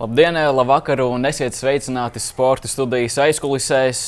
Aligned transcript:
Labdien, 0.00 0.32
labvakar 0.56 1.02
un 1.04 1.28
esiet 1.28 1.52
sveicināti 1.52 2.22
sporta 2.24 2.64
studijas 2.72 3.18
aizkulisēs. 3.20 3.98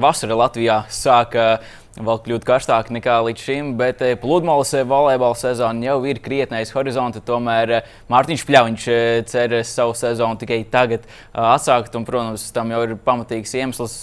Vasara 0.00 0.38
Latvijā 0.40 0.78
sāka 0.88 1.58
vēl 1.96 2.20
kļūt 2.24 2.44
karstāk 2.46 2.90
nekā 2.94 3.16
līdz 3.26 3.42
šim, 3.42 3.72
bet 3.78 4.02
eh, 4.04 4.14
pludmales 4.20 4.70
eh, 4.76 4.84
volejbola 4.88 5.36
sezona 5.38 5.88
jau 5.88 5.98
ir 6.08 6.20
krietni 6.22 6.60
aiz 6.60 6.72
horizonta. 6.74 7.22
Tomēr 7.24 7.72
eh, 7.78 7.90
Mārtiņš 8.12 8.44
Pļaviņš 8.48 8.86
cer 9.30 9.56
savu 9.66 9.94
sezonu 9.98 10.38
tikai 10.40 10.60
tagad 10.70 11.06
atsākt. 11.32 11.96
Un, 11.98 12.06
protams, 12.08 12.46
tam 12.54 12.72
jau 12.74 12.82
ir 12.86 12.94
pamatīgs 13.04 13.54
iemesls 13.58 13.96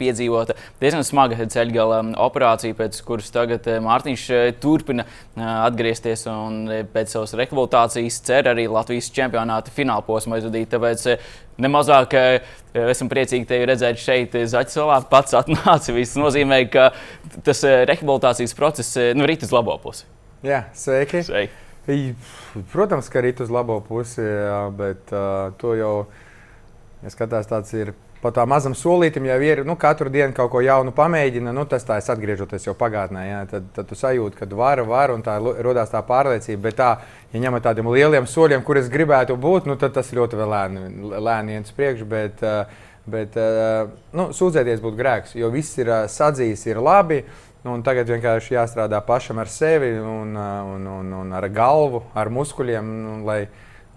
piedzīvot 0.00 0.54
diezgan 0.82 1.06
smaga 1.06 1.38
ceļgala 1.40 2.02
operācija, 2.20 2.76
pēc 2.78 3.00
kuras 3.06 3.30
tagad 3.34 3.66
Mārtiņš 3.84 4.26
turpina 4.62 5.06
atgriezties 5.36 6.26
un 6.30 6.62
pēc 6.92 7.14
savas 7.14 7.34
rehabilitācijas 7.38 8.20
cer 8.26 8.50
arī 8.52 8.66
Latvijas 8.70 9.10
čempionāta 9.14 9.72
fināla 9.74 10.04
posmu 10.06 10.36
aizvadīt. 10.36 10.70
Tāpēc 10.74 11.06
nemazāk 11.62 12.16
esam 12.74 13.10
priecīgi 13.10 13.48
tevi 13.48 13.68
redzēt 13.70 14.00
šeit, 14.00 14.36
Zaķisolā. 14.52 15.00
Pats 15.10 15.36
atnāca. 15.38 15.94
Tas 15.94 16.16
nozīmē, 16.18 16.62
ka 16.72 16.90
tas 17.46 17.64
rehabilitācijas 17.64 18.56
process 18.58 18.98
nu, 19.16 19.26
rīt 19.28 19.46
uz 19.46 19.54
labo 19.54 19.76
pusi. 19.82 20.06
Jā, 20.46 20.64
sveiki. 20.76 21.24
sveiki. 21.26 21.66
Protams, 22.72 23.08
ka 23.12 23.22
rīt 23.24 23.40
uz 23.42 23.50
labo 23.52 23.80
pusi, 23.84 24.24
bet 24.78 25.10
uh, 25.14 25.50
to 25.60 25.74
jau, 25.78 25.94
ja 27.02 27.12
skatās, 27.12 27.48
tāds 27.50 27.74
ir 27.76 27.92
pa 28.20 28.32
tā 28.36 28.44
mazam 28.48 28.74
solītam 28.76 29.24
jau 29.24 29.38
ir 29.44 29.62
nu, 29.64 29.76
katru 29.80 30.10
dienu 30.12 30.34
kaut 30.36 30.50
ko 30.52 30.60
jaunu 30.64 30.92
pamēģina. 30.96 31.54
Nu, 31.56 31.64
tas 31.68 31.86
tā 31.88 31.98
ir 32.00 32.10
atgriežoties 32.14 32.66
jau 32.68 32.74
pagātnē. 32.76 33.22
Jā, 33.24 33.40
tad, 33.50 33.70
tad 33.76 33.88
tu 33.88 33.96
sajūti, 33.96 34.42
ka 34.42 34.48
var, 34.56 34.82
var 34.88 35.14
un 35.14 35.24
tā 35.24 35.38
radās 35.40 35.92
tā 35.92 36.02
pārliecība. 36.06 36.62
Bet 36.68 36.78
tā, 36.80 36.90
ja 37.32 37.42
ņemot 37.46 37.64
tādiem 37.64 37.88
lieliem 37.92 38.28
soļiem, 38.28 38.64
kur 38.66 38.80
es 38.80 38.92
gribētu 38.92 39.38
būt, 39.40 39.70
nu, 39.70 39.78
tad 39.80 39.96
tas 39.96 40.12
ļoti 40.16 40.40
lēni, 40.40 40.86
lēni 41.16 41.56
iet 41.56 41.70
uz 41.70 41.76
priekšu. 41.76 42.08
Bet, 42.10 42.44
bet 43.10 43.40
nu, 44.16 44.30
sūdzēties 44.36 44.84
būtu 44.84 45.00
grēks, 45.00 45.36
jo 45.40 45.48
viss 45.54 45.80
ir 45.80 45.92
sadzījis, 46.12 46.66
ir 46.68 46.82
labi. 46.84 47.24
Nu, 47.64 47.74
tagad 47.84 48.08
vienkārši 48.08 48.54
jāstrādā 48.54 49.02
pašam 49.04 49.40
ar 49.40 49.48
sevi, 49.52 49.90
un, 50.00 50.32
un, 50.36 50.86
un, 50.88 51.10
un 51.24 51.34
ar 51.36 51.44
galvu, 51.52 52.06
ar 52.16 52.30
muskuļiem, 52.32 52.94
un, 53.10 53.18
lai, 53.28 53.42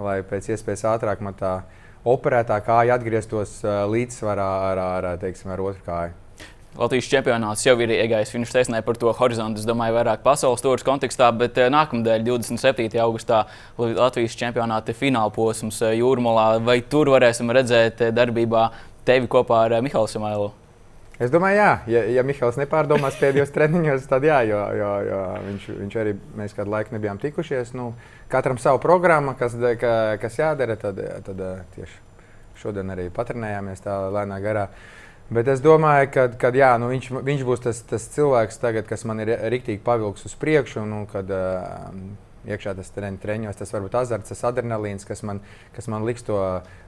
lai 0.03 0.17
pēc 0.28 0.50
iespējas 0.52 0.83
ātrāk 0.95 1.23
man 1.23 1.38
tā 1.39 1.61
operētā 2.06 2.59
kāja 2.66 2.98
atgrieztos 2.98 3.62
līdzsvarā 3.64 4.50
ar, 4.72 4.84
ar, 4.84 5.08
teiksim, 5.22 5.54
ar 5.54 5.64
otru 5.64 5.86
kāju. 5.88 6.20
Latvijas 6.73 7.06
čempionāts 7.06 7.62
jau 7.68 7.76
ir 7.86 7.92
iegājis 7.94 8.32
finiša 8.34 8.56
taisnē 8.56 8.80
par 8.82 8.98
to 8.98 9.12
horizontu. 9.14 9.62
Es 9.62 9.68
domāju, 9.70 9.94
vairāk 9.94 10.23
pasaules 10.26 10.64
turas 10.64 10.82
kontekstā, 10.86 11.28
bet 11.38 11.60
nākamnedēļ, 11.70 12.26
27. 12.32 12.98
augustā, 13.04 13.44
Latvijas 13.78 14.34
čempionāta 14.40 14.95
fināla 14.98 15.30
posms 15.36 15.84
Jūrmalā. 15.94 16.48
Vai 16.66 16.80
tur 16.82 17.14
varēsim 17.14 17.54
redzēt 17.54 18.02
darbībā 18.17 18.66
tevi 19.06 19.30
kopā 19.30 19.67
ar 19.67 19.78
Mihālu 19.86 20.10
Samailu? 20.10 20.50
Es 21.22 21.30
domāju, 21.30 21.59
jā, 21.59 21.73
ja, 21.94 22.00
ja 22.09 22.23
Mihāls 22.25 22.58
nepārdomās 22.58 23.19
pēdējos 23.22 23.52
treniņos, 23.53 24.08
tad 24.09 24.25
jā, 24.25 24.39
jo, 24.50 24.61
jo, 24.80 24.89
jo 25.06 25.20
viņš, 25.45 25.67
viņš 25.83 25.97
arī 26.02 26.16
mēs 26.39 26.55
kādu 26.58 26.73
laiku 26.73 26.95
nebijām 26.95 27.22
tikušies. 27.22 27.75
Nu, 27.78 27.92
katram 28.33 28.58
savu 28.58 28.81
programmu, 28.81 29.36
kas, 29.38 29.53
ka, 29.81 29.94
kas 30.22 30.39
jādara, 30.42 30.78
tad, 30.81 30.97
tad 31.28 31.44
tieši 31.75 32.02
šodien 32.58 32.89
arī 32.95 33.08
patrenējāmies 33.14 33.86
tā 33.86 34.00
lēnā 34.14 34.42
garā. 34.42 34.67
Bet 35.33 35.47
es 35.53 35.61
domāju, 35.64 36.09
ka, 36.14 36.28
ka 36.42 36.52
jā, 36.58 36.73
nu 36.81 36.89
viņš, 36.92 37.11
viņš 37.30 37.45
būs 37.48 37.64
tas, 37.64 37.80
tas 37.89 38.09
cilvēks, 38.16 38.59
tagad, 38.61 38.89
kas 38.89 39.05
man 39.08 39.22
ir 39.23 39.36
rīktīgi 39.53 39.81
pavilks 39.86 40.25
uz 40.27 40.33
priekšu. 40.42 40.83
Nu, 40.89 41.05
kad, 41.09 41.30
uh, 41.30 41.94
iekšā 42.47 42.73
tas 42.77 42.91
treniņos, 42.94 43.59
tas 43.59 43.73
varbūt 43.75 43.95
azarts, 43.99 44.31
tas 44.33 44.44
adrenalīns, 44.49 45.08
kas 45.08 45.23
man, 45.23 45.41
kas 45.75 45.88
man 45.91 46.08
liks 46.08 46.25
to, 46.27 46.39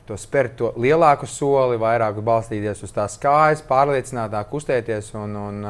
to 0.07 0.17
spērt 0.19 0.57
to 0.59 0.73
lielāku 0.79 1.29
soli, 1.29 1.79
vairāk 1.81 2.19
balstīties 2.25 2.83
uz 2.85 2.95
tās 2.95 3.19
kājas, 3.21 3.63
pārliecinātāk 3.67 4.51
kustēties. 4.51 5.13
Un, 5.19 5.37
un, 5.39 5.63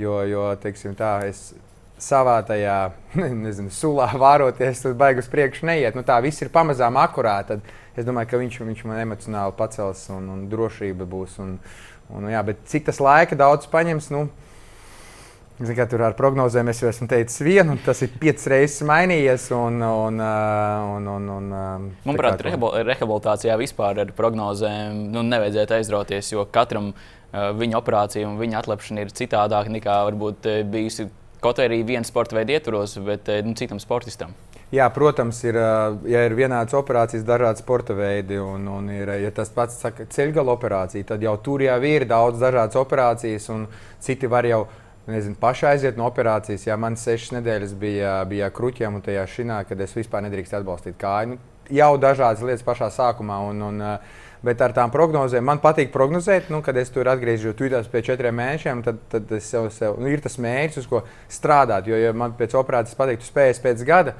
jo, 0.00 0.18
jo 0.28 0.48
teiksim, 0.62 0.96
tā, 0.98 1.16
es 1.30 1.52
savā 2.00 2.40
tajā 2.46 2.78
nezinu, 3.44 3.72
sulā 3.72 4.10
vāroties, 4.18 4.82
tad 4.84 4.98
baigus 5.00 5.30
priekšu 5.30 5.68
neiet. 5.70 5.96
Nu, 5.96 6.04
tā 6.06 6.18
viss 6.24 6.42
ir 6.42 6.52
pamazām 6.54 6.98
akurāti. 7.00 7.54
Tad 7.54 8.00
es 8.00 8.06
domāju, 8.08 8.32
ka 8.32 8.40
viņš, 8.42 8.60
viņš 8.66 8.86
man 8.90 9.02
emocionāli 9.04 9.58
pacels 9.58 10.06
un, 10.14 10.28
un 10.34 10.46
drošība 10.50 11.06
būs. 11.08 11.38
Un, 11.44 11.58
un, 12.10 12.30
jā, 12.32 12.42
bet 12.46 12.66
cik 12.70 12.90
tas 12.90 13.00
laika 13.02 13.38
daudz 13.38 13.70
paņems? 13.70 14.10
Nu, 14.14 14.26
Zin, 15.54 15.78
tur 15.86 16.02
ar 16.02 16.16
prognozēm 16.18 16.66
es 16.72 16.80
jau 16.82 16.88
esmu 16.90 17.06
teicis 17.06 17.38
vienu, 17.46 17.76
un 17.76 17.82
tas 17.84 18.00
ir 18.02 18.10
piecas 18.18 18.48
reizes 18.50 18.82
mainījies. 18.88 19.44
Un, 19.54 19.76
un, 19.86 20.18
un, 20.18 21.10
un, 21.12 21.28
un, 21.36 21.52
Manuprāt, 22.02 22.42
rehabilitācijā 22.42 23.54
vispār 23.60 24.02
ar 24.02 24.10
prognozēm 24.18 25.04
nu, 25.14 25.22
nevajadzētu 25.28 25.76
aizrauties, 25.78 26.32
jo 26.34 26.42
katram 26.50 26.90
uh, 26.90 27.52
viņa 27.54 27.78
operācija 27.78 28.26
un 28.26 28.40
viņa 28.42 28.64
atlepšana 28.64 29.06
ir 29.06 29.14
citādāka 29.14 29.70
nekā 29.76 30.00
varbūt 30.10 30.50
bijusi 30.74 31.06
kaut 31.44 31.62
arī 31.62 31.84
viena 31.86 32.06
sporta 32.08 32.34
veida 32.34 32.56
ietvaros, 32.56 32.98
bet 33.06 33.30
nu, 33.46 33.54
citam 33.54 33.78
sportistam. 33.78 34.34
Jā, 34.74 34.88
protams, 34.90 35.38
ir, 35.44 35.54
ja 36.10 36.22
ir 36.26 36.34
vienādas 36.34 36.74
operācijas, 36.74 37.22
dažādi 37.26 37.62
sporta 37.62 37.94
veidi, 37.94 38.40
un, 38.42 38.64
un 38.66 38.88
ir, 38.90 39.12
ja 39.22 39.30
tas 39.34 39.52
pats 39.54 39.76
saka, 39.84 40.08
ceļgala 40.10 40.54
operācija, 40.56 41.06
tad 41.12 41.22
jau 41.22 41.36
tur 41.44 41.62
jau 41.62 41.76
ir 41.86 42.08
daudz 42.10 42.40
dažādas 42.42 42.80
operācijas, 42.80 43.46
un 43.54 43.68
citi 44.02 44.30
var 44.30 44.48
jau 44.48 44.64
nezinu, 45.10 45.36
pašai 45.40 45.74
aiziet 45.74 45.98
no 46.00 46.06
operācijas. 46.08 46.66
Ja 46.68 46.76
man 46.80 46.98
sešas 47.00 47.34
nedēļas 47.38 47.74
bija, 47.80 48.18
bija 48.28 48.50
kruķiem 48.54 48.98
un 48.98 49.04
tajā 49.04 49.24
šinā, 49.36 49.62
kad 49.68 49.80
es 49.84 49.96
vispār 49.96 50.24
nedrīkstu 50.26 50.60
atbalstīt 50.60 50.98
kāju. 51.00 51.34
Nu, 51.34 51.40
jau 51.72 51.94
dažādas 52.00 52.44
lietas 52.44 52.66
pašā 52.66 52.90
sākumā. 52.94 53.40
Un, 53.50 53.66
un, 53.70 53.82
Bet 54.44 54.60
ar 54.60 54.74
tām 54.76 54.90
prognozēm 54.92 55.46
man 55.48 55.56
patīk 55.62 55.88
prognozēt, 55.88 56.50
nu, 56.52 56.58
kad 56.60 56.76
es 56.76 56.90
tur 56.92 57.08
atgriežos 57.08 57.54
tūlīt 57.56 57.86
pēc 57.88 58.10
četriem 58.10 58.34
mēnešiem. 58.36 58.82
Tad, 58.84 58.98
tad 59.08 59.30
sev, 59.40 59.70
sev 59.72 59.96
nu, 59.96 60.10
ir 60.12 60.20
tas 60.20 60.36
mērķis, 60.36 60.82
uz 60.82 60.88
ko 60.90 61.00
strādāt. 61.32 61.88
Jo, 61.88 61.96
ja 61.96 62.10
man 62.12 62.34
pēc 62.36 62.52
operācijas 62.60 62.98
patīk, 62.98 63.22
tu 63.22 63.30
spēj 63.30 63.54
pēc 63.64 63.84
gada, 63.88 64.12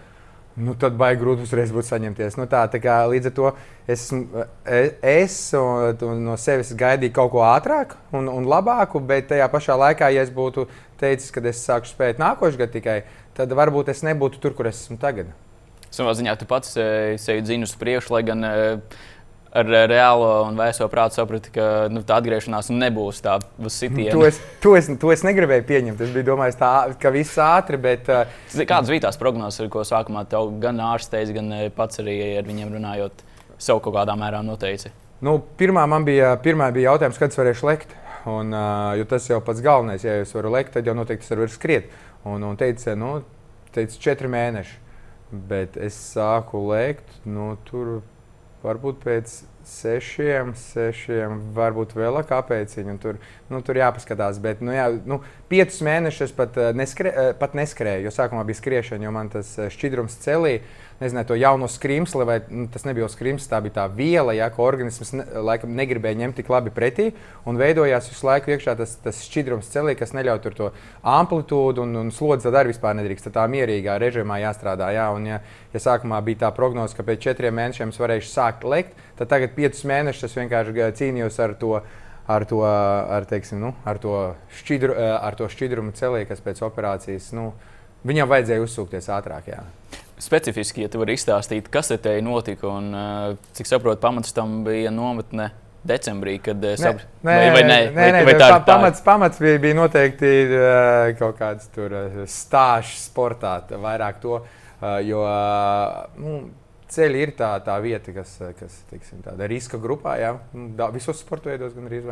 nu, 0.57 0.75
tad 0.79 0.97
baigi 0.99 1.21
grūti 1.23 1.45
uzreiz 1.47 1.73
būtu 1.75 1.89
saņemties. 1.89 2.37
Nu, 2.39 2.47
tā, 2.51 2.65
tā 2.71 2.81
kā, 2.83 3.01
līdz 3.11 3.31
ar 3.31 3.35
to 3.37 3.53
es, 3.91 4.07
e, 4.13 4.83
es 5.15 5.39
no 5.55 6.37
sevis 6.41 6.75
gaidīju 6.79 7.15
kaut 7.17 7.33
ko 7.35 7.45
ātrāku 7.47 7.99
un, 8.15 8.31
un 8.31 8.47
labāku, 8.49 9.03
bet 9.03 9.31
tajā 9.33 9.49
pašā 9.53 9.79
laikā, 9.81 10.13
ja 10.15 10.25
es 10.25 10.33
būtu 10.35 10.69
teicis, 11.01 11.33
ka 11.35 11.43
es 11.51 11.63
sāku 11.67 11.91
spēt 11.91 12.23
nākošais 12.23 12.61
gads 12.61 12.77
tikai, 12.77 13.01
tad 13.35 13.55
varbūt 13.57 13.91
es 13.91 14.05
nebūtu 14.07 14.43
tur, 14.43 14.55
kur 14.55 14.71
es 14.71 14.85
esmu 14.85 15.01
tagad. 15.03 15.33
Savā 15.95 16.15
ziņā 16.19 16.35
tu 16.39 16.47
pats 16.51 16.75
e, 16.79 16.87
sevi 17.23 17.43
dzini 17.43 17.67
uz 17.67 17.75
priekšu, 17.79 18.15
lai 18.17 18.25
gan 18.27 18.47
uh, 18.47 19.03
ar 19.55 19.69
reālo 19.89 20.31
un 20.49 20.57
vēso 20.59 20.87
prātu 20.91 21.21
sapratu, 21.21 21.53
ka 21.55 21.67
nu, 21.93 22.03
tā 22.07 22.19
atgriešanās 22.19 22.73
nebūs 22.75 23.21
tā 23.25 23.37
sitiena. 23.71 24.15
To 24.15 24.25
es, 24.27 24.41
to, 24.63 24.75
es, 24.79 24.89
to 25.01 25.13
es 25.15 25.23
negribēju 25.27 25.67
pieņemt. 25.69 26.03
Es 26.03 26.15
biju 26.15 26.27
domājis, 26.33 26.59
tā, 26.59 26.73
ka 27.01 27.13
viss 27.15 27.39
ātri, 27.41 27.79
bet. 27.81 28.11
Uh, 28.11 28.65
Kādas 28.67 28.91
bija 28.91 29.07
tās 29.07 29.19
prognozes, 29.21 29.71
ko 29.71 29.85
sākumā 29.87 30.25
tev 30.31 30.57
gan 30.63 30.81
ārsteiz, 30.83 31.31
gan 31.35 31.53
eh, 31.55 31.69
pats 31.75 32.03
arī 32.03 32.17
ar 32.41 32.49
viņiem 32.49 32.73
runājot, 32.75 33.23
sev 33.63 33.83
kaut 33.85 33.95
kādā 33.97 34.17
mērā 34.19 34.43
noteici? 34.47 34.91
Nu, 35.25 35.39
pirmā 35.59 35.85
man 35.89 36.07
bija, 36.07 36.35
pirmā 36.43 36.69
bija 36.75 36.93
jautājums, 36.93 37.21
kad 37.21 37.31
es 37.31 37.39
varēšu 37.39 37.69
lekt. 37.71 37.95
Un, 38.29 38.51
uh, 38.57 39.05
tas 39.09 39.29
jau 39.29 39.39
pats 39.45 39.61
galvenais, 39.63 40.03
ja 40.03 40.17
es 40.23 40.33
varu 40.35 40.51
lekt, 40.55 40.73
tad 40.75 40.89
jau 40.89 40.97
noteikti 40.97 41.29
es 41.29 41.35
varu 41.35 41.47
skriet. 41.53 41.93
Un, 42.27 42.43
un 42.43 42.59
teica, 42.59 42.97
nu, 42.99 43.19
teica, 43.77 44.01
četri 44.01 44.31
mēneši. 44.33 44.81
Bet 45.35 45.79
es 45.81 45.97
sāku 46.15 46.61
lekt, 46.71 47.07
nu, 47.27 47.53
tur 47.69 48.01
varbūt 48.65 49.03
pēc 49.05 49.41
sešiem, 49.69 50.53
sešiem, 50.59 51.39
varbūt 51.57 51.95
vēl 51.97 52.21
kāpēc. 52.29 52.77
Tur, 53.03 53.19
nu, 53.51 53.61
tur 53.65 53.81
jāpaskatās. 53.81 54.41
Bet, 54.43 54.63
nu, 54.65 54.75
jā, 54.75 54.89
nu, 55.09 55.21
piecus 55.51 55.81
mēnešus 55.87 56.35
pat, 56.37 56.57
eh, 56.59 56.73
neskre, 56.77 57.13
eh, 57.13 57.33
pat 57.39 57.55
neskrēju, 57.59 58.07
jo 58.07 58.15
sākumā 58.15 58.45
bija 58.47 58.61
skriešana, 58.61 59.05
jo 59.05 59.15
man 59.15 59.33
tas 59.33 59.57
eh, 59.59 59.71
šķidrums 59.73 60.21
celīja 60.25 60.63
nezinu, 61.01 61.25
to 61.27 61.35
jauno 61.35 61.69
skrimsli, 61.69 62.25
vai 62.25 62.41
nu, 62.49 62.67
tas 62.73 62.85
nebija 62.87 63.09
skrimslis, 63.11 63.49
tā 63.51 63.61
bija 63.65 63.75
tā 63.81 63.85
viela, 63.91 64.35
ja, 64.37 64.49
ko 64.53 64.65
organisms 64.67 65.13
ne, 65.17 65.25
laikam 65.47 65.75
negribēja 65.77 66.21
ņemt 66.23 66.39
tik 66.39 66.51
labi 66.53 66.73
pretī. 66.75 67.11
Un 67.49 67.59
veidojās 67.61 68.09
visu 68.11 68.29
laiku 68.29 68.55
iekšā 68.55 68.77
tas, 68.79 68.97
tas 69.03 69.23
šķidrums 69.27 69.71
celī, 69.73 69.97
kas 69.99 70.15
neļauj 70.17 70.43
tur 70.45 70.59
to 70.59 70.71
amplitūdu 71.15 71.85
un, 71.85 71.97
un 72.05 72.13
slodzi 72.15 72.49
tad 72.49 72.61
arī 72.61 72.73
vispār 72.73 72.97
nedrīkst. 73.01 73.33
Tā 73.35 73.47
mierīgā 73.51 73.99
režīmā 74.03 74.41
jāstrādā. 74.45 74.93
Jā, 74.95 75.09
un, 75.17 75.27
ja, 75.33 75.41
ja 75.75 75.83
sākumā 75.83 76.21
bija 76.27 76.45
tā 76.47 76.55
prognoze, 76.55 76.97
ka 76.97 77.07
pēc 77.07 77.27
četriem 77.29 77.59
mēnešiem 77.59 77.95
es 77.95 78.01
varēšu 78.01 78.31
sākt 78.31 78.67
lekt, 78.69 78.95
tad 79.19 79.31
tagad 79.31 79.55
piecus 79.57 79.85
mēnešus 79.89 80.29
es 80.29 80.39
vienkārši 80.39 80.91
cīnījos 81.01 81.39
ar 81.45 81.55
to 81.61 81.79
ar 82.25 82.47
to, 82.49 82.63
ar, 82.65 83.27
teiksim, 83.29 83.59
nu, 83.61 83.75
ar 83.85 83.99
to, 84.01 84.15
šķidru, 84.63 84.95
ar 84.97 85.35
to 85.37 85.45
šķidrumu 85.53 85.93
celī, 85.93 86.23
kas 86.25 86.41
pēc 86.41 86.63
operācijas 86.65 87.35
nu, 87.37 87.51
viņam 88.09 88.31
vajadzēja 88.31 88.65
uzsūkties 88.65 89.11
ātrāk. 89.13 89.51
Jā 89.53 89.65
specifiski, 90.25 90.85
ja 90.85 90.91
tu 90.91 91.01
vari 91.03 91.17
izstāstīt, 91.19 91.69
kas 91.73 91.93
te 92.03 92.15
notika 92.25 92.71
un 92.71 92.91
uh, 92.95 93.37
cik 93.57 93.69
saprotu, 93.69 94.01
pamats 94.03 94.35
tam 94.37 94.63
bija 94.67 94.95
nometne. 94.95 95.51
Decembrī, 95.85 96.39
kad 96.41 96.63
es 96.65 96.81
saprotu, 96.81 97.05
vai, 97.27 97.51
vai 97.53 97.61
nē, 97.61 97.75
nē, 97.77 97.89
vai, 97.93 98.05
nē, 98.15 98.21
vai 98.25 98.35
tā, 98.41 98.47
tā 98.55 98.61
pamats, 98.65 99.03
pamats 99.05 99.41
bija, 99.43 99.59
bija 99.61 99.77
noteikti 99.77 100.31
kaut 101.19 101.37
kāds 101.37 101.67
tur 101.75 101.93
stāsts 102.25 103.03
sportā, 103.11 103.59
vairāk 103.69 104.23
to, 104.23 104.39
jo 105.05 105.27
nu, 106.25 106.39
ceļi 106.95 107.27
ir 107.27 107.35
tā, 107.39 107.51
tā 107.67 107.77
vieta, 107.83 108.15
kas, 108.15 108.39
kas 108.59 108.81
teiksim, 108.91 109.23
tāda 109.27 109.49
riska 109.51 109.81
grupā, 109.83 110.17
jā, 110.23 110.35
nu, 110.55 110.71
da, 110.79 110.89
visos 110.95 111.21
sporta 111.21 111.53
veidos 111.53 111.77
gan 111.77 111.91
arī. 111.91 112.03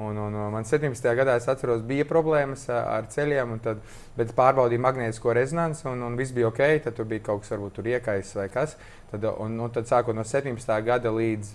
Un, 0.00 0.16
un, 0.16 0.32
un 0.32 0.52
man 0.54 0.64
17. 0.64 1.04
gadā, 1.12 1.34
es 1.36 1.44
atceros, 1.50 1.82
bija 1.84 2.06
problēmas 2.08 2.62
ar 2.72 3.04
ceļiem, 3.12 3.58
tad, 3.60 3.82
bet 4.16 4.30
pārbaudīju 4.38 4.80
magnētisko 4.80 5.34
rezonanci, 5.36 5.84
un, 5.90 6.00
un 6.06 6.16
viss 6.16 6.32
bija 6.32 6.48
ok. 6.48 6.62
Tad 6.86 6.96
tur 6.96 7.08
bija 7.10 7.26
kaut 7.26 7.42
kas, 7.42 7.52
varbūt 7.52 7.76
tur 7.76 7.90
iekais 7.90 8.30
vai 8.38 8.46
kas. 8.48 8.78
Tad, 9.10 9.26
un, 9.44 9.58
un 9.60 9.74
tad 9.74 9.90
sākot 9.90 10.16
no 10.16 10.24
17. 10.24 10.72
gada 10.86 11.12
līdz, 11.12 11.52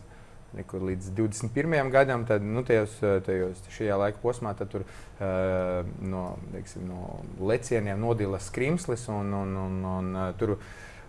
nekur, 0.59 0.85
līdz 0.91 1.09
21. 1.17 1.89
gadam, 1.89 2.27
tad 2.29 2.45
nu, 2.45 2.61
tajos, 2.67 2.99
tajos, 3.25 3.65
šajā 3.79 3.97
laika 4.03 4.21
posmā 4.21 4.53
tur, 4.61 4.85
uh, 4.85 5.81
no, 6.05 6.27
teiksim, 6.53 6.85
no 6.85 7.17
lecieniem 7.49 7.97
nodila 7.97 8.37
skrimslis. 8.37 9.09
Un, 9.09 9.33
un, 9.41 9.57
un, 9.65 9.81
un, 9.95 10.13
tur, 10.37 10.59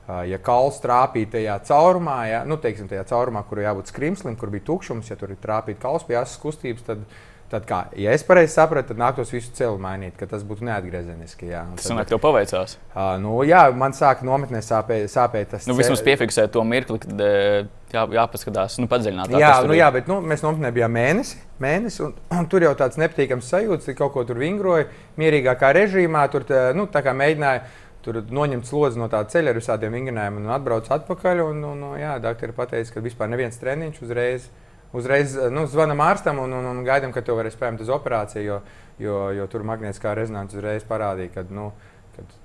Ja 0.06 0.38
kauls 0.38 0.76
trāpīja 0.78 1.32
tajā 1.32 1.54
caurumā, 1.66 2.18
ja, 2.30 2.42
nu, 2.46 2.60
teiksim, 2.62 2.86
tajā 2.90 3.02
caurumā, 3.10 3.42
kur 3.48 3.58
jābūt 3.58 3.90
skrimslim, 3.90 4.36
kur 4.38 4.52
bija 4.52 4.68
tukšums, 4.68 5.10
ja 5.10 5.16
tur 5.18 5.32
ir 5.34 5.40
trāpīta 5.42 5.82
kauls 5.82 6.06
pie 6.06 6.20
asas 6.20 6.38
kustības, 6.42 6.84
tad, 6.86 7.02
Tad, 7.46 7.62
kā, 7.62 7.76
ja 7.94 8.10
es 8.10 8.24
pareizi 8.26 8.56
sapratu, 8.56 8.88
tad 8.90 8.98
nāktos 8.98 9.28
visu 9.30 9.52
celu 9.54 9.76
mainīt, 9.78 10.16
ka 10.18 10.26
tas 10.26 10.42
būtu 10.42 10.66
neatgriezeniski. 10.66 11.46
Jā. 11.52 11.60
Tas 11.78 11.92
man 11.94 12.08
tev 12.10 12.18
paveicās. 12.24 12.74
Uh, 12.90 13.12
nu, 13.22 13.36
jā, 13.46 13.60
man 13.70 13.94
sāka 13.94 14.26
nometnē 14.26 14.58
sāpēt, 14.66 15.06
sāpēt 15.12 15.52
tas. 15.54 15.68
Nu, 15.70 15.76
vismaz 15.78 16.02
piefiksēt 16.02 16.50
to 16.56 16.64
mirkli, 16.66 16.98
kad 17.04 17.22
jā, 17.94 18.02
jāpaskatās, 18.18 18.80
nu, 18.82 18.90
padziļināt. 18.90 19.36
Jā, 19.38 19.52
nu, 19.62 19.78
jā, 19.78 19.92
bet 19.94 20.10
nu, 20.10 20.18
mēs 20.26 20.42
nometnē 20.42 20.74
bijām 20.74 20.98
mēnesi, 20.98 21.38
mēnesi 21.62 22.02
un, 22.08 22.16
un 22.34 22.50
tur 22.50 22.66
jau 22.66 22.74
tāds 22.82 22.98
nepatīkams 22.98 23.54
sajūts, 23.54 23.92
ka 23.92 24.00
kaut 24.02 24.16
ko 24.16 24.26
tur 24.26 24.42
vingroja, 24.42 24.90
mierīgākā 25.22 25.70
režīmā, 25.78 26.26
tur 26.34 26.50
tā, 26.50 26.72
nu, 26.74 26.90
tā 26.90 27.06
kā 27.06 27.14
mēģināja 27.14 27.62
tur 28.06 28.20
noņemt 28.22 28.68
slodzi 28.68 29.02
no 29.02 29.10
tā 29.12 29.24
ceļa 29.26 29.52
ar 29.52 29.58
visādiem 29.58 29.98
vingrinājumiem 29.98 30.46
un 30.46 30.54
atbrauc 30.54 30.88
atpakaļ. 30.96 31.42
Un, 31.50 31.64
un, 31.66 31.82
un, 31.90 31.98
jā, 32.00 32.14
doktori 32.22 32.54
pateica, 32.56 32.94
ka 32.94 33.04
vispār 33.04 33.32
neviens 33.32 33.58
treniņš 33.60 34.00
uzreiz 34.06 34.46
uzreiz 34.96 35.34
nu, 35.52 35.66
zvanām 35.70 36.00
ārstam 36.04 36.40
un, 36.42 36.54
un, 36.56 36.70
un 36.70 36.84
gaidām, 36.86 37.12
ka 37.14 37.22
tu 37.24 37.36
varēsi 37.36 37.58
spēlēt 37.58 37.82
uz 37.84 37.90
operāciju, 37.92 38.44
jo, 38.46 38.60
jo, 39.02 39.18
jo 39.36 39.46
tur 39.50 39.66
magnētiskā 39.68 40.14
rezonance 40.16 40.56
uzreiz 40.56 40.86
parādīja, 40.88 41.32
ka 41.34 41.44
nu, 41.52 41.70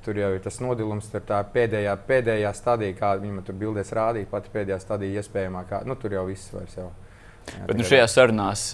tur 0.06 0.19
jau 0.19 0.31
ir 0.36 0.42
tas 0.44 0.60
nodilums, 0.63 1.08
tur 1.13 1.24
tā 1.28 1.40
pēdējā, 1.54 1.96
pēdējā 2.08 2.52
stadija, 2.58 2.98
kāda 2.98 3.24
viņa 3.24 3.46
tur 3.48 3.60
bildēs 3.62 3.94
rādīja, 3.96 4.30
pati 4.31 4.52
pēdējā 4.54 4.80
stadija 4.84 5.22
iespējamā. 5.22 5.63
Kā, 5.69 5.84
nu, 5.88 5.96
tur 6.00 6.18
jau 6.18 6.25
viss 6.28 6.52
vairs 6.56 6.78
jau. 6.80 6.90
Jā, 7.52 7.68
Bet 7.69 7.78
nu, 7.80 7.86
šajās 7.88 8.18
sarunās 8.18 8.66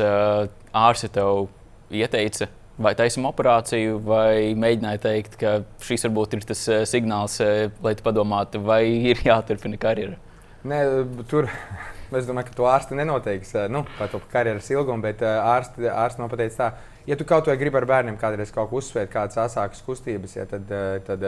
ārsti 0.75 1.11
tev 1.15 1.45
ieteica 1.93 2.49
vai 2.81 2.93
taisam 2.97 3.25
operāciju, 3.29 3.97
vai 4.05 4.53
mēģināja 4.59 5.03
teikt, 5.03 5.37
ka 5.41 5.59
šis 5.83 6.07
varbūt 6.07 6.37
ir 6.37 6.47
tas 6.47 6.63
signāls, 6.89 7.39
lai 7.83 7.95
tu 7.97 8.05
padomātu, 8.05 8.61
vai 8.63 8.83
ir 9.13 9.21
jāturpina 9.25 9.79
karjera? 9.81 10.19
Nē, 10.67 10.81
tur 11.29 11.49
Es 12.15 12.27
domāju, 12.27 12.47
ka 12.47 12.55
to 12.55 12.67
ārsti 12.71 12.95
nenoteiks 12.95 13.49
eh, 13.57 13.65
nu, 13.71 13.81
par 13.97 14.07
to 14.11 14.21
karjeras 14.31 14.69
ilgumu, 14.71 15.03
bet 15.03 15.19
eh, 15.25 15.39
ārsti, 15.43 15.89
ārsti 15.91 16.23
man 16.23 16.31
pateica, 16.31 16.55
tā, 16.61 16.99
ja 17.09 17.17
tu 17.19 17.27
kaut 17.27 17.47
ko 17.47 17.55
gribi 17.59 17.79
ar 17.81 17.87
bērniem 17.89 18.19
kādreiz 18.21 18.53
kaut 18.55 18.69
ko 18.71 18.79
uzsvērt, 18.79 19.11
kādas 19.11 19.39
asākas 19.43 19.83
kustības, 19.83 20.37
ja, 20.37 20.45
tad, 20.47 20.71
eh, 20.71 21.01
tad 21.07 21.25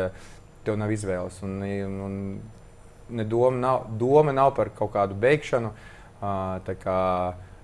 tev 0.63 0.79
nav 0.79 0.93
izvēles. 0.95 1.41
Un, 1.43 1.59
un, 2.05 2.15
ne 3.11 3.27
doma, 3.27 3.59
nav, 3.59 3.89
doma 3.99 4.35
nav 4.35 4.53
par 4.55 4.71
kaut 4.77 4.93
kādu 4.95 5.17
beigšanu. 5.19 5.73
Kā, 6.19 6.95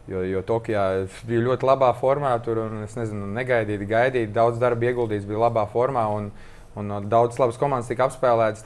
jo, 0.07 0.23
jo 0.25 0.41
Tokijā 0.45 0.85
bija 1.27 1.43
ļoti 1.49 1.67
labā 1.67 1.91
formā, 1.99 2.33
tur 2.45 2.63
nezinu, 2.81 3.27
negaidīt, 3.35 3.85
gaidīt, 3.89 4.33
daudz 4.35 4.59
darba 4.61 4.89
ieguldīts, 4.89 5.27
bija 5.27 5.45
labā 5.47 5.65
formā 5.71 6.07
un, 6.13 6.31
un 6.79 6.95
daudz 7.11 7.39
labas 7.41 7.59
komandas 7.61 7.91
tika 7.91 8.09
apspēlētas. 8.09 8.65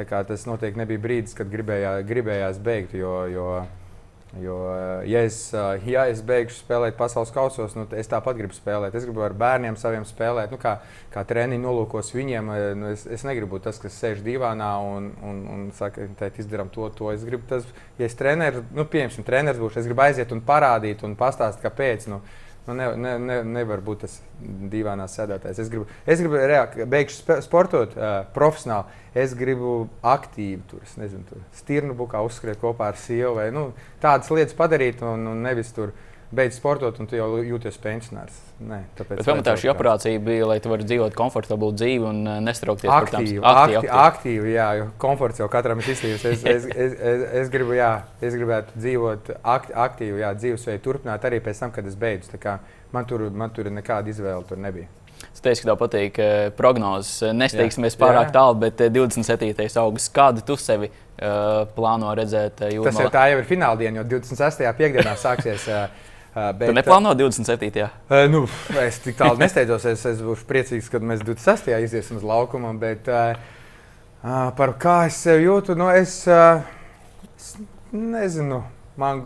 Tas 0.00 0.46
noteikti 0.48 0.80
nebija 0.80 1.00
brīdis, 1.02 1.34
kad 1.36 1.50
gribējā, 1.52 1.98
gribējās 2.08 2.60
beigt. 2.64 2.94
Jo, 2.96 3.26
jo, 3.28 3.48
jo 4.38 4.56
ja, 5.06 5.22
es, 5.26 5.38
ja 5.86 6.04
es 6.10 6.20
beigšu 6.26 6.60
spēlēt 6.60 6.96
pasaules 6.98 7.32
kausos, 7.34 7.74
nu, 7.74 7.86
es 7.98 8.10
tāpat 8.10 8.38
gribu 8.38 8.54
spēlēt. 8.54 8.94
Es 8.94 9.06
gribu 9.08 9.24
ar 9.26 9.34
bērniem 9.36 9.78
saviem 9.80 10.06
spēlēt. 10.06 10.52
Nu, 10.54 10.58
kā, 10.60 10.76
kā 11.10 11.24
treniņu 11.26 11.64
nolūkos 11.64 12.12
viņiem, 12.14 12.52
nu, 12.78 12.92
es, 12.94 13.06
es 13.10 13.24
negribu 13.26 13.56
būt 13.56 13.66
tas, 13.66 13.80
kas 13.82 13.96
sēž 13.98 14.22
divānā 14.26 14.70
un, 14.86 15.10
un, 15.26 15.40
un 15.54 15.64
saka, 15.76 16.06
ka 16.18 16.30
izdarām 16.38 16.70
to, 16.74 16.86
to. 16.94 17.10
Es 17.14 17.26
gribu, 17.26 17.48
tas, 17.50 17.66
ja 17.98 18.06
es 18.06 18.14
treneris, 18.18 18.62
nu, 18.76 18.86
pieņemsim, 18.90 19.26
treneris 19.26 19.62
būšu, 19.62 19.82
es 19.82 19.90
gribu 19.90 20.06
aiziet 20.06 20.36
un 20.36 20.44
parādīt 20.46 21.02
un 21.06 21.18
pastāstīt, 21.18 21.66
kāpēc. 21.66 22.06
Nu, 22.12 22.22
Nu, 22.70 22.76
ne, 22.78 22.86
ne, 22.96 23.18
ne, 23.18 23.36
nevar 23.58 23.80
būt 23.82 24.04
tas 24.04 24.12
dīvainās 24.70 25.16
sēdētājs. 25.18 25.58
Es 25.58 25.70
gribu, 25.72 25.88
es 26.06 26.20
gribu 26.22 26.38
reāli, 26.38 26.86
beigšu 26.86 27.40
sportot 27.42 27.96
uh, 27.98 28.20
profesionāli. 28.34 28.98
Es 29.18 29.34
gribu 29.34 29.88
aktīvi 30.06 30.60
tur, 30.70 30.84
nezinu, 31.00 31.24
tur 31.26 31.40
stirnu 31.58 31.96
bukā 31.98 32.20
uzskriet 32.22 32.60
kopā 32.62 32.92
ar 32.92 33.00
sievu 33.00 33.34
vai 33.40 33.48
nu, 33.54 33.72
tādas 34.02 34.30
lietas 34.30 34.54
padarīt 34.54 35.02
un, 35.02 35.26
un 35.32 35.42
nevis 35.42 35.74
tur 35.74 35.90
beidz 36.30 36.58
sportot 36.60 36.98
un 37.02 37.08
tu 37.10 37.18
jau 37.18 37.26
jūties 37.42 37.76
pensionārs. 37.82 38.36
Nē, 38.62 38.80
tāpēc. 38.98 39.22
Pamatā 39.26 39.56
šī 39.58 39.70
operācija 39.72 40.20
bija, 40.22 40.46
lai 40.46 40.58
tu 40.62 40.70
varētu 40.70 40.86
dzīvot 40.86 41.16
komfortablu 41.18 41.72
dzīvi 41.74 42.06
un 42.06 42.20
nestraukties 42.46 42.92
aktīvi. 42.92 43.40
Aktīvi, 43.40 43.42
aktīvi, 43.50 43.90
aktīvi. 44.04 44.52
jā, 44.54 44.68
jo 44.78 44.86
komforts 45.02 45.42
jau 45.42 45.48
katram 45.50 45.82
ir 45.82 45.90
izslīdis. 45.94 46.28
Es, 46.30 46.44
es, 46.44 46.68
es, 46.70 46.94
es, 46.94 47.26
es, 47.42 47.50
gribu, 47.50 47.74
jā, 47.78 47.90
es 48.22 48.36
gribētu 48.38 48.78
dzīvot 48.78 49.32
aktīvi, 49.42 50.22
jā, 50.22 50.30
dzīvesveidu 50.38 50.84
turpināt 50.86 51.26
arī 51.26 51.42
pēc 51.42 51.64
tam, 51.64 51.74
kad 51.74 51.90
es 51.90 51.98
beidzu. 51.98 52.38
Man 52.94 53.06
tur, 53.06 53.26
man 53.30 53.52
tur 53.54 53.70
nekāda 53.70 54.10
izvēle 54.10 54.46
tur 54.46 54.58
nebija. 54.58 54.90
Es 55.30 55.42
teicu, 55.44 55.62
ka 55.62 55.68
tev 55.68 55.76
patīk 55.80 56.20
prognozes. 56.56 57.32
Nesteigsimies 57.36 57.96
pārāk 58.00 58.30
tālu, 58.34 58.56
bet 58.62 58.80
27. 58.80 59.66
augusts, 59.82 60.12
kādu 60.14 60.42
tu 60.46 60.56
sevi 60.58 60.88
uh, 60.88 61.66
plāno 61.76 62.14
redzēt? 62.16 62.62
Jūrmalā? 62.72 62.88
Tas 62.88 63.02
jau 63.04 63.10
tā 63.14 63.26
jau 63.30 63.42
ir 63.42 63.48
fināla 63.48 63.78
diena, 63.78 64.00
jo 64.00 64.06
26. 64.16 64.64
piekdienā 64.80 65.14
sāksies. 65.20 65.68
Uh, 65.68 66.08
bet, 66.34 66.68
tu 66.68 66.74
neplāno 66.76 67.14
27. 67.18 67.86
Uh, 68.06 68.26
nu, 68.30 68.44
es 68.84 69.00
tik 69.02 69.18
tālu 69.18 69.40
nesteidzos. 69.40 69.86
Es, 69.90 70.04
es 70.06 70.20
būšu 70.22 70.46
priecīgs, 70.46 70.90
kad 70.92 71.02
mēs 71.02 71.24
26. 71.26 71.72
iziesim 71.88 72.20
uz 72.20 72.26
laukumu. 72.26 72.70
Bet 72.78 73.10
uh, 73.10 73.34
par 74.56 74.76
kā 74.78 75.02
es 75.08 75.18
sevi 75.24 75.48
jūtu, 75.48 75.74
nu, 75.78 75.88
es, 75.90 76.22
uh, 76.30 76.62
es 77.34 77.56
nezinu. 77.90 78.62
Man 79.00 79.24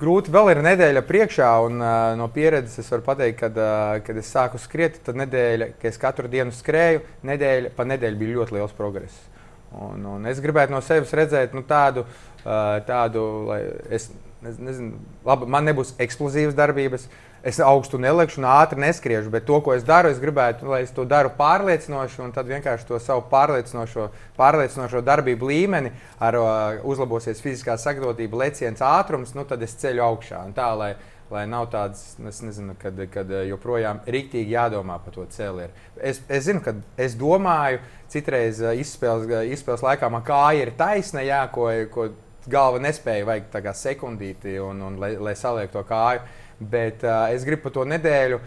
grūti 0.00 0.32
vēl 0.32 0.54
ir 0.54 0.62
nedēļa 0.64 1.02
priekšā, 1.04 1.50
un 1.66 1.82
uh, 1.82 1.96
no 2.16 2.30
pieredzes 2.32 2.80
es 2.80 2.88
varu 2.94 3.04
pateikt, 3.10 3.42
ka, 3.42 3.50
uh, 3.52 3.98
kad 4.06 4.20
es 4.20 4.32
sāku 4.32 4.60
skriet, 4.62 4.96
tad 5.04 5.18
nedēļa, 5.20 5.74
kad 5.76 5.90
es 5.92 6.00
katru 6.00 6.30
dienu 6.32 6.54
skrēju, 6.56 7.04
nedēļa 7.28 7.74
pa 7.76 7.86
nedēļu 7.88 8.20
bija 8.22 8.38
ļoti 8.38 8.56
liels 8.56 8.74
progress. 8.78 9.28
Un, 9.76 10.02
un 10.16 10.24
es 10.26 10.40
gribētu 10.42 10.74
no 10.74 10.80
sevis 10.82 11.12
redzēt 11.14 11.52
nu, 11.54 11.62
tādu, 11.68 12.06
uh, 12.06 12.80
tādu, 12.88 13.26
lai 13.50 13.60
es 13.92 14.08
nezinu, 14.42 15.00
labi, 15.26 15.48
man 15.50 15.68
nebūs 15.68 15.94
eksplozīvas 16.00 16.56
darbības. 16.58 17.08
Es 17.40 17.56
augstu 17.64 17.96
nelekšu 17.96 18.42
un 18.42 18.46
ātri 18.52 18.82
neskriešu, 18.82 19.30
bet 19.32 19.46
to, 19.48 19.56
ko 19.64 19.72
es 19.72 19.84
daru, 19.88 20.10
es 20.12 20.18
gribētu, 20.20 20.66
lai 20.68 20.82
es 20.84 20.90
to 20.92 21.06
daru 21.08 21.30
pārliecinoši, 21.38 22.18
un 22.20 22.34
tad 22.36 22.50
vienkārši 22.50 22.84
to 22.90 22.98
savu 23.00 23.22
pārliecinošo, 23.30 24.10
pārliecinošo 24.36 25.00
darbību 25.06 25.48
līmeni, 25.48 25.94
ar 26.20 26.36
uh, 26.36 26.82
uzlabosies 26.84 27.40
fiziskā 27.40 27.78
sagatavotība, 27.80 28.42
leciens 28.42 28.84
ātrums, 28.84 29.32
nu 29.32 29.46
tad 29.48 29.64
es 29.64 29.72
ceļu 29.80 30.04
augšā. 30.04 30.42
Tā, 30.52 30.68
lai, 30.76 30.90
lai 31.32 31.46
nav 31.48 31.70
tādas, 31.72 32.18
es 32.28 32.44
nezinu, 32.44 32.76
kad, 32.80 33.00
kad 33.08 33.32
joprojām 33.48 34.04
rīktīgi 34.04 34.52
jādomā 34.52 35.00
par 35.00 35.16
to 35.16 35.24
cēlienu. 35.32 35.72
Es, 35.96 36.20
es 36.28 36.44
zinu, 36.44 36.60
ka 36.64 36.76
es 37.00 37.16
domāju, 37.16 37.80
citreiz 38.12 38.60
izspēles, 38.60 39.48
izspēles 39.56 39.86
laikā 39.86 40.12
man 40.12 40.28
kāja 40.28 40.66
ir 40.66 40.76
taisna, 40.76 41.24
jā, 41.24 41.46
ko, 41.54 41.70
ko 41.94 42.10
galva 42.48 42.80
nespēja, 42.82 43.26
vajag 43.28 43.50
tā 43.52 43.62
kā 43.64 43.74
sekundīti, 43.76 44.56
un, 44.64 44.80
un, 44.86 44.98
lai, 45.02 45.14
lai 45.20 45.36
saliek 45.38 45.72
to 45.72 45.82
kāju. 45.86 46.24
Bet 46.60 47.04
uh, 47.04 47.28
es 47.32 47.44
gribu 47.48 47.66
pa 47.66 47.74
to 47.74 47.86
nedēļu, 47.88 48.40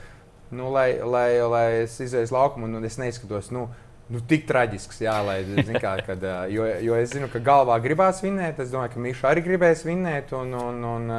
nu, 0.54 0.70
lai, 0.74 0.90
lai, 1.02 1.30
lai 1.50 1.66
es 1.84 1.98
uz 2.02 2.34
laukumu 2.34 2.70
un 2.70 2.86
es 2.86 3.00
neizskatos. 3.02 3.52
Nu, 3.54 3.70
Nu, 4.12 4.20
tik 4.28 4.44
traģisks, 4.50 4.98
jā, 5.06 5.14
lai, 5.24 5.38
kā, 5.80 5.94
kad, 6.04 6.24
jo, 6.52 6.66
jo 6.84 6.96
es 7.00 7.14
zinu, 7.16 7.30
ka 7.32 7.40
galvā 7.44 7.78
gribās 7.82 8.20
vinnēt. 8.22 8.60
Es 8.60 8.74
domāju, 8.74 8.92
ka 8.94 9.04
Miša 9.06 9.30
arī 9.32 9.44
gribēs 9.46 9.86
vinnēt. 9.88 10.34
Un, 10.36 10.52
un, 10.60 10.82
un, 10.90 11.14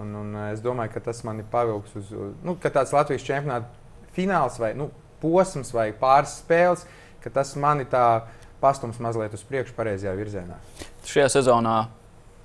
un, 0.00 0.14
un 0.22 0.38
es 0.48 0.62
domāju, 0.64 0.94
ka 0.94 1.04
tas 1.10 1.20
man 1.28 1.42
ir 1.42 1.48
pavilks 1.52 1.92
uz 2.00 2.08
nu, 2.42 2.56
tāds 2.64 2.94
Latvijas 2.96 3.26
čempionāta 3.26 3.68
fināls 4.16 4.56
vai 4.58 4.72
nu, 4.78 4.88
posms 5.20 5.74
vai 5.76 5.90
pāris 5.96 6.38
spēles, 6.40 6.86
ka 7.20 7.32
tas 7.36 7.52
man 7.60 7.84
ir 7.84 7.92
pastums 8.62 8.98
mazliet 9.02 9.36
uz 9.36 9.44
priekšu, 9.46 9.76
pareizajā 9.76 10.16
virzienā. 10.16 10.56
Šajā 11.06 11.28
sezonā 11.36 11.76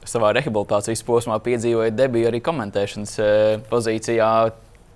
savā 0.08 0.32
rehabilitācijas 0.36 1.04
posmā 1.06 1.38
piedzīvoju 1.44 1.94
debiju 1.94 2.30
arī 2.32 2.42
komentēšanas 2.44 3.16
e, 3.22 3.32
pozīcijā. 3.70 4.30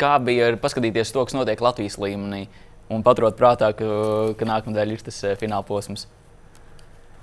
Kā 0.01 0.15
bija 0.19 0.51
paskatīties 0.59 1.13
to, 1.15 1.23
kas 1.27 1.37
notiek 1.37 1.61
Latvijas 1.63 1.97
līmenī, 2.01 2.45
un 2.91 3.03
paturot 3.05 3.37
prātā, 3.39 3.71
ka, 3.77 3.89
ka 4.37 4.47
nākamā 4.49 4.85
ir 4.85 5.03
tas 5.05 5.21
e, 5.23 5.35
fināla 5.39 5.65
posms? 5.67 6.07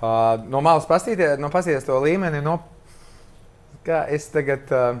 Uh, 0.03 0.35
no 0.51 0.59
malas 0.63 0.87
paskatīties, 0.89 1.37
no 1.39 1.51
to 1.87 1.99
līmeni. 2.03 2.41
No, 2.43 2.57
es 4.11 4.25
tagad, 4.33 4.71
uh, 4.73 4.97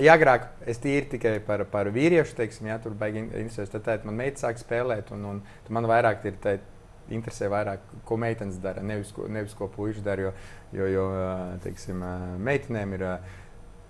ja 0.00 0.14
agrāk 0.16 0.46
es 0.68 0.80
tīri 0.80 1.08
tikai 1.10 1.34
par, 1.44 1.66
par 1.72 1.90
vīriešu, 1.92 2.36
teiksim, 2.38 2.70
jā, 2.70 2.78
tur 2.80 2.96
baigi 2.96 3.26
interesēs, 3.26 3.72
tad, 3.72 3.84
tad 3.88 4.08
man 4.08 4.16
meita 4.22 4.46
sāk 4.46 4.60
spēlēt, 4.60 5.12
un, 5.16 5.26
un 5.34 5.42
man 5.72 5.88
vairāk 5.90 6.24
ir 6.28 6.40
tā, 6.40 6.56
interesē 7.14 7.50
vairāk, 7.52 7.82
ko 8.06 8.18
meitenes 8.20 8.58
dara, 8.62 8.82
nevis 8.82 9.12
ko, 9.14 9.26
nevis 9.30 9.54
ko 9.56 9.68
puikas 9.72 10.04
dara. 10.06 10.28
Jo, 10.28 10.32
jo, 10.76 10.86
jo 10.92 11.04
teiksim, 11.64 12.02
meitenēm 12.46 12.96
ir 12.96 13.06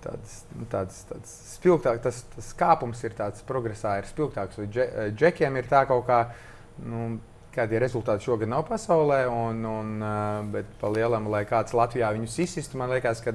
tāds, 0.04 0.42
nu, 0.56 0.66
tāds, 0.73 1.00
tāds 1.11 1.32
spilgtāks, 1.54 2.02
tas, 2.04 2.20
tas 2.35 2.50
kāpums 2.58 3.00
ir 3.06 3.16
tāds 3.18 3.46
progresā, 3.46 3.96
ir 4.00 4.11
spilgtāks. 4.11 4.61
Dže, 4.73 4.90
džekiem 5.16 5.56
ir 5.61 5.70
tā 5.70 5.87
kaut 5.88 6.06
kā. 6.11 6.26
Nu, 6.85 7.16
Kādi 7.56 7.78
rezultāti 7.80 8.26
šogad 8.26 8.50
nav 8.52 8.66
pasaulē, 8.68 9.23
un, 9.32 9.62
un, 9.64 9.92
bet 10.52 10.75
pa 10.76 10.90
lielam, 10.92 11.30
lai 11.32 11.46
kāds 11.49 11.73
Latvijā 11.73 12.11
viņus 12.12 12.35
izsistu, 12.44 12.76
man 12.76 12.90
liekas, 12.92 13.23
ka 13.25 13.32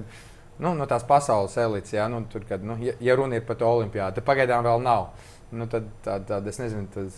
nu, 0.62 0.76
no 0.78 0.86
tās 0.86 1.02
pasaules 1.10 1.56
elites, 1.58 1.96
ja, 1.96 2.06
nu, 2.12 2.20
tur, 2.30 2.46
kad, 2.46 2.62
nu, 2.62 2.76
ja, 2.86 2.94
ja 3.02 3.16
runa 3.18 3.40
ir 3.40 3.48
par 3.48 3.58
to 3.58 3.66
olimpiādu, 3.66 4.20
tad 4.20 4.28
pagaidām 4.28 4.62
vēl 4.68 4.84
nav. 4.86 5.08
Nu, 5.52 5.68
tad, 5.68 5.90
tad, 6.04 6.24
tad 6.30 6.46
es 6.48 6.62
nezinu, 6.62 6.88
tas 6.94 7.16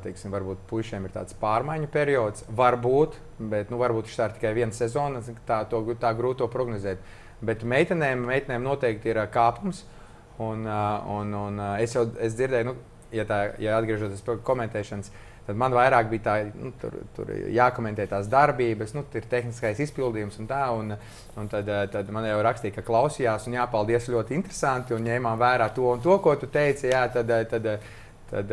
teiksim, 0.00 0.32
varbūt 0.32 0.62
puišiem 0.70 1.04
ir 1.04 1.12
tāds 1.12 1.36
pārmaiņu 1.36 1.90
periods. 1.92 2.46
Varbūt, 2.56 3.18
bet 3.52 3.72
nu, 3.72 3.80
varbūt 3.82 4.08
šī 4.08 4.22
ir 4.24 4.36
tikai 4.38 4.54
viena 4.56 4.72
sezona. 4.72 5.20
Tā, 5.48 5.60
to, 5.68 5.82
tā 6.00 6.14
grūti 6.16 6.48
prognozēt. 6.52 7.04
Bet 7.44 7.66
meitenēm, 7.68 8.24
meitenēm 8.30 8.64
noteikti 8.64 9.12
ir 9.12 9.20
kāpums. 9.32 9.84
Un, 10.40 10.64
un, 10.64 11.32
un 11.36 11.60
es 11.80 11.92
jau 11.96 12.06
es 12.20 12.36
dzirdēju, 12.36 12.70
nu, 12.70 12.76
ja, 13.12 13.24
tā, 13.28 13.40
ja 13.60 13.76
atgriežoties 13.80 14.24
pie 14.24 14.36
komentēšanas, 14.44 15.12
Tad 15.46 15.58
man 15.58 15.74
vairāk 15.76 16.08
bija 16.10 16.22
tā, 16.24 16.32
nu, 16.58 16.72
tur, 16.80 16.96
tur 17.14 17.28
jākomentē 17.54 18.08
tās 18.10 18.26
darbības, 18.30 18.96
nu, 18.96 19.04
ir 19.14 19.28
tehniskais 19.30 19.78
izpildījums 19.84 20.40
un 20.42 20.48
tā. 20.50 20.62
Un, 20.74 20.96
un 21.38 21.50
tad, 21.52 21.70
tad 21.92 22.10
man 22.14 22.26
jau 22.26 22.40
rakstīja, 22.42 22.74
ka 22.78 22.86
klausījās 22.86 23.46
un 23.46 23.54
jāpaldies 23.60 24.10
ļoti 24.10 24.34
interesanti 24.34 24.96
un 24.96 25.06
ņēmām 25.06 25.38
vērā 25.38 25.70
to 25.76 25.86
un 25.92 26.02
to, 26.02 26.18
ko 26.24 26.34
tu 26.40 26.50
teici. 26.50 26.90
Jā, 26.90 27.06
tad, 27.14 27.30
tad, 27.52 27.78
Tad, 28.26 28.50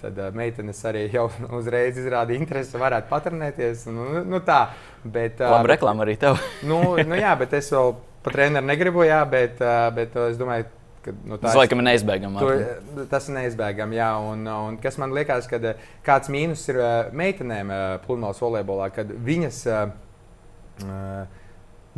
tad 0.00 0.16
meitenes 0.34 0.80
arī 0.90 1.04
jau 1.12 1.28
uzreiz 1.60 1.94
izrādīja 2.02 2.42
interesi, 2.42 2.74
varētu 2.74 3.06
patrenēties. 3.06 3.84
Nu, 3.94 4.24
nu 4.26 4.40
tā, 4.42 4.64
bet, 5.04 5.38
Labi, 5.38 5.70
reklāma 5.70 6.02
arī 6.02 6.16
tev. 6.18 6.40
nu, 6.66 6.80
nu, 6.98 7.14
jā, 7.14 7.36
bet 7.38 7.54
es 7.60 7.70
vēl 7.70 7.94
pat 8.24 8.34
treneru 8.34 8.66
negribu, 8.66 9.04
jā, 9.06 9.20
bet, 9.30 9.62
bet 9.94 10.18
es 10.26 10.40
domāju, 10.42 10.66
Kad, 11.00 11.20
nu, 11.24 11.38
tas 11.40 11.56
laikam 11.56 11.80
ir 11.80 11.86
neizbēgami. 11.86 12.40
Tu, 12.44 13.04
tas 13.08 13.28
ir 13.30 13.36
neizbēgami, 13.38 13.96
jā. 13.96 14.10
Un, 14.20 14.44
un 14.44 14.76
kas 14.82 14.98
man 15.00 15.14
liekas, 15.16 15.48
ka 15.48 15.60
eh, 15.70 15.86
kāds 16.04 16.28
mīnus 16.32 16.66
ir 16.68 16.80
eh, 16.80 17.12
meitenēm 17.16 17.72
eh, 17.72 17.84
pludmales 18.04 18.40
volejbolā, 18.44 18.90
kad 18.92 19.08
viņas 19.08 19.62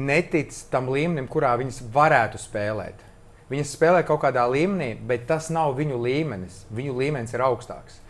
netic 0.02 0.54
tam 0.71 0.88
līmenim, 0.90 1.26
kurā 1.30 1.52
viņas 1.59 1.82
varētu 1.94 2.38
spēlēt. 2.42 3.02
Viņas 3.50 3.75
spēlē 3.76 4.00
kaut 4.06 4.23
kādā 4.23 4.47
līmenī, 4.50 4.94
bet 5.06 5.26
tas 5.28 5.50
nav 5.54 5.76
viņu 5.78 5.99
līmenis. 6.02 6.62
Viņu 6.75 6.97
līmenis 6.99 7.35
ir 7.35 7.44
augstāks. 7.47 8.00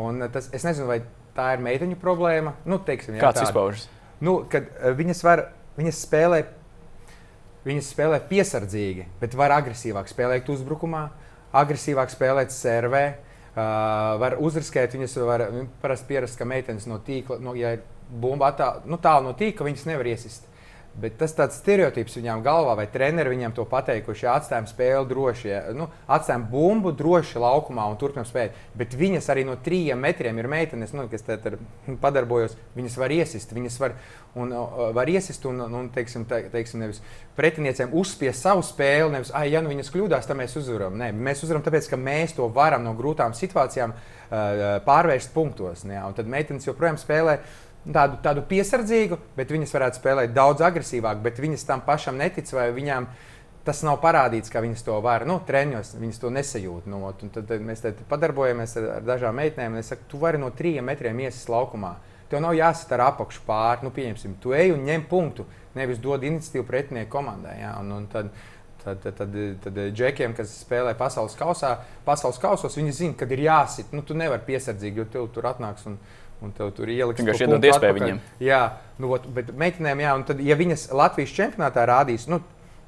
Un 0.00 0.24
tas, 0.32 0.48
es 0.54 0.64
nezinu, 0.64 0.88
vai 0.88 1.02
tā 1.36 1.50
ir 1.56 1.64
meiteņu 1.64 1.98
problēma. 2.00 2.54
Nu, 2.68 2.78
teiksim, 2.80 3.18
jā, 3.18 3.24
Kāds 3.24 3.44
izpaužas? 3.44 3.88
Nu, 4.24 4.38
kad 4.52 4.68
viņas, 5.00 5.24
var, 5.26 5.48
viņas 5.80 6.04
spēlē 6.06 6.44
Viņas 7.62 7.92
spēlē 7.94 8.18
piesardzīgi, 8.26 9.06
bet 9.20 9.36
var 9.38 9.54
agresīvāk 9.54 10.08
spēlēt 10.10 10.48
uzbrukumā, 10.50 11.04
agresīvāk 11.54 12.10
spēlēt 12.10 12.54
servē. 12.54 13.04
Uh, 13.52 14.16
var 14.16 14.38
uzriskēt, 14.40 14.94
viņas 14.96 15.18
var 15.28 15.44
parasti 15.82 16.08
pierast, 16.08 16.38
ka 16.40 16.46
meitenes 16.48 16.86
no 16.88 16.96
tīkla, 17.04 17.36
no, 17.44 17.52
ja 17.58 17.74
ir 17.76 17.82
bumba 18.08 18.48
attālu 18.48 18.88
nu, 18.88 18.96
tālu 19.02 19.28
no 19.28 19.34
tīkla, 19.36 19.68
viņas 19.68 19.84
nevar 19.90 20.08
iesist. 20.08 20.48
Bet 20.92 21.14
tas 21.16 21.32
tāds 21.32 21.56
stereotips 21.56 22.18
viņām 22.18 22.42
galvā, 22.44 22.74
vai 22.76 22.84
treneri 22.92 23.30
viņiem 23.32 23.54
to 23.56 23.64
pateikuši, 23.68 24.26
ja 24.26 24.34
atstājam 24.36 24.66
spēli 24.68 25.08
droši, 25.08 25.54
nu, 25.78 25.86
atstājam 26.04 26.44
bumbu 26.50 26.92
droši 26.92 27.40
laukumā 27.40 27.86
un 27.88 27.96
turpinām 28.00 28.26
spēlēt. 28.28 28.58
Bet 28.76 28.92
viņas 29.00 29.30
arī 29.32 29.46
no 29.48 29.56
trījiem 29.56 30.04
metriem 30.04 30.36
ir 30.42 30.50
meitenes, 30.52 30.92
nu, 30.92 31.06
kas 31.08 31.24
tur 31.24 31.56
padarbojos. 32.02 32.58
Viņas 32.76 32.98
var 33.00 33.14
iesist, 33.16 33.54
viņas 33.56 33.80
var, 33.80 33.96
un, 34.36 34.52
uh, 34.52 34.84
var 34.92 35.08
iesist 35.08 35.48
un, 35.48 35.64
un 35.64 35.88
teiksim, 35.94 36.28
te, 36.28 36.42
teiksim, 36.52 36.84
nevis 36.84 37.00
pretiniecēm 37.40 37.96
uzspiest 37.96 38.44
savu 38.44 38.60
spēli. 38.66 39.14
Nevis, 39.16 39.32
ah, 39.32 39.48
ja 39.48 39.64
nu 39.64 39.72
viņas 39.72 39.92
kļūdās, 39.96 40.28
tad 40.28 40.36
mēs 40.42 40.58
uzvaram. 40.60 41.00
Nē, 41.00 41.08
mēs 41.16 41.40
uzvaram 41.46 41.64
tāpēc, 41.64 41.88
ka 41.88 42.00
mēs 42.00 42.36
to 42.36 42.52
varam 42.52 42.84
no 42.84 42.92
grūtām 42.98 43.32
situācijām 43.38 43.96
uh, 43.96 44.76
pārvērst 44.84 45.32
punktos. 45.32 45.88
Ne, 45.88 45.96
un 46.04 46.20
tad 46.20 46.28
meitenes 46.28 46.68
joprojām 46.68 47.00
spēlē 47.00 47.40
tādu, 47.86 48.18
tādu 48.22 48.44
piesardzīgu, 48.48 49.18
bet 49.36 49.52
viņas 49.52 49.74
varētu 49.74 50.00
spēlēt 50.00 50.34
daudz 50.36 50.62
agresīvāk, 50.64 51.22
bet 51.24 51.40
viņas 51.42 51.66
tam 51.68 51.84
pašam 51.86 52.18
netic 52.20 52.50
vai 52.54 52.70
viņām. 52.74 53.10
Tas 53.62 53.78
nav 53.86 54.00
parādīts, 54.02 54.50
ka 54.50 54.58
viņas 54.58 54.80
to 54.82 54.96
var. 55.04 55.22
Nu, 55.22 55.36
treniņos 55.46 55.92
viņas 55.94 56.16
to 56.18 56.32
nesajūt. 56.34 56.88
Nu, 56.90 57.04
tad, 57.14 57.44
tad 57.46 57.62
mēs 57.62 57.84
te 57.84 57.92
padarbojamies 58.10 58.72
ar, 58.80 58.88
ar 58.96 59.04
dažām 59.06 59.38
meitenēm. 59.38 59.76
Es 59.78 59.92
saku, 59.92 60.08
tu 60.10 60.18
vari 60.18 60.40
no 60.42 60.48
trījiem 60.50 60.90
metriem 60.90 61.20
iesist 61.22 61.46
laukumā. 61.52 61.92
Tev 62.32 62.42
nav 62.42 62.56
jāsat 62.58 62.96
ar 62.96 63.04
apakšu 63.12 63.44
pāri. 63.46 63.86
Nu, 63.86 63.92
pieņemsim, 63.94 64.34
tu 64.42 64.50
ej 64.58 64.74
un 64.74 64.82
ņem 64.88 65.06
punktu. 65.06 65.46
Nevis 65.78 66.02
dod 66.02 66.26
iniciatīvu 66.26 66.66
pretinieku 66.66 67.12
komandai. 67.14 67.60
Ja? 67.60 67.76
Un, 67.78 67.94
un 68.00 68.10
tad, 68.10 68.34
Tad, 68.82 68.98
tad, 68.98 69.14
tad, 69.14 69.36
tad 69.62 69.76
džekiem, 69.94 70.32
kas 70.34 70.56
spēlē 70.64 70.96
pasaules 70.98 71.36
kausā, 71.38 71.76
pasaules 72.02 72.40
kausos, 72.42 72.74
viņi 72.74 72.94
zina, 72.96 73.14
kad 73.14 73.30
ir 73.30 73.44
jāsit. 73.44 73.92
Nu, 73.94 74.02
tu 74.02 74.16
nevari 74.18 74.42
piesardzīgi, 74.48 74.98
jo 74.98 75.04
tev 75.06 75.28
tur 75.30 75.46
atnāks 75.52 75.86
un, 75.86 76.00
un 76.42 76.54
tev 76.56 76.72
tur 76.76 76.90
ieliks. 76.92 77.20
Vienkārši 77.22 77.46
iedod 77.46 77.68
iespēju 77.68 77.98
viņiem. 77.98 78.22
Jā, 78.42 78.62
nu, 79.02 79.12
bet 79.36 79.52
meitenēm, 79.58 80.02
jā, 80.04 80.16
un 80.18 80.26
tad, 80.28 80.42
ja 80.44 80.56
viņas 80.58 80.88
Latvijas 80.96 81.34
čempionātā 81.36 81.86
rādīs, 81.88 82.26
nu, 82.30 82.42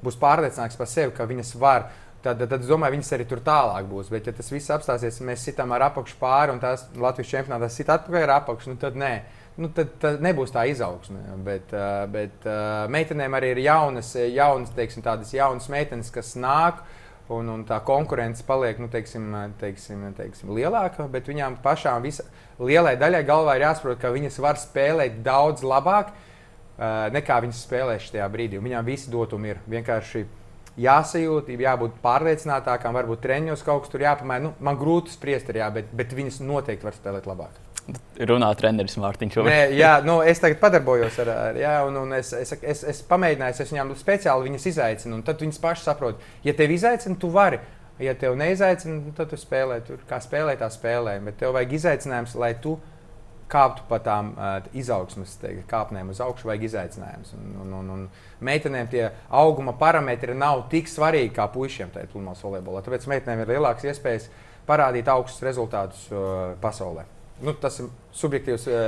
būs 0.04 0.18
pārliecināts 0.20 0.78
par 0.80 0.90
sevi, 0.90 1.14
ka 1.16 1.28
viņas 1.28 1.54
var. 1.60 1.88
Tad, 2.24 2.38
tad, 2.40 2.48
tad 2.54 2.62
es 2.64 2.68
domāju, 2.70 2.96
viņas 2.96 3.12
arī 3.12 3.26
tur 3.28 3.40
tālāk 3.44 3.84
būs. 3.88 4.08
Bet, 4.12 4.28
ja 4.30 4.32
tas 4.32 4.48
viss 4.48 4.72
apstāsies, 4.72 5.20
mēs 5.24 5.44
sitām 5.44 5.74
ar 5.76 5.90
apakšu 5.90 6.16
pāri 6.20 6.54
un 6.54 6.60
tās 6.62 6.86
Latvijas 6.96 7.32
čempionātā 7.34 7.68
sit 7.68 7.90
atpakaļ 7.92 8.24
ar 8.24 8.38
apakšu, 8.38 8.72
nu, 8.72 8.80
tad 8.80 8.96
nē. 8.96 9.14
Nu, 9.60 9.68
tad, 9.70 9.92
tad 10.02 10.24
nebūs 10.24 10.50
tā 10.50 10.64
izaugsme. 10.66 11.20
Bet, 11.46 11.70
bet 12.10 12.46
meitenēm 12.90 13.36
arī 13.38 13.52
ir 13.52 13.60
jaunas, 13.68 14.14
jaunas 14.16 14.72
teiksim, 14.74 15.04
tādas 15.04 15.30
jaunas 15.36 15.68
meitenes, 15.70 16.10
kas 16.14 16.32
nāk. 16.40 16.80
Un, 17.32 17.46
un 17.48 17.62
tā 17.64 17.78
konkurence 17.84 18.44
paliek 18.44 18.80
nu, 18.82 18.88
teiksim, 18.92 19.30
teiksim, 19.60 20.02
teiksim, 20.16 20.50
lielāka. 20.56 21.06
Bet 21.12 21.28
viņām 21.30 21.60
pašām 21.64 22.02
visa, 22.04 22.26
lielai 22.58 22.94
daļai 23.00 23.24
galvā 23.26 23.56
ir 23.58 23.66
jāsaprot, 23.66 23.98
ka 24.02 24.12
viņas 24.14 24.38
var 24.42 24.60
spēlēt 24.60 25.20
daudz 25.26 25.64
labāk 25.66 26.12
uh, 26.12 27.10
nekā 27.14 27.40
viņas 27.44 27.66
spēlēs 27.66 28.08
šajā 28.10 28.30
brīdī. 28.32 28.62
Viņām 28.62 28.86
visi 28.86 29.12
dotumi 29.12 29.54
ir 29.54 29.60
vienkārši 29.70 30.24
jāsajūt, 30.84 31.52
jābūt 31.54 32.00
pārliecinātākām, 32.02 32.96
varbūt 32.98 33.22
treniņos 33.26 33.62
kaut 33.66 33.84
kas 33.84 33.94
tur 33.94 34.06
jāpamēģina. 34.06 34.50
Nu, 34.50 34.56
man 34.64 34.80
grūti 34.80 35.14
spriest, 35.14 35.52
jā, 35.54 35.70
bet, 35.74 35.92
bet 35.94 36.16
viņas 36.16 36.42
noteikti 36.42 36.90
var 36.90 36.98
spēlēt 36.98 37.30
labāk 37.30 37.62
runā 38.28 38.48
treneris 38.56 38.96
Mārtiņš. 39.00 39.38
Nē, 39.44 39.58
jā, 39.76 39.92
nu, 40.06 40.18
es 40.24 40.40
tagad 40.42 40.60
padarbojos 40.62 41.18
ar 41.20 41.30
viņu, 41.56 41.72
un, 41.90 41.98
un 42.04 42.16
es, 42.16 42.32
es, 42.36 42.54
es, 42.62 42.82
es 42.94 43.00
pamēģināju, 43.08 43.56
es 43.60 43.72
viņām 43.74 43.92
speciāli 44.00 44.48
viņas 44.48 44.68
izaicinu, 44.70 45.18
un 45.18 45.24
tad 45.26 45.42
viņas 45.44 45.60
pašas 45.62 45.88
saprot, 45.90 46.22
ja 46.46 46.54
tevi 46.56 46.78
izaicina, 46.78 47.18
tu 47.20 47.28
vari. 47.34 47.60
Ja 48.02 48.14
tev 48.18 48.34
neizaicina, 48.38 49.12
tad 49.14 49.30
tu 49.30 49.38
spēlē 49.38 49.78
tur, 49.86 50.00
kā 50.08 50.18
spēlē, 50.22 50.56
tā 50.58 50.66
spēlē. 50.72 51.20
Bet 51.22 51.38
tev 51.42 51.54
vajag 51.54 51.76
izaicinājums, 51.78 52.34
lai 52.40 52.50
tu 52.62 52.74
kāptu 53.50 53.84
pa 53.86 54.00
tām 54.02 54.32
uh, 54.34 54.56
izaugsmes 54.74 55.36
teikt, 55.38 55.66
kāpnēm 55.70 56.10
uz 56.10 56.18
augšu, 56.24 56.48
vajag 56.48 56.66
izaicinājums. 56.70 57.34
Un, 57.38 57.52
un, 57.62 57.74
un, 57.78 57.90
un 57.94 58.44
meitenēm 58.44 58.90
tie 58.90 59.04
auguma 59.30 59.76
parametri 59.78 60.34
nav 60.34 60.66
tik 60.72 60.90
svarīgi 60.90 61.34
kā 61.36 61.46
puišiem 61.54 61.94
tajā 61.94 62.10
pludmales 62.10 62.42
volejbolā. 62.42 62.82
Tāpēc 62.82 63.06
meitenēm 63.12 63.44
ir 63.44 63.54
lielākas 63.54 63.86
iespējas 63.92 64.30
parādīt 64.66 65.10
augstus 65.12 65.44
rezultātus 65.46 66.08
uh, 66.10 66.56
pasaulē 66.64 67.06
nu, 67.42 67.54
tas 67.60 67.78
ir 67.82 67.90
subjektīvs 68.14 68.66
uh, 68.70 68.78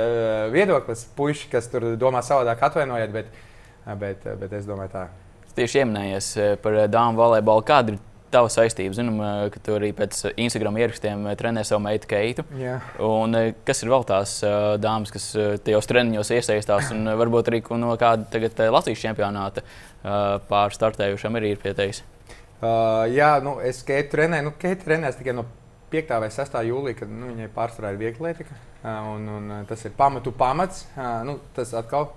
viedoklis. 0.53 1.05
Puisši, 1.17 1.49
kas 1.51 1.69
tur 1.71 1.93
domā 1.99 2.23
savādāk, 2.25 2.61
atvainojiet, 2.69 3.13
bet, 3.13 3.31
bet, 3.99 4.27
bet 4.41 4.59
es 4.59 4.67
domāju, 4.69 4.93
tā. 4.93 5.07
Tieši 5.57 5.81
ieminējies 5.81 6.29
par 6.61 6.83
dāmu 6.91 7.17
volejbolu. 7.17 7.65
Kāda 7.65 7.95
ir 7.95 8.01
tava 8.33 8.49
saistība? 8.51 8.95
Zinām, 8.97 9.21
ka 9.53 9.61
tu 9.63 9.75
arī 9.77 9.91
pēc 9.97 10.23
Instagram 10.35 10.79
ierakstiem 10.81 11.27
trenē 11.39 11.63
savu 11.67 11.83
meitu 11.85 12.09
Keitu. 12.11 12.45
Yeah. 12.57 12.85
Un, 13.03 13.35
kas 13.67 13.83
ir 13.83 13.93
vēl 13.93 14.07
tās 14.09 14.39
dāmas, 14.83 15.13
kas 15.13 15.29
tajos 15.65 15.89
treniņos 15.89 16.33
iesaistās 16.37 16.91
un 16.95 17.09
varbūt 17.19 17.51
arī 17.51 17.63
no 17.79 17.95
kāda 17.99 18.27
tagad 18.33 18.59
Latvijas 18.73 19.05
čempionāta 19.05 19.65
pārstartējušam 20.49 21.39
arī 21.39 21.55
ir 21.55 21.63
pieteicis? 21.63 22.03
Uh, 22.57 23.05
jā, 23.13 23.35
nu, 23.45 23.59
es 23.61 23.83
Keitu 23.85 24.15
trenēju. 24.15 24.49
Nu, 24.49 24.53
Keitu 24.57 24.87
trenēju 24.87 25.19
tikai 25.19 25.35
no 25.37 25.45
5. 25.91 26.15
vai 26.19 26.29
6. 26.33 26.55
jūlijā, 26.67 26.99
kad 27.01 27.11
nu, 27.11 27.29
viņai 27.31 27.51
pārsvarā 27.55 27.93
ir 27.93 27.99
viegla 28.01 28.31
atlētika. 28.33 28.57
Un, 29.13 29.27
un 29.31 29.67
tas 29.67 29.83
ir 29.85 29.93
pamatu 29.97 30.33
pamats. 30.35 30.85
Nu, 31.27 31.37
tas 31.55 31.73
atkal 31.77 32.09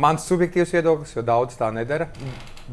mans 0.00 0.24
subjektīvs 0.28 0.72
viedoklis, 0.76 1.14
jo 1.16 1.24
daudz 1.26 1.58
tā 1.58 1.70
nedara. 1.74 2.08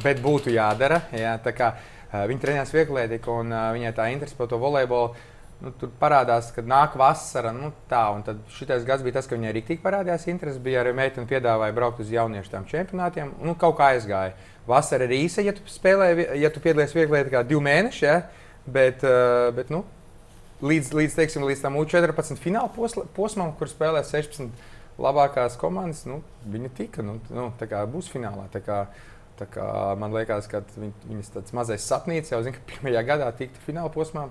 Bet 0.04 0.22
būtu 0.24 0.54
jādara. 0.54 1.02
Jā, 1.16 1.36
kā, 1.58 1.74
viņa 2.12 2.44
trenējās 2.44 2.76
viegla 2.76 3.04
atlētika 3.04 3.34
un 3.42 3.52
viņai 3.78 3.96
tā 3.98 4.12
interese 4.14 4.38
par 4.38 4.48
to 4.52 4.60
volejbolu. 4.62 5.16
Nu, 5.58 5.72
tur 5.74 5.90
parādās, 5.98 6.52
ka 6.54 6.62
nāk 6.62 6.94
vasara. 7.00 7.50
Nu, 7.56 7.72
tā, 7.90 8.04
tad 8.26 8.44
šis 8.54 8.86
gads 8.86 9.02
bija 9.06 9.16
tas, 9.18 9.26
ka 9.26 9.38
viņai 9.40 9.56
rīktīgi 9.56 9.82
parādījās 9.82 10.28
interese. 10.30 10.62
Bija 10.62 10.84
arī 10.84 10.94
meitene, 10.98 11.26
piedāvāja 11.30 11.74
braukt 11.74 12.04
uz 12.04 12.12
jauniešu 12.14 12.54
tām 12.54 12.68
čempionātiem. 12.70 13.34
Nu, 13.42 13.56
kaut 13.58 13.80
kā 13.80 13.90
aizgāja. 13.96 14.36
Vasara 14.70 15.08
ir 15.08 15.16
īsa, 15.18 15.42
ja 15.42 15.56
tu 15.58 15.66
spēlē, 15.72 16.12
ja 16.38 16.52
tu 16.54 16.62
piedalies 16.62 16.94
vieglā, 16.94 17.24
kā 17.32 17.42
divi 17.48 17.64
mēneši. 17.66 18.06
Ja? 18.06 18.20
Bet, 18.70 19.02
bet 19.58 19.74
nu, 19.74 19.82
līdz, 20.62 20.94
līdz, 20.94 21.18
teiksim, 21.18 21.46
līdz 21.50 21.66
tam 21.66 21.80
U14 21.82 22.42
fināla 22.44 22.70
posmam, 23.18 23.54
kur 23.58 23.72
spēlē 23.72 24.06
16 24.06 24.52
labākās 25.02 25.58
komandas, 25.62 26.04
nu, 26.10 26.22
viņi 26.50 26.74
tika, 26.78 27.06
nu, 27.06 27.18
nu, 27.34 27.50
būs 27.94 28.12
finālā. 28.14 28.46
Kā 28.66 28.86
man 30.02 30.16
liekas, 30.16 30.48
ka 30.52 30.64
viņ, 30.76 30.94
viņas 31.10 31.54
mazais 31.56 31.86
sapnis 31.86 32.32
jau 32.32 32.42
zina, 32.46 32.56
ka 32.56 32.64
pirmajā 32.72 33.04
gadā 33.08 33.28
tiktu 33.38 33.62
fināla 33.66 33.92
posmā 33.94 34.28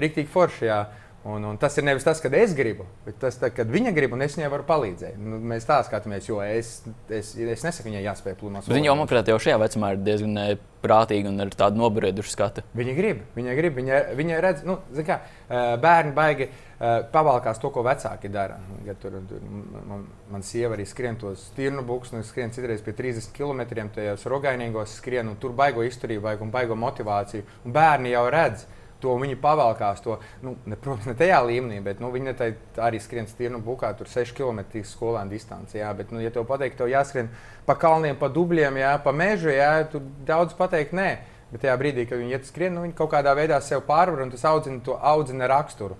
rīktīgi 0.00 0.30
foršajā. 0.30 0.78
Un, 1.24 1.44
un 1.48 1.56
tas 1.56 1.72
ir 1.80 1.86
nevis 1.86 2.04
tas, 2.04 2.18
kad 2.20 2.34
es 2.36 2.52
gribu, 2.52 2.84
bet 3.06 3.16
tas, 3.22 3.38
tā, 3.40 3.48
kad 3.48 3.70
viņa 3.72 3.94
grib, 3.96 4.12
un 4.12 4.20
es 4.26 4.34
viņai 4.36 4.50
varu 4.52 4.66
palīdzēt. 4.68 5.14
Nu, 5.16 5.38
mēs 5.40 5.64
tā 5.64 5.78
skatāmies, 5.86 6.26
jo 6.28 6.42
es, 6.44 6.74
es, 7.08 7.30
es 7.40 7.64
nesaku, 7.64 7.88
viņai 7.88 8.02
jāspēj 8.04 8.36
plūmās. 8.42 8.68
Viņa 8.68 8.90
jau, 8.90 8.96
manuprāt, 8.98 9.30
jau 9.32 9.38
šajā 9.40 9.54
vecumā 9.62 9.94
ir 9.94 10.02
diezgan 10.04 10.42
eh, 10.42 10.52
prātīga 10.84 11.32
un 11.32 11.40
ar 11.40 11.54
tādu 11.56 11.80
nobriedušu 11.80 12.34
skatu. 12.34 12.66
Viņa 12.76 12.96
grib, 12.98 13.24
viņa 13.38 13.56
grib, 13.56 13.80
viņa, 13.80 14.02
viņa 14.20 14.42
redz, 14.44 14.68
nu, 14.68 14.76
kā, 15.00 15.18
eh, 15.48 15.64
bērni 15.80 16.12
baigi 16.20 16.50
eh, 16.50 17.08
pavalkās 17.16 17.62
to, 17.62 17.72
ko 17.72 17.86
vecāki 17.88 18.28
dara. 18.28 18.60
Ja 18.84 18.92
tur, 18.92 19.16
tur, 19.24 19.48
man, 19.88 20.04
man 20.28 20.44
sieva 20.44 20.76
arī 20.76 20.84
skrien 20.84 21.16
tos 21.16 21.48
tirnu 21.56 21.88
buks, 21.88 22.12
un 22.12 22.28
skrien 22.28 22.52
citreiz 22.52 22.84
pie 22.84 22.92
30 23.00 23.32
km 23.32 23.64
tajos 23.96 24.28
rogainīgos 24.28 25.00
skrien, 25.00 25.32
un 25.32 25.40
tur 25.40 25.56
baigo 25.56 25.88
izturību, 25.88 26.36
un 26.44 26.52
baigo 26.52 26.76
motivāciju. 26.76 27.48
Un 27.64 27.80
bērni 27.80 28.12
jau 28.12 28.28
redz 28.28 28.68
to 29.04 29.14
viņi 29.20 29.36
pavalkās. 29.40 30.00
To, 30.06 30.16
nu, 30.44 30.54
ne, 30.64 30.78
protams, 30.80 31.10
ne 31.10 31.16
tajā 31.18 31.42
līmenī, 31.44 31.82
bet 31.84 32.00
nu, 32.02 32.10
viņi 32.14 32.34
arī 32.82 33.00
skrien 33.02 33.28
stirnu 33.30 33.60
bukā, 33.64 33.92
tur 33.98 34.10
6 34.10 34.34
km 34.36 34.64
skolēnu 34.88 35.32
distanci. 35.34 35.78
Jā, 35.82 35.92
bet, 35.96 36.10
nu, 36.14 36.22
ja 36.24 36.32
tev 36.34 36.48
pateikt, 36.48 36.80
tev 36.80 36.90
jāskrien 36.92 37.30
pa 37.68 37.76
kalniem, 37.80 38.16
pa 38.20 38.32
dubļiem, 38.32 38.80
jā, 38.80 38.96
pa 39.04 39.12
mežu, 39.16 39.52
jā, 39.52 39.70
tu 39.92 40.02
daudz 40.26 40.56
pateikt 40.58 40.96
nē. 40.96 41.12
Bet 41.52 41.62
tajā 41.62 41.76
brīdī, 41.78 42.08
kad 42.10 42.18
viņi 42.18 42.34
iet 42.34 42.48
skrien, 42.48 42.74
nu, 42.74 42.82
viņi 42.82 42.96
kaut 42.98 43.12
kādā 43.12 43.30
veidā 43.38 43.60
sev 43.62 43.84
pārvar 43.86 44.24
un 44.24 44.32
tas 44.32 44.42
audzina 44.48 44.80
to 44.82 44.96
audzina 44.98 45.46
raksturu. 45.46 45.94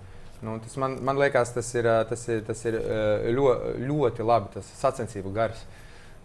Nu, 0.45 0.59
tas 0.61 0.75
man, 0.77 0.99
man 1.05 1.17
liekas, 1.17 1.55
tas 1.55 1.69
ir, 1.77 1.87
tas 2.09 2.25
ir, 2.29 2.43
tas 2.45 2.65
ir 2.67 2.77
ļoti, 3.37 3.75
ļoti 3.87 4.27
labi, 4.27 4.51
tas 4.57 4.73
sacensību 4.81 5.33
gars. 5.37 5.63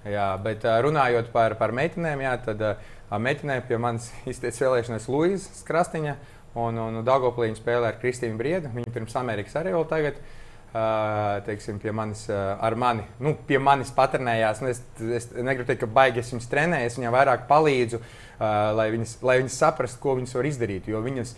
Jā, 0.07 0.31
bet 0.41 0.63
runājot 0.63 1.29
par, 1.33 1.55
par 1.59 1.75
meitenēm, 1.75 2.24
jā, 2.24 2.33
tad 2.48 2.63
meitenēm 3.12 3.63
pie 3.67 3.79
manis 3.81 4.09
izteica 4.31 4.65
vēlēšanās 4.65 5.07
Luīzes 5.12 5.63
Krastiņa. 5.67 6.15
Un, 6.15 6.38
un, 6.58 6.77
un 6.82 7.00
Dagoplī 7.06 7.50
viņa 7.50 7.60
spēlē 7.60 7.91
ar 7.91 7.98
Kristīnu 8.01 8.39
Briedu. 8.39 8.72
Viņa 8.74 8.94
pirms 8.94 9.18
Amerikas 9.20 9.58
arī 9.60 9.74
vēl 9.75 9.88
tagad. 9.89 10.22
Uh, 10.70 11.39
teiksim, 11.48 11.79
pie 11.82 11.89
manis, 11.98 12.27
uh, 12.29 12.51
ar 12.62 12.75
mani, 12.77 13.01
nu, 13.25 13.32
pie 13.48 13.58
manis 13.58 13.89
patrenējās. 13.96 14.60
Es, 14.70 14.82
es 15.01 15.25
negribu 15.34 15.65
teikt, 15.65 15.82
ka 15.82 15.88
baigi 15.89 16.22
es 16.22 16.29
viņas 16.29 16.50
trenēju, 16.51 16.89
es 16.91 16.98
viņai 17.00 17.13
vairāk 17.15 17.48
palīdzu, 17.50 17.98
uh, 17.98 18.44
lai, 18.77 18.86
viņas, 18.94 19.15
lai 19.25 19.39
viņas 19.39 19.56
saprastu, 19.63 19.98
ko 20.03 20.13
viņas 20.20 20.36
var 20.38 20.46
izdarīt. 20.46 20.91
Jo 20.91 21.01
viņas 21.01 21.32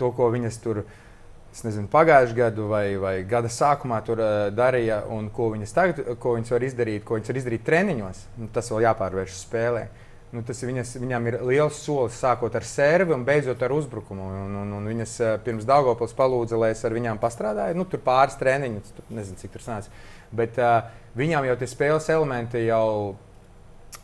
to, 0.00 0.08
ko 0.16 0.30
viņas 0.32 0.56
tur 0.64 0.86
nezinu, 1.52 1.84
pagājušajā 1.92 2.38
gadā 2.38 2.70
vai, 2.70 2.86
vai 3.02 3.12
gada 3.28 3.50
sākumā 3.52 3.98
tur 4.06 4.24
uh, 4.24 4.46
darīja, 4.56 5.02
un 5.12 5.28
ko 5.36 5.50
viņas 5.52 5.76
tagad 5.76 6.00
ko 6.22 6.38
viņas 6.38 6.56
var 6.56 6.64
izdarīt, 6.70 7.04
ko 7.04 7.20
viņas 7.20 7.34
var 7.34 7.42
izdarīt 7.42 7.68
treniņos, 7.68 8.24
nu, 8.40 8.48
tas 8.56 8.72
vēl 8.72 8.86
jāpārvērš 8.86 9.36
spēlē. 9.42 9.84
Uh, 9.84 10.01
nu, 10.32 10.42
tas 10.46 10.62
viņas, 10.64 10.94
viņām 11.02 11.28
ir 11.28 11.38
liels 11.48 11.80
solis, 11.84 12.16
sākot 12.20 12.54
ar 12.56 12.64
servi 12.66 13.14
un 13.16 13.26
beidzot 13.28 13.62
ar 13.62 13.74
uzbrukumu. 13.76 14.28
Un, 14.44 14.54
un, 14.62 14.70
un 14.78 14.88
viņas 14.88 15.16
eh, 15.20 15.34
pirms 15.44 15.66
Dārgopils 15.68 16.16
palūdza, 16.18 16.60
lai 16.60 16.72
es 16.76 16.84
ar 16.88 16.96
viņām 16.96 17.20
pastrādāju. 17.22 17.76
Nu, 17.78 17.88
tur 17.88 18.00
pāris 18.04 18.38
treniņus, 18.40 18.94
tur 18.96 19.12
nezinu, 19.18 19.40
cik 19.42 19.52
tur 19.56 19.64
sanāca. 19.64 19.92
Bet 20.32 20.56
uh, 20.56 20.86
viņām 21.18 21.44
jau 21.44 21.58
tie 21.60 21.68
spēles 21.68 22.08
elementi 22.14 22.64
jau 22.64 22.86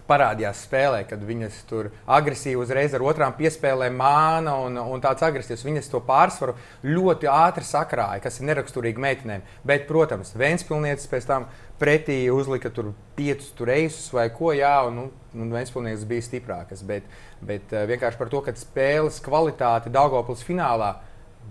parādījās 0.09 0.63
spēlē, 0.65 1.03
kad 1.09 1.23
viņas 1.25 1.59
tur 1.69 1.91
agresīvi 2.09 2.59
uzreiz 2.63 2.95
ar 2.97 3.05
otrām 3.05 3.35
piespēlēm 3.37 3.97
māna 3.99 4.55
un, 4.65 4.79
un 4.81 5.05
tāds 5.05 5.25
agresīvs. 5.27 5.67
Viņas 5.67 5.91
to 5.93 6.01
pārsvaru 6.05 6.57
ļoti 6.87 7.29
ātri 7.33 7.67
sakrāja, 7.69 8.23
kas 8.25 8.41
ir 8.41 8.49
neraksturīgi 8.49 9.05
meitenēm. 9.05 9.45
Bet, 9.69 9.87
protams, 9.91 10.33
Vēnspilsnietis 10.39 11.11
pēc 11.11 11.29
tam 11.29 11.49
pretī 11.79 12.23
uzlika 12.33 12.73
tur 12.75 12.93
piecus 13.19 13.53
reisus 13.69 14.09
vai 14.15 14.29
ko, 14.35 14.55
jā, 14.57 14.75
un, 14.89 14.97
nu, 14.99 15.09
un 15.45 15.55
Vēnspilsnietis 15.55 16.07
bija 16.09 16.27
stiprākas. 16.27 16.83
Bet, 16.89 17.07
bet 17.45 17.75
uh, 17.75 17.85
vienkārši 17.91 18.21
par 18.21 18.33
to, 18.33 18.43
ka 18.45 18.55
spēles 18.59 19.23
kvalitāte 19.25 19.93
Daugopils 19.95 20.45
finālā 20.47 20.95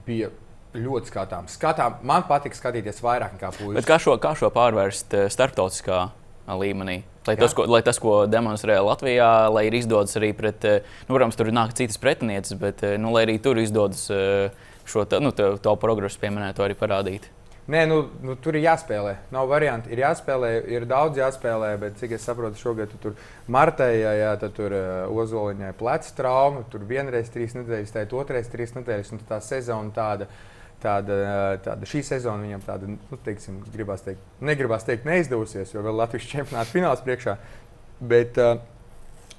bija 0.07 0.31
ļoti 0.77 1.11
skatāms. 1.11 1.57
Skatām, 1.57 1.99
man 2.05 2.27
patīk 2.29 2.55
skatīties 2.57 3.01
vairāk 3.03 3.37
nekā 3.37 3.51
puikas. 3.57 3.87
Kā 3.87 3.99
šo, 4.01 4.17
kā 4.21 4.35
šo 4.37 4.51
pārvērst 4.53 5.15
eh, 5.17 5.29
starptautiskā 5.33 6.07
līmenī? 6.47 7.01
Lai 7.27 7.35
tas, 7.35 7.51
ko, 7.51 7.65
lai 7.67 7.81
tas, 7.83 7.97
ko 7.99 8.21
demonstrē 8.31 8.77
Latvijā, 8.79 9.27
lai 9.51 9.65
ir 9.67 9.75
izdodas 9.75 10.15
arī 10.19 10.31
pret, 10.35 10.63
eh, 10.63 10.85
nu, 11.07 11.15
protams, 11.17 11.35
tur 11.35 11.51
nāk 11.51 11.73
citas 11.75 11.99
pretinieces, 11.99 12.55
bet 12.59 12.83
eh, 12.87 12.95
nu, 13.01 13.11
lai 13.15 13.25
arī 13.27 13.35
tur 13.43 13.59
izdodas 13.59 14.05
eh, 14.13 14.47
šo 14.87 15.03
nu, 15.19 15.33
to, 15.35 15.55
to 15.59 15.75
progresu 15.81 16.21
pieminēt, 16.21 16.61
arī 16.63 16.77
parādīt. 16.79 17.27
Nē, 17.67 17.81
nu, 17.83 17.97
nu, 18.23 18.37
tur 18.39 18.55
ir 18.55 18.63
jāspēlē. 18.63 19.13
Nav 19.35 19.49
variantu. 19.51 19.91
Ir 19.91 19.99
jāspēlē, 19.99 20.51
ir 20.71 20.85
daudz 20.87 21.19
jāspēlē, 21.19 21.73
bet 21.81 21.97
cik 21.99 22.13
es 22.15 22.23
saprotu, 22.23 22.55
šogad 22.61 22.93
tu 22.93 22.99
tur 23.03 23.17
martējā, 23.51 24.13
jā, 24.21 24.29
tad 24.39 24.53
tur 24.55 24.71
uh, 24.71 25.09
ozoliņai 25.11 25.73
pleca 25.75 26.13
trauma, 26.15 26.63
tur 26.71 26.85
vienreiz 26.87 27.27
trīs 27.33 27.57
nedēļas, 27.57 27.91
ir 27.99 28.15
otrais 28.15 28.47
trīs 28.53 28.71
nedēļas, 28.77 29.11
un 29.11 29.25
tā 29.27 29.41
sezona 29.43 29.91
tāda. 29.95 30.29
Tāda, 30.77 31.15
tāda 31.65 31.87
šī 31.89 32.03
sezona 32.05 32.45
viņam 32.45 32.59
tāda, 32.61 32.85
nu, 32.85 33.17
teiksim, 33.25 33.55
gribās 33.73 34.03
teikt, 34.05 34.21
negribās 34.45 34.83
teikt, 34.85 35.07
neizdevusies, 35.09 35.71
jo 35.73 35.81
vēl 35.81 35.97
Latvijas 36.03 36.27
čempionāta 36.29 36.69
fināls 36.69 37.01
priekšā. 37.01 37.33
Bet 38.11 38.37
uh, 38.37 38.59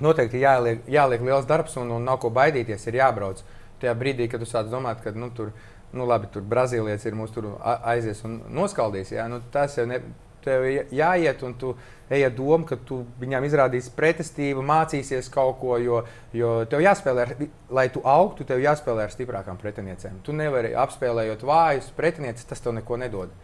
noteikti 0.02 0.42
jāliek, 0.42 0.82
jāliek 0.90 1.22
liels 1.22 1.46
darbs 1.46 1.78
un, 1.78 1.92
un 1.94 2.10
nav 2.10 2.18
ko 2.24 2.32
baidīties, 2.34 2.88
ir 2.90 2.98
jābrauc. 2.98 3.44
Tajā 3.78 3.94
brīdī, 3.94 4.26
kad 4.26 4.42
tu 4.42 4.50
sāc 4.50 4.66
domāt, 4.72 4.98
ka 5.04 5.14
nu, 5.14 5.30
tur, 5.34 5.52
nu, 5.92 6.06
labi, 6.08 6.30
tur 6.32 6.44
Brazīlietis 6.44 7.06
ir 7.08 7.16
mūsu 7.18 7.38
tur 7.38 7.52
aizies 7.64 8.24
un 8.28 8.40
noskaldīs, 8.54 9.14
jā, 9.14 9.28
nu, 9.30 9.40
tas 9.52 9.76
jau 9.78 9.86
ne, 9.88 10.00
tev 10.44 10.64
jāiet 10.94 11.42
un 11.46 11.54
tu 11.58 11.72
ej 12.10 12.24
ar 12.28 12.32
domu, 12.32 12.64
ka 12.68 12.78
tu 12.88 13.02
viņam 13.20 13.44
izrādīsi 13.48 13.92
pretestību, 13.96 14.64
mācīsies 14.64 15.28
kaut 15.32 15.58
ko, 15.60 15.76
jo, 15.82 16.02
jo 16.36 16.52
tev 16.70 16.82
jāspēlē, 16.84 17.26
ar, 17.26 17.34
lai 17.80 17.88
tu 17.92 18.02
augtu, 18.04 18.46
tev 18.48 18.62
jāspēlē 18.64 19.04
ar 19.04 19.12
stiprākām 19.12 19.60
pretiniecēm. 19.60 20.22
Tu 20.24 20.36
nevari 20.36 20.72
apspēlējot 20.78 21.44
vājus 21.48 21.92
pretinieces, 21.96 22.48
tas 22.48 22.64
tev 22.64 22.76
neko 22.78 23.00
nedod. 23.00 23.34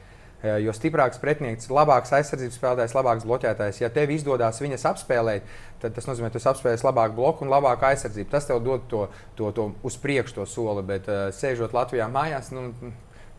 Jo 0.60 0.74
stiprāks 0.76 1.20
pretinieks, 1.22 1.70
labāks 1.72 2.12
aizsardzības 2.12 2.58
spēlētājs, 2.58 2.94
labāks 2.96 3.24
bloķētājs. 3.24 3.78
Ja 3.80 3.88
tev 3.92 4.10
izdodas 4.12 4.60
viņas 4.60 4.84
apspēlēt, 4.90 5.46
tad 5.80 5.94
tas 5.96 6.08
nozīmē, 6.10 6.28
ka 6.28 6.36
tu 6.36 6.50
apspēlēsi 6.50 6.84
labāku 6.84 7.16
bloku 7.16 7.46
un 7.46 7.52
labāku 7.54 7.88
aizsardzību. 7.88 8.28
Tas 8.34 8.50
tev 8.50 8.60
dod 8.66 8.84
to, 8.90 9.06
to, 9.38 9.48
to 9.56 9.70
uz 9.86 9.96
priekšu 10.02 10.42
to 10.42 10.46
soli, 10.50 10.84
bet 10.84 11.08
uh, 11.08 11.30
sēžot 11.32 11.72
Latvijā 11.72 12.10
mājās, 12.12 12.52
nu, 12.52 12.66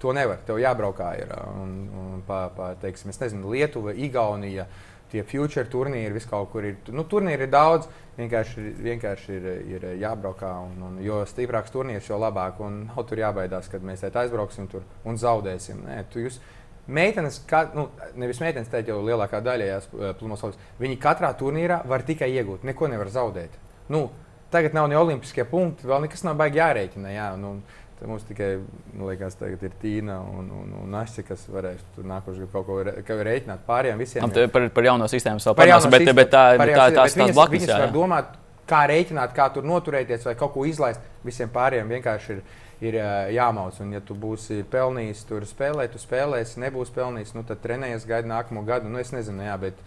to 0.01 0.15
nevar. 0.17 0.41
Tev 0.47 0.59
jābraukā 0.61 1.11
ir 1.21 1.31
un, 1.45 1.77
un 2.01 2.25
pa, 2.25 2.47
pa, 2.55 2.73
teiksim, 2.81 3.13
nezinu, 3.13 3.53
Lietuva, 3.53 3.93
Igaunija. 3.93 4.67
Tie 5.11 5.21
future 5.23 5.67
turnīri 5.69 6.15
vis 6.15 6.25
kaut 6.27 6.49
kur 6.51 6.65
ir. 6.65 6.79
Nu, 6.91 7.05
turnīri 7.07 7.45
ir 7.45 7.51
daudz, 7.53 7.85
vienkārši, 8.17 8.63
vienkārši 8.87 9.35
ir, 9.37 9.45
ir 9.75 9.85
jābraukā. 10.01 10.49
Un, 10.65 10.81
un, 10.87 10.97
jo 11.05 11.21
stiprāks 11.29 11.71
turnīrs, 11.71 12.09
jo 12.09 12.17
labāk. 12.19 12.59
Un 12.65 12.87
nav 12.89 13.05
tur 13.07 13.21
jābaidās, 13.21 13.69
kad 13.71 13.85
mēs 13.85 14.01
šeit 14.01 14.17
aizbrauksim 14.23 14.67
tur 14.71 14.83
un 15.05 15.21
zaudēsim. 15.21 15.85
Nē, 15.85 16.01
tu, 16.09 16.25
jūs, 16.25 16.41
Meitenes, 16.87 17.39
kā, 17.49 17.63
nu, 17.73 17.87
nevis 18.21 18.41
meitenes, 18.43 18.69
tā 18.69 18.83
jau 18.85 18.99
lielākā 19.05 19.39
daļa 19.45 19.71
eh, 19.77 19.87
plūmos 20.19 20.43
valsts, 20.45 20.73
viņi 20.81 20.99
katrā 21.01 21.31
turnīrā 21.37 21.81
var 21.89 22.05
tikai 22.05 22.29
iegūt, 22.35 22.67
neko 22.67 22.91
nevar 22.91 23.09
zaudēt. 23.13 23.55
Nu, 23.89 24.07
tagad 24.53 24.77
nav 24.77 24.89
ne 24.91 24.99
olimpiskie 24.99 25.47
punkti, 25.49 25.87
vēl 25.89 26.05
nekas 26.05 26.25
nav 26.27 26.37
baigi 26.39 26.61
jārēķina. 26.61 27.15
Jā, 27.15 27.31
nu, 27.41 27.57
Tad 27.95 28.09
mums 28.11 28.25
tikai, 28.27 28.57
liekas, 28.99 29.37
tagad 29.39 29.61
ir 29.63 29.75
Tīna 29.79 30.17
un, 30.19 30.49
un, 30.51 30.71
un 30.81 30.95
Ašķi, 30.99 31.23
kas 31.29 31.45
varēs 31.47 31.83
tur 31.95 32.03
nākošais 32.09 32.49
kaut 32.51 32.65
ko 32.67 32.81
re, 32.83 32.91
rēķināt 32.99 33.61
pārējiem 33.63 34.01
visiem. 34.03 34.25
Jau. 34.25 34.49
Par, 34.51 34.65
par 34.75 34.87
jauno 34.89 35.07
sistēmu 35.07 35.39
vēl 35.39 35.55
parunāsim, 35.55 35.93
bet, 35.93 36.11
bet 36.17 36.33
tā, 36.33 36.41
tā, 36.59 36.65
tā, 36.73 36.89
tās 36.97 37.15
tās 37.15 37.31
blakus. 37.31 37.55
Viņas 37.55 37.71
jā, 37.71 37.77
jā. 37.77 37.85
var 37.85 37.93
domāt, 37.95 38.33
kā 38.67 38.81
rēķināt, 38.91 39.31
kā 39.37 39.47
tur 39.55 39.63
noturēties 39.69 40.27
vai 40.27 40.35
kaut 40.41 40.51
ko 40.57 40.65
izlaist. 40.67 41.07
Visiem 41.23 41.53
pārējiem 41.55 41.95
vienkārši 41.95 42.35
ir, 42.35 42.43
ir 42.83 42.97
jāmauc. 43.35 43.77
Un, 43.83 43.93
ja 43.95 44.01
tu 44.03 44.17
būsi 44.19 44.63
pelnījis 44.71 45.23
tur 45.29 45.45
spēlēt, 45.47 45.93
tu 45.95 46.01
spēlēsi, 46.01 46.59
nebūsi 46.63 46.95
pelnījis, 46.95 47.35
nu, 47.37 47.45
tad 47.47 47.61
trenējies 47.63 48.07
gaidi 48.09 48.31
nākamo 48.31 48.65
gadu. 48.67 48.91
Nu, 48.91 48.99
es 48.99 49.13
nezinu, 49.15 49.45
jā, 49.47 49.55
bet, 49.61 49.79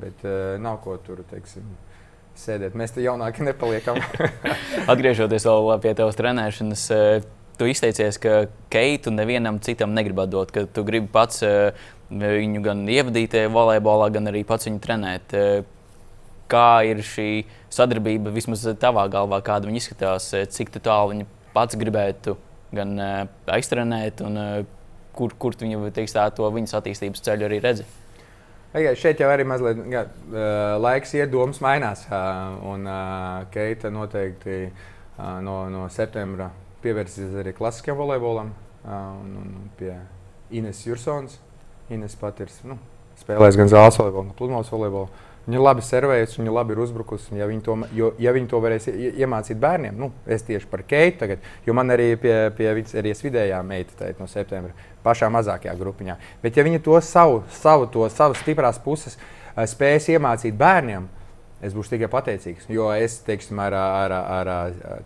bet 0.00 0.24
nav 0.62 0.80
ko 0.84 0.96
tur, 1.04 1.24
teiksim 1.30 1.66
sēdēt. 2.40 2.76
Mēs 2.78 2.94
te 2.96 3.04
jaunāki 3.04 3.44
nepaliekam. 3.44 4.00
Atgriežoties 4.92 5.46
pie 5.82 5.94
tavas 5.98 6.18
trenēšanas, 6.18 6.86
tu 7.60 7.68
izteicies, 7.68 8.20
ka 8.22 8.44
Keitu 8.72 9.12
nevienam 9.12 9.60
citam 9.60 9.92
negribi 9.96 10.28
dot, 10.30 10.54
ka 10.54 10.64
tu 10.64 10.84
gribi 10.86 11.10
pats 11.12 11.44
viņu 12.10 12.62
gan 12.64 12.86
ievadīt 12.90 13.36
volejbolā, 13.52 14.08
gan 14.14 14.30
arī 14.32 14.44
pats 14.46 14.70
viņu 14.70 14.80
trenēt. 14.82 15.36
Kā 16.50 16.70
ir 16.82 17.04
šī 17.06 17.44
sadarbība 17.70 18.32
vismaz 18.34 18.64
tavā 18.80 19.04
galvā, 19.12 19.38
kāda 19.46 19.68
viņa 19.68 19.82
izskatās, 19.82 20.32
cik 20.50 20.72
tālu 20.80 21.12
viņa 21.12 21.28
pats 21.54 21.78
gribētu 21.78 22.36
gan 22.74 22.94
uh, 22.98 23.22
aiztrenēt, 23.50 24.22
un 24.26 24.38
uh, 24.38 24.60
kur, 25.16 25.34
kur 25.40 25.56
viņa 25.58 25.90
teiks, 25.96 26.14
tā, 26.16 26.28
to 26.34 26.46
viņas 26.54 26.78
attīstības 26.78 27.24
ceļu 27.26 27.48
arī 27.48 27.58
redzi. 27.64 27.86
Jā, 28.70 28.92
šeit 28.94 29.18
jau 29.18 29.26
arī 29.26 29.42
mazliet 29.50 29.80
jā, 29.90 30.04
laiks 30.78 31.10
iet, 31.16 31.32
domas 31.32 31.58
mainās. 31.58 32.04
Un 32.70 32.84
Keita 33.50 33.90
noteikti 33.90 34.68
no, 35.42 35.56
no 35.74 35.88
septembra 35.90 36.52
pievērsties 36.84 37.34
arī 37.42 37.50
klasiskajam 37.56 37.98
volejbolam 37.98 38.52
un, 38.86 39.32
un 39.40 39.66
pie 39.80 39.96
Ines 40.54 40.84
Jursons. 40.86 41.40
Ines 41.90 42.14
pat 42.20 42.38
ir 42.44 42.54
nu, 42.70 42.78
spēlējis 43.18 43.58
gan 43.58 43.72
zāles 43.74 43.98
volejbolu, 43.98 44.28
gan 44.30 44.38
pludmales 44.38 44.70
volejbolu. 44.70 45.10
Viņa 45.50 45.62
labi 45.64 45.82
servējas, 45.82 46.36
viņa 46.38 46.52
labi 46.54 46.76
ir 46.76 46.80
uzbrukusi. 46.84 47.34
Ja 47.34 47.48
viņi 47.50 47.62
to, 47.66 47.74
jo, 47.96 48.12
ja 48.22 48.30
viņi 48.36 48.46
to 48.52 48.60
varēs 48.62 48.84
iemācīt 48.92 49.58
bērniem, 49.58 49.96
nu, 49.98 50.12
es 50.30 50.44
tieši 50.46 50.68
par 50.70 50.84
Keitu 50.86 51.24
tagad, 51.24 51.48
jo 51.66 51.74
man 51.74 51.90
arī 51.90 52.12
pie, 52.22 52.34
pie 52.54 52.68
viņas 52.76 53.24
vidējā 53.26 53.58
meita 53.66 53.96
teikt, 53.98 54.20
no 54.22 54.28
septembra, 54.30 54.70
pašā 55.02 55.26
mazākajā 55.34 55.74
grupiņā. 55.80 56.16
Bet 56.44 56.54
ja 56.54 56.62
viņi 56.66 56.84
to 56.86 57.00
savu, 57.02 57.40
savu, 57.58 57.88
to, 57.90 58.06
savas 58.14 58.38
stiprās 58.44 58.78
puses 58.84 59.18
spēs 59.72 60.06
iemācīt 60.14 60.54
bērniem, 60.54 61.10
es 61.64 61.74
būšu 61.76 61.94
tikai 61.94 62.08
pateicīgs. 62.10 62.68
Jo 62.72 62.88
es 62.96 63.18
teiksim, 63.26 63.58
ar, 63.62 63.74
ar, 63.76 64.14
ar, 64.16 64.50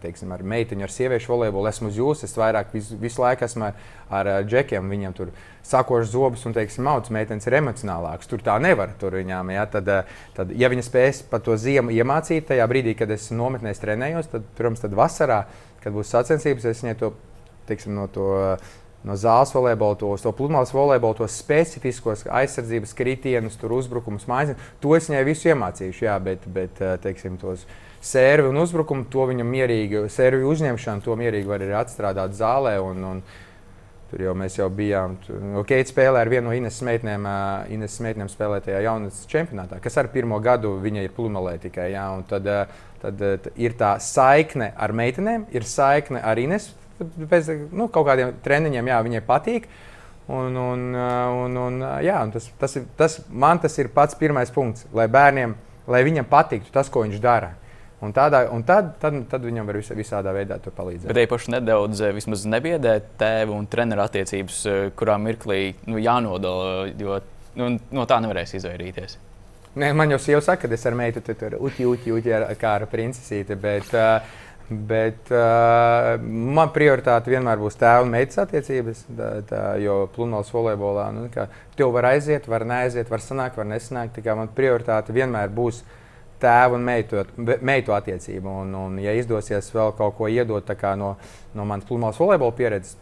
teiksim, 0.03 0.31
ar 0.35 0.45
meitiņu, 0.47 0.87
ar 0.87 0.93
sieviešu 0.95 1.33
volejbolu 1.33 1.71
esmu 1.71 1.91
uz 1.91 1.99
jums. 1.99 2.23
Es 2.27 2.37
vairāk 2.39 2.71
visu, 2.75 2.99
visu 3.01 3.23
laiku 3.25 3.47
esmu 3.47 3.67
ar, 3.69 3.83
ar 4.11 4.31
džekiem. 4.47 4.89
Viņam 4.95 5.17
tur 5.17 5.33
sakošs 5.67 6.13
zobus 6.13 6.45
un, 6.47 6.55
teiksim, 6.57 6.87
mauts 6.87 7.13
meitenes 7.15 7.49
ir 7.49 7.59
emocionālāks. 7.59 8.31
Tur 8.31 8.45
tā 8.47 8.57
nevar. 8.63 8.95
Tur 9.01 9.19
viņām, 9.19 9.51
ja, 9.57 9.67
tad, 9.71 9.91
tad, 10.37 10.55
ja 10.55 10.71
viņa 10.73 10.87
spēs 10.87 11.25
par 11.31 11.43
to 11.45 11.59
ziemu 11.61 11.95
iemācīt, 11.95 12.47
tajā 12.53 12.69
brīdī, 12.71 12.95
kad 12.99 13.11
es 13.15 13.31
nometnēs 13.35 13.83
trenējos, 13.83 14.31
tad, 14.33 14.47
protams, 14.59 14.85
tad 14.85 14.97
vasarā, 14.99 15.45
kad 15.83 15.97
būs 15.97 16.15
sacensības, 16.15 16.71
es 16.71 16.85
viņai 16.85 16.97
to, 17.03 17.13
teiksim, 17.69 17.97
no 17.99 18.07
to 18.13 18.31
no 19.05 19.17
zāles 19.21 19.53
volejbola, 19.55 19.99
tos 20.01 20.25
to 20.25 20.33
pludmales 20.37 20.73
volejbola, 20.75 21.19
tos 21.19 21.37
specifiskos 21.37 22.25
aizsardzības 22.25 22.95
kritienus, 22.97 23.59
tur 23.61 23.77
uzbrukumus, 23.77 24.27
mājas. 24.31 24.59
To 24.83 24.97
es 24.97 25.11
viņai 25.11 25.25
visu 25.29 25.51
iemācīšu, 25.53 26.07
jā, 26.09 26.19
bet, 26.25 26.47
bet 26.51 26.81
eh, 26.83 26.97
teiksim, 27.05 27.39
tos 27.41 27.67
sērvi 28.05 28.51
un 28.51 28.61
uzbrukumu, 28.65 29.09
to 29.13 29.29
viņam 29.31 29.51
mierīgi, 29.53 30.05
sērvi 30.13 30.45
uzņemšanu, 30.49 31.05
to 31.05 31.17
mierīgi 31.21 31.51
var 31.51 31.65
arī 31.65 31.77
atstrādāt 31.81 32.37
zālē. 32.39 32.79
Un, 32.85 33.11
un, 33.13 33.27
Tur 34.15 34.21
jau 34.21 34.35
mēs 34.39 34.55
jau 34.55 34.69
bijām. 34.71 35.17
No 35.57 35.65
Keita 35.67 35.91
spēlē 35.91 36.21
ar 36.23 36.29
vienu 36.31 36.47
no 36.47 36.53
Ines 36.55 36.77
meitenēm, 36.87 37.25
uh, 37.27 37.73
Ines 37.75 37.97
meitenēm 38.05 38.29
spēlētajā 38.31 38.85
jaunatnes 38.85 39.25
čempionātā, 39.27 39.81
kas 39.83 39.97
ar 39.99 40.07
pirmo 40.13 40.39
gadu 40.45 40.77
viņa 40.85 41.03
ir 41.03 41.15
pludmalē 41.17 41.57
tikai. 41.65 41.89
Jā, 41.97 42.05
tad, 42.31 42.47
uh, 42.47 42.85
tad, 43.03 43.19
tad 43.19 43.49
ir 43.59 43.75
tā 43.81 43.97
saikne 43.99 44.71
ar 44.77 44.95
meitenēm, 44.95 45.49
ir 45.51 45.67
saikne 45.67 46.23
ar 46.23 46.39
Ines 46.39 46.69
pēc 47.31 47.51
nu, 47.73 47.89
kaut 47.93 48.09
kādiem 48.09 48.37
treniņiem, 48.45 48.93
jā, 48.93 49.01
viņai 49.09 49.25
patīk. 49.27 49.69
Un, 50.25 50.57
un, 50.57 50.87
un, 50.97 51.59
un, 51.61 51.83
jā, 52.01 52.17
un 52.25 52.31
tas, 52.33 52.47
tas, 52.61 52.79
ir, 52.81 52.87
tas, 52.97 53.19
man 53.29 53.61
tas 53.61 53.75
ir 53.77 53.91
pats 53.93 54.17
pirmais 54.17 54.49
punkts, 54.53 54.87
lai 54.97 55.05
bērniem, 55.13 55.53
lai 55.93 56.01
viņam 56.07 56.29
patiktu 56.31 56.73
tas, 56.73 56.89
ko 56.89 57.03
viņš 57.05 57.21
dara. 57.21 57.53
Un, 58.05 58.13
tādā, 58.13 58.43
un 58.53 58.65
tad, 58.67 58.95
tad, 59.01 59.17
tad 59.31 59.45
viņam 59.45 59.69
var 59.69 59.79
vis, 59.81 59.91
visādā 59.97 60.33
veidā 60.37 60.59
palīdzēt. 60.65 61.09
Bet 61.09 61.23
īpaši 61.25 61.55
nedaudz 61.55 62.03
vismaz 62.17 62.45
nebiedēt 62.49 63.15
tēva 63.21 63.55
un 63.57 63.69
treneru 63.71 64.05
attiecības, 64.05 64.59
kurā 64.99 65.17
mirklī 65.21 65.61
nu, 65.89 66.01
jānodala, 66.03 66.89
jo 67.01 67.21
nu, 67.61 67.71
no 67.95 68.09
tā 68.09 68.19
nevarēs 68.25 68.57
izvairīties. 68.59 69.17
Nē, 69.81 69.91
man 69.97 70.13
jau 70.13 70.21
sieva 70.23 70.43
saka, 70.45 70.69
ka 70.69 70.77
es 70.77 70.85
ar 70.87 70.95
meitu 70.99 71.23
tur 71.27 71.57
uķi, 71.59 71.87
uķi 72.15 72.35
ar, 72.37 72.47
kā 72.59 72.77
ar 72.79 72.85
princesīti. 72.91 73.57
Bet, 73.59 73.89
uh, 73.97 74.43
Bet 74.69 75.29
uh, 75.29 76.15
man 76.25 76.71
prioritāte 76.73 77.29
vienmēr 77.29 77.61
būs 77.61 77.77
tēva 77.77 78.07
un 78.07 78.15
meitas 78.15 78.39
attiecības. 78.41 79.03
Tā, 79.13 79.27
tā, 79.51 79.61
jo 79.83 80.07
pludmales 80.15 80.53
volejbolā 80.55 81.11
nu, 81.13 81.27
tev 81.77 81.93
var 81.93 82.09
aiziet, 82.15 82.49
var 82.49 82.65
neaiziet, 82.69 83.11
var 83.13 83.21
sanākt, 83.21 83.59
var 83.61 83.69
nesanākt. 83.69 84.23
Man 84.25 84.49
prioritāte 84.57 85.13
vienmēr 85.13 85.53
būs 85.53 85.83
tēva 86.41 86.79
un 86.79 86.87
meitu, 86.87 87.27
meitu 87.61 87.93
attiecība. 87.93 88.57
Un, 88.65 88.73
un, 88.79 88.97
ja 89.05 89.13
izdosies 89.13 89.69
vēl 89.75 89.93
kaut 89.99 90.17
ko 90.17 90.33
iedot 90.33 90.73
no, 90.97 91.15
no 91.53 91.69
manas 91.69 91.85
pludmales 91.85 92.21
volejbola 92.21 92.57
pieredzes, 92.57 92.97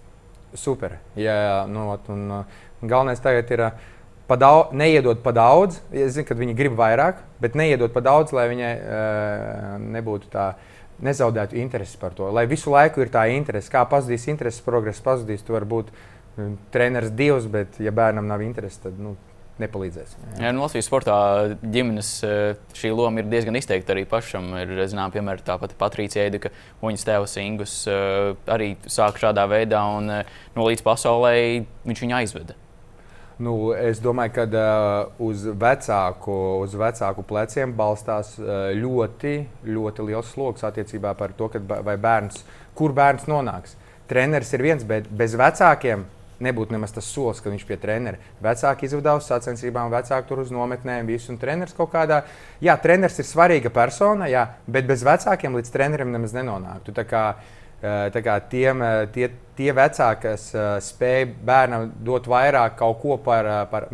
super. 0.59 0.99
Ja, 1.15 1.65
nu, 1.71 1.93
un, 2.11 2.29
un 2.83 2.95
galvenais 2.95 3.23
tagad 3.23 3.51
ir. 3.55 3.69
Padaudz, 4.33 4.71
neiedot 4.79 5.19
par 5.21 5.35
daudz, 5.35 5.81
es 5.91 6.15
zinu, 6.15 6.25
ka 6.25 6.35
viņi 6.39 6.55
grib 6.57 6.77
vairāk, 6.79 7.19
bet 7.43 7.57
neiedot 7.59 7.93
par 7.93 8.05
daudz, 8.07 8.31
lai 8.33 8.47
viņai 8.49 8.71
uh, 8.79 9.73
nebūtu 9.83 10.31
tā 10.33 10.45
uh, 10.55 10.69
nezaudētu 11.03 11.59
interesi 11.61 11.99
par 12.01 12.15
to. 12.17 12.31
Lai 12.35 12.47
visu 12.51 12.73
laiku 12.73 13.03
ir 13.03 13.13
tā 13.13 13.27
interese, 13.35 13.71
kā 13.73 13.85
pazudīs 13.91 14.29
intereses, 14.31 14.63
progress 14.65 15.03
pazudīs. 15.05 15.45
Tu 15.45 15.55
vari 15.55 15.69
būt 15.69 15.93
mm, 15.93 16.57
treneris 16.75 17.13
divs, 17.19 17.51
bet, 17.51 17.79
ja 17.83 17.95
bērnam 17.95 18.31
nav 18.31 18.45
interesi, 18.47 18.81
tad 18.87 18.99
nu, 19.03 19.17
nepalīdzēs. 19.61 20.15
Jā, 20.17 20.33
jā 20.47 20.53
nu, 20.55 20.63
Latvijas 20.65 20.89
sportā 20.89 21.17
ģimenes 21.61 22.13
eh, 22.27 22.63
šī 22.79 22.93
loma 22.95 23.23
ir 23.23 23.29
diezgan 23.33 23.59
izteikta 23.59 23.95
arī 23.95 24.07
pašam. 24.09 24.49
Ir, 24.63 24.75
zinām, 24.91 25.13
piemēram, 25.15 25.45
tā 25.47 25.59
pati 25.61 25.79
Patricija 25.79 26.27
Eida, 26.27 26.41
ka 26.43 26.53
viņas 26.83 27.07
tēvs 27.09 27.39
Ingus 27.45 27.77
eh, 27.91 28.33
arī 28.53 28.75
sāk 28.87 29.21
šādā 29.23 29.47
veidā 29.51 29.85
un 29.99 30.11
eh, 30.21 30.35
no 30.57 30.67
līdz 30.69 30.85
pasaulē 30.87 31.35
viņš 31.89 32.05
viņu 32.07 32.19
aizveda. 32.23 32.59
Nu, 33.41 33.73
es 33.73 34.01
domāju, 34.03 34.35
ka 34.37 34.45
uh, 34.45 35.13
uz, 35.25 35.47
vecāku, 35.47 36.35
uz 36.63 36.75
vecāku 36.77 37.25
pleciem 37.27 37.73
balstās 37.77 38.35
uh, 38.41 38.71
ļoti, 38.77 39.37
ļoti 39.65 40.09
liels 40.11 40.33
sloks 40.35 40.67
attiecībā 40.69 41.15
par 41.19 41.33
to, 41.39 41.49
bērns, 41.49 42.45
kur 42.77 42.93
bērns 42.97 43.25
nonāks. 43.31 43.79
Treneris 44.11 44.53
ir 44.53 44.67
viens, 44.67 44.85
bet 44.85 45.09
bez 45.09 45.37
vecākiem 45.39 46.05
nebūtu 46.43 46.75
nemaz 46.75 46.93
tas 46.95 47.07
solis, 47.09 47.41
ka 47.43 47.51
viņš 47.53 47.65
pie 47.69 47.79
treneris. 47.81 48.31
Vecāki 48.43 48.89
izvada 48.89 49.15
uz 49.19 49.29
sacensībām, 49.31 49.93
vecāki 49.93 50.29
tur 50.29 50.43
uz 50.43 50.53
nometnēm, 50.55 51.09
visu 51.09 51.33
un 51.33 51.41
treneris 51.41 51.77
kaut 51.77 51.93
kādā. 51.95 52.23
Jā, 52.65 52.77
treneris 52.83 53.21
ir 53.23 53.29
svarīga 53.29 53.73
persona, 53.75 54.29
jā, 54.31 54.47
bet 54.67 54.89
bez 54.89 55.05
vecākiem 55.07 55.59
līdz 55.59 55.75
trenerim 55.75 56.13
nemaz 56.15 56.35
nenonāktu. 56.37 56.95
Tiem, 58.51 58.83
tie, 59.15 59.27
tie 59.57 59.73
vecāki, 59.77 60.23
kas 60.27 60.51
spēj 60.89 61.27
bērnam 61.45 61.91
dot 62.05 62.29
vairāk 62.31 62.77
kaut 62.79 63.01
ko 63.03 63.19
par, 63.23 63.49
par, 63.71 63.89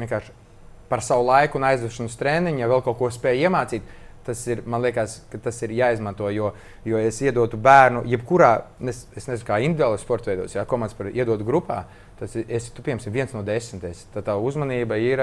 par 0.88 1.04
savu 1.04 1.26
laiku 1.28 1.58
un 1.58 1.68
aizvešanu 1.70 2.10
uz 2.10 2.18
treniņu, 2.20 2.62
ja 2.62 2.68
vēl 2.70 2.84
kaut 2.86 2.98
ko 3.00 3.10
spēj 3.12 3.46
iemācīt, 3.48 3.94
tas 4.28 4.42
ir, 4.46 4.62
man 4.68 4.82
liekas, 4.84 5.18
tas 5.42 5.62
ir 5.64 5.72
jāizmanto. 5.76 6.28
Jo, 6.34 6.52
jo 6.88 7.00
es 7.00 7.20
iedotu 7.24 7.60
bērnu, 7.64 8.04
jebkurā, 8.12 8.52
es, 8.84 9.06
es 9.16 9.28
nezinu, 9.30 9.46
kā 9.48 9.60
individuālajā 9.64 10.02
sporta 10.02 10.32
veidos, 10.32 10.56
ja 10.56 10.66
komandas 10.68 10.96
par 10.98 11.08
iedotu 11.12 11.46
grupā, 11.48 11.82
tas 12.20 12.36
ir, 12.36 12.44
es, 12.58 12.68
tu, 12.74 12.84
piemēram, 12.84 13.14
viens 13.14 13.32
no 13.36 13.44
desmit. 13.46 13.86
Tad 14.14 14.28
tā 14.28 14.36
uzmanība 14.36 14.98
ir 15.00 15.22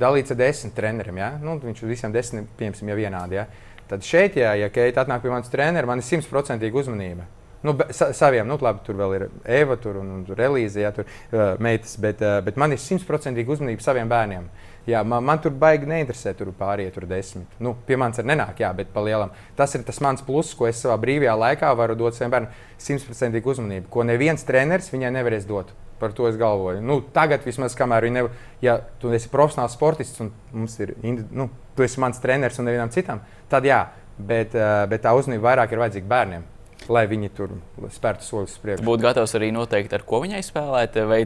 dalīts 0.00 0.34
ar 0.34 0.40
desmit 0.40 0.76
treneriem. 0.76 1.22
Ja? 1.22 1.30
Nu, 1.40 1.56
viņš 1.62 1.86
visiem 1.88 2.14
desmit, 2.14 2.50
piemēram, 2.58 2.92
jau 2.92 2.98
vienādi. 3.00 3.40
Ja? 3.40 3.46
Tad 3.88 4.04
šeit, 4.04 4.36
ja, 4.40 4.54
ja 4.58 4.68
Keita 4.72 5.04
atnāk 5.04 5.24
pie 5.24 5.32
manas 5.32 5.52
treneris, 5.52 5.88
man 5.88 6.00
ir 6.00 6.08
simtprocentīga 6.08 6.84
uzmanība. 6.84 7.28
Nu, 7.64 7.72
sa, 7.96 8.12
saviem, 8.12 8.44
nu, 8.44 8.58
labi, 8.60 8.82
tur 8.84 8.98
vēl 8.98 9.12
ir 9.16 9.22
Eva 9.48 9.78
tur 9.80 9.96
un, 9.96 10.10
un 10.18 10.40
Elīze, 10.46 10.82
ja, 10.82 10.90
tur 10.92 11.06
uh, 11.08 11.54
meitas, 11.64 11.94
bet, 11.96 12.20
uh, 12.20 12.42
bet 12.44 12.58
man 12.60 12.74
ir 12.74 12.80
simtprocentīgi 12.82 13.54
uzmanība 13.54 13.80
saviem 13.80 14.10
bērniem. 14.10 14.50
Jā, 14.84 15.00
man, 15.00 15.24
man 15.24 15.40
tur 15.40 15.54
baigi 15.56 15.88
neinteresē, 15.88 16.34
tur 16.36 16.50
pārējie 16.58 16.92
tur 16.92 17.08
desmit. 17.08 17.56
Nu, 17.64 17.72
pie 17.88 17.96
manis 17.96 18.20
ir 18.20 18.28
nenāk, 18.28 18.60
jā, 18.60 18.68
bet 18.76 18.92
palielam. 18.92 19.32
Tas 19.56 19.72
ir 19.78 19.86
tas 19.88 20.02
mans 20.04 20.20
pluss, 20.26 20.52
ko 20.52 20.68
es 20.68 20.84
savā 20.84 20.98
brīvajā 21.00 21.38
laikā 21.40 21.72
varu 21.80 21.96
dot 21.96 22.18
saviem 22.18 22.36
bērniem 22.36 22.62
simtprocentīgu 22.84 23.54
uzmanību, 23.54 23.88
ko 23.88 24.04
neviens 24.04 24.44
treneris 24.44 24.92
viņai 24.92 25.16
nevarēs 25.16 25.48
dot. 25.48 25.72
Par 25.96 26.12
to 26.12 26.28
es 26.28 26.36
galvoju. 26.36 26.84
Nu, 26.84 27.00
tagad, 27.16 27.48
vismaz, 27.48 27.72
kamēr 27.80 28.10
viņi 28.10 28.18
nevar, 28.18 28.40
ja 28.60 28.76
tu 29.00 29.16
esi 29.16 29.32
profesionāls 29.32 29.72
sportists 29.78 30.20
un 30.20 30.34
mums 30.52 30.76
ir, 30.84 30.98
nu, 31.32 31.48
tu 31.72 31.86
esi 31.86 32.02
mans 32.02 32.20
treneris 32.20 32.60
un 32.60 32.68
nevienam 32.68 32.92
citam, 32.92 33.24
tad 33.48 33.64
jā, 33.64 33.86
bet, 34.18 34.52
uh, 34.52 34.82
bet 34.90 35.06
tā 35.06 35.16
uzmanība 35.16 35.54
vairāk 35.54 35.72
ir 35.72 35.80
vajadzīga 35.86 36.12
bērniem 36.12 36.50
lai 36.92 37.04
viņi 37.08 37.30
tur 37.34 37.54
spērtu 37.92 38.26
soļus 38.26 38.54
uz 38.56 38.62
priekšu. 38.62 38.84
Būtu 38.86 39.04
gatavs 39.04 39.34
arī 39.38 39.50
noteikt, 39.54 39.92
ar 39.96 40.04
ko 40.06 40.20
viņai 40.24 40.40
spēlēt, 40.44 40.98
vai 41.08 41.20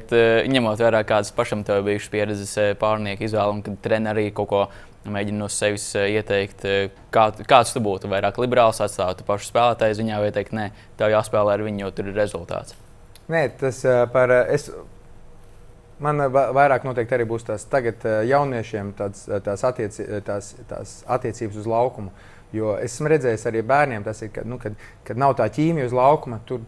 ņemot 0.53 0.83
vērā 0.83 1.03
kādas 1.09 1.33
pašam 1.35 1.65
tev 1.67 1.85
bijušas 1.87 2.13
pieredzes 2.13 2.53
eh, 2.61 2.75
pārnieku 2.79 3.27
izvēle, 3.27 3.57
un 3.57 3.63
kad 3.67 3.79
treneri 3.85 4.29
kaut 4.35 4.51
ko 4.53 4.63
mēģina 5.09 5.43
no 5.43 5.49
sevis 5.53 5.89
eh, 5.99 6.11
ieteikt. 6.19 6.67
Eh, 6.69 7.01
kā, 7.15 7.31
kāds 7.49 7.75
tu 7.75 7.83
būtu? 7.85 8.11
Vairāk 8.13 8.39
liberāls 8.43 8.83
atstāt 8.85 9.25
pašu 9.27 9.51
spēlētāju 9.51 9.99
ziņā, 10.03 10.21
vai 10.25 10.31
teikt, 10.37 10.55
nē, 10.57 10.69
tev 11.01 11.15
jāspēlē 11.17 11.57
ar 11.57 11.67
viņu, 11.67 11.85
jo 11.87 11.91
tur 11.97 12.13
ir 12.13 12.19
rezultāts. 12.19 12.79
Nē, 13.33 13.49
tas 13.61 13.83
par. 14.15 14.35
Es... 14.49 14.71
Man 15.99 16.23
vairāk 16.31 16.85
noteikti 16.87 17.17
arī 17.17 17.25
būs 17.27 17.43
tās 17.43 17.65
tagad 17.67 18.05
jauniešiem 18.23 18.93
tās, 18.95 19.25
tās, 19.43 19.65
attieci, 19.67 20.05
tās, 20.23 20.53
tās 20.71 20.93
attiecības 21.11 21.57
uz 21.59 21.67
laukumu. 21.67 22.13
Uh, 22.13 22.38
Jo 22.57 22.79
esmu 22.81 23.11
redzējis 23.13 23.47
arī 23.51 23.63
bērniem, 23.67 24.05
tas 24.07 24.23
ir, 24.25 24.33
ka, 24.33 24.45
nu, 24.49 24.57
kad, 24.63 24.77
kad 25.05 25.21
nav 25.21 25.35
tā 25.37 25.49
ķīmija 25.53 25.91
uz 25.91 25.97
laukuma. 25.97 26.41
Tur, 26.49 26.65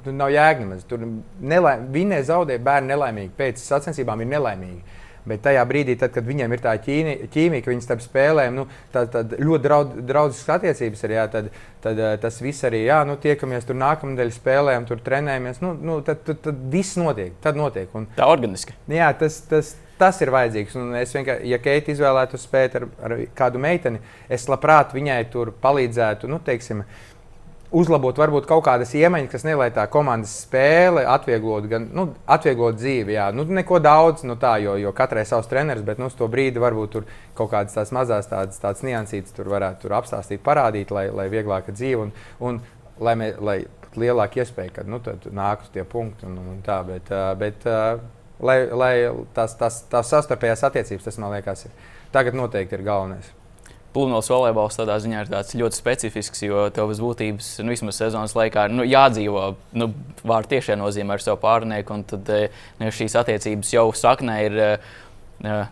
Tur 0.00 0.14
nav 0.16 0.30
jēga. 0.32 0.78
Tur 0.88 1.02
nelaim, 1.44 1.82
viņi 1.92 2.22
zaudē 2.24 2.56
bērnu 2.64 2.88
nelaimīgi. 2.94 3.34
Pēc 3.36 3.60
sacensībām 3.60 4.22
ir 4.24 4.30
nelaimīgi. 4.30 4.80
Bet 5.28 5.42
tajā 5.44 5.60
brīdī, 5.68 5.98
tad, 6.00 6.14
kad 6.14 6.24
viņiem 6.24 6.54
ir 6.56 6.62
tā 6.64 6.72
ķīmija, 6.80 7.60
ka 7.60 7.68
viņi 7.68 7.84
starp 7.84 8.00
spēlēm 8.00 8.56
nu, 8.56 8.64
tad, 8.94 9.10
tad 9.12 9.34
ļoti 9.36 9.64
draud, 9.66 9.92
draudziskas 10.08 10.54
attiecības 10.56 11.04
ir, 11.04 11.14
jā, 11.18 11.26
tad, 11.34 11.50
tad 11.84 12.00
tas 12.22 12.40
viss 12.40 12.64
arī, 12.64 12.86
jā, 12.86 13.02
nu, 13.04 13.18
tiekamies 13.20 13.68
tur 13.68 13.76
nākamā 13.76 14.14
nedēļa 14.14 14.34
spēlēm, 14.38 14.88
tur 14.88 15.02
trenējamies. 15.04 15.60
Nu, 15.60 15.74
nu, 15.76 15.98
tad, 16.06 16.24
tad, 16.24 16.40
tad 16.46 16.64
viss 16.72 16.96
notiek. 17.00 17.36
Tad 17.44 17.60
notiek. 17.60 17.92
Un, 17.96 18.08
tā 18.16 18.30
organiski. 18.32 18.74
Jā, 18.90 19.12
tas, 19.20 19.42
tas, 19.50 19.74
tas 20.00 20.20
ir 20.24 20.32
vajadzīgs. 20.34 20.76
Un 20.80 20.96
es 20.98 21.14
vienkārši, 21.14 21.52
ja 21.52 21.60
Keita 21.62 21.92
izvēlētos 21.92 22.48
spēt 22.48 22.80
ar, 22.80 22.88
ar 23.04 23.16
kādu 23.36 23.62
meiteni, 23.62 24.02
es 24.32 24.48
labprāt 24.50 24.96
viņai 24.96 25.22
tur 25.32 25.52
palīdzētu. 25.62 26.30
Nu, 26.30 26.40
teiksim, 26.44 26.82
uzlabot 27.70 28.18
varbūt 28.18 28.48
kaut 28.50 28.64
kādas 28.66 28.92
iemaņas, 28.98 29.30
kas 29.30 29.44
nelai 29.46 29.68
tā 29.74 29.84
komandas 29.90 30.32
spēle 30.44 31.04
atvieglot, 31.08 31.68
gan 31.70 31.86
nu, 31.94 32.08
atvieglot 32.30 32.78
dzīvi. 32.80 33.14
Jā, 33.14 33.30
nu, 33.36 33.46
neko 33.60 33.80
daudz, 33.82 34.24
nu, 34.26 34.36
tā, 34.40 34.56
jo, 34.64 34.76
jo 34.80 34.92
katrai 34.96 35.24
savs 35.28 35.50
treneris, 35.50 35.86
bet 35.86 36.00
nu, 36.02 36.10
uz 36.10 36.18
to 36.18 36.28
brīdi 36.30 36.62
varbūt 36.62 36.94
tur 36.96 37.08
kaut 37.38 37.52
kādas 37.54 37.76
tās 37.76 37.92
mazas 37.94 38.30
tādas, 38.30 38.58
tādas 38.62 38.84
niansītas 38.86 39.36
tur 39.36 39.50
varētu 39.52 39.86
tur 39.86 39.98
apstāstīt, 40.00 40.42
parādīt, 40.46 40.94
lai, 40.94 41.08
lai 41.14 41.28
vieglāka 41.32 41.74
dzīve 41.76 42.08
un, 42.08 42.14
un 42.40 42.62
lai, 43.00 43.14
mē, 43.20 43.34
lai 43.40 43.58
lielāka 43.98 44.42
iespēja, 44.42 44.80
ka 44.80 44.86
nu, 44.86 45.00
nāk 45.34 45.64
uz 45.66 45.74
tie 45.74 45.84
punkti 45.86 46.26
un, 46.28 46.38
un 46.52 46.58
tā. 46.66 46.80
Bet, 46.86 47.10
bet 47.38 47.66
lai, 48.44 48.62
lai 48.72 48.94
tās, 49.36 49.56
tās, 49.60 49.82
tās 49.90 50.10
sastarpējās 50.12 50.64
attiecības, 50.68 51.06
tas 51.06 51.20
man 51.20 51.34
liekas, 51.34 51.66
ir, 51.66 51.92
tagad 52.14 52.38
noteikti 52.38 52.78
ir 52.78 52.86
galvenais. 52.86 53.28
Plūmēlas 53.90 54.28
volejbols 54.30 54.78
tādā 54.78 54.94
ziņā 55.02 55.22
ir 55.24 55.30
ļoti 55.58 55.78
specifisks, 55.78 56.44
jo 56.44 56.68
tev 56.74 56.92
bez 56.92 57.00
būtības, 57.02 57.48
nu, 57.64 57.72
vismaz 57.74 57.98
sezonas 57.98 58.36
laikā, 58.38 58.68
nu, 58.70 58.84
jādzīvo 58.86 59.48
nu, 59.82 59.88
vārdu 60.22 60.52
tiešā 60.52 60.76
nozīmē 60.78 61.16
ar 61.16 61.24
savu 61.24 61.40
pārnieku. 61.42 61.96
Tad 62.12 62.30
nu, 62.30 62.86
ja 62.86 62.92
šīs 62.94 63.16
attiecības 63.18 63.72
jau 63.74 63.88
saknē 63.98 64.36
ir 64.46 64.60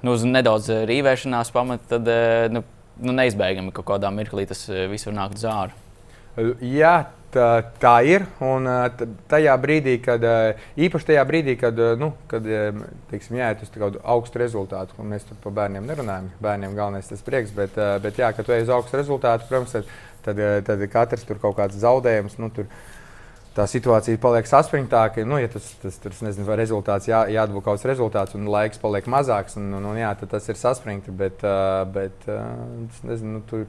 nu, 0.03 0.17
nedaudz 0.35 0.73
rīvēšanās 0.91 1.55
pamata, 1.55 1.95
tad 1.95 2.11
nu, 2.57 2.65
nu, 2.99 3.15
neizbēgami 3.21 3.71
kaut 3.77 3.87
kādā 3.93 4.11
mirklī 4.15 4.49
tas 4.51 4.67
viss 4.67 5.07
var 5.07 5.15
nākt 5.21 5.39
zāru. 5.39 5.79
Jā, 6.59 6.97
Tā, 7.29 7.61
tā 7.77 7.93
ir. 8.09 8.23
Un 8.41 8.65
tajā 9.29 9.53
brīdī, 9.61 9.99
kad 10.01 10.23
īpaši 10.81 11.11
tajā 11.11 11.25
brīdī, 11.29 11.59
kad, 11.61 11.77
nu, 12.01 12.15
kad 12.31 12.47
teiksim, 13.11 13.37
jāiet 13.37 13.65
uz 13.67 13.73
tādu 13.75 14.01
augstu 14.01 14.41
rezultātu, 14.41 14.97
un 14.97 15.11
mēs 15.13 15.27
tur 15.29 15.37
par 15.43 15.53
bērniem 15.59 15.85
nerunājam, 15.91 16.31
bērniem 16.41 16.77
galvenais 16.79 17.11
tas 17.11 17.25
prieks, 17.27 17.53
bet, 17.57 17.77
bet 18.01 18.21
jā, 18.23 18.31
kad 18.33 18.49
tu 18.49 18.57
ej 18.57 18.65
uz 18.65 18.73
augstu 18.73 18.97
rezultātu, 18.97 19.45
protams, 19.51 19.77
tad, 19.77 19.91
tad, 20.25 20.41
tad 20.71 20.87
katrs 20.93 21.29
tur 21.29 21.41
kaut 21.43 21.59
kāds 21.61 21.77
zaudējums. 21.83 22.39
Nu, 22.41 22.49
tur, 22.55 22.71
Tā 23.59 23.65
situācija 23.67 24.21
paliek 24.23 24.47
saspringtāka. 24.47 25.25
Nu, 25.27 25.35
ja 25.41 25.49
tas, 25.51 25.65
tas, 25.83 25.97
tas 25.99 26.21
nezinu, 26.23 26.45
vai 26.47 26.61
rezultāts 26.61 27.09
jā, 27.09 27.25
jādod 27.35 27.57
kaut 27.57 27.73
kāds 27.73 27.87
rezultāts, 27.91 28.37
un 28.39 28.47
laiks 28.47 28.79
paliek 28.79 29.09
mazāks, 29.11 29.57
un, 29.59 29.73
un, 29.75 29.89
un 29.91 29.99
jā, 29.99 30.13
tas 30.21 30.47
ir 30.47 30.61
saspringti. 30.61 31.11
Bet, 31.11 31.43
bet 31.91 32.29
nezinu, 33.09 33.33
nu, 33.33 33.43
tur, 33.49 33.65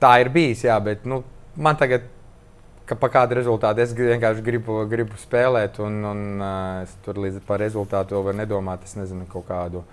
tā 0.00 0.14
ir 0.22 0.32
bijis. 0.32 0.64
Jā, 0.64 0.78
bet, 0.80 1.04
nu, 1.04 1.20
man 1.60 1.76
tagad 1.76 2.08
ka 2.88 2.96
pa 3.00 3.10
kādu 3.12 3.38
rezultātu 3.38 3.82
es 3.84 3.92
vienkārši 3.96 4.44
gribu, 4.44 4.80
gribu 4.90 5.18
spēlēt, 5.20 5.80
un, 5.84 6.00
un 6.10 6.24
uh, 6.40 6.82
es 6.84 6.92
tur 7.04 7.20
līdz 7.22 7.40
par 7.48 7.62
rezultātu 7.62 8.20
vēl 8.24 8.36
nedomāju. 8.42 8.84
Es 8.84 8.96
nezinu, 8.98 9.28
kaut 9.30 9.48
kādu. 9.48 9.84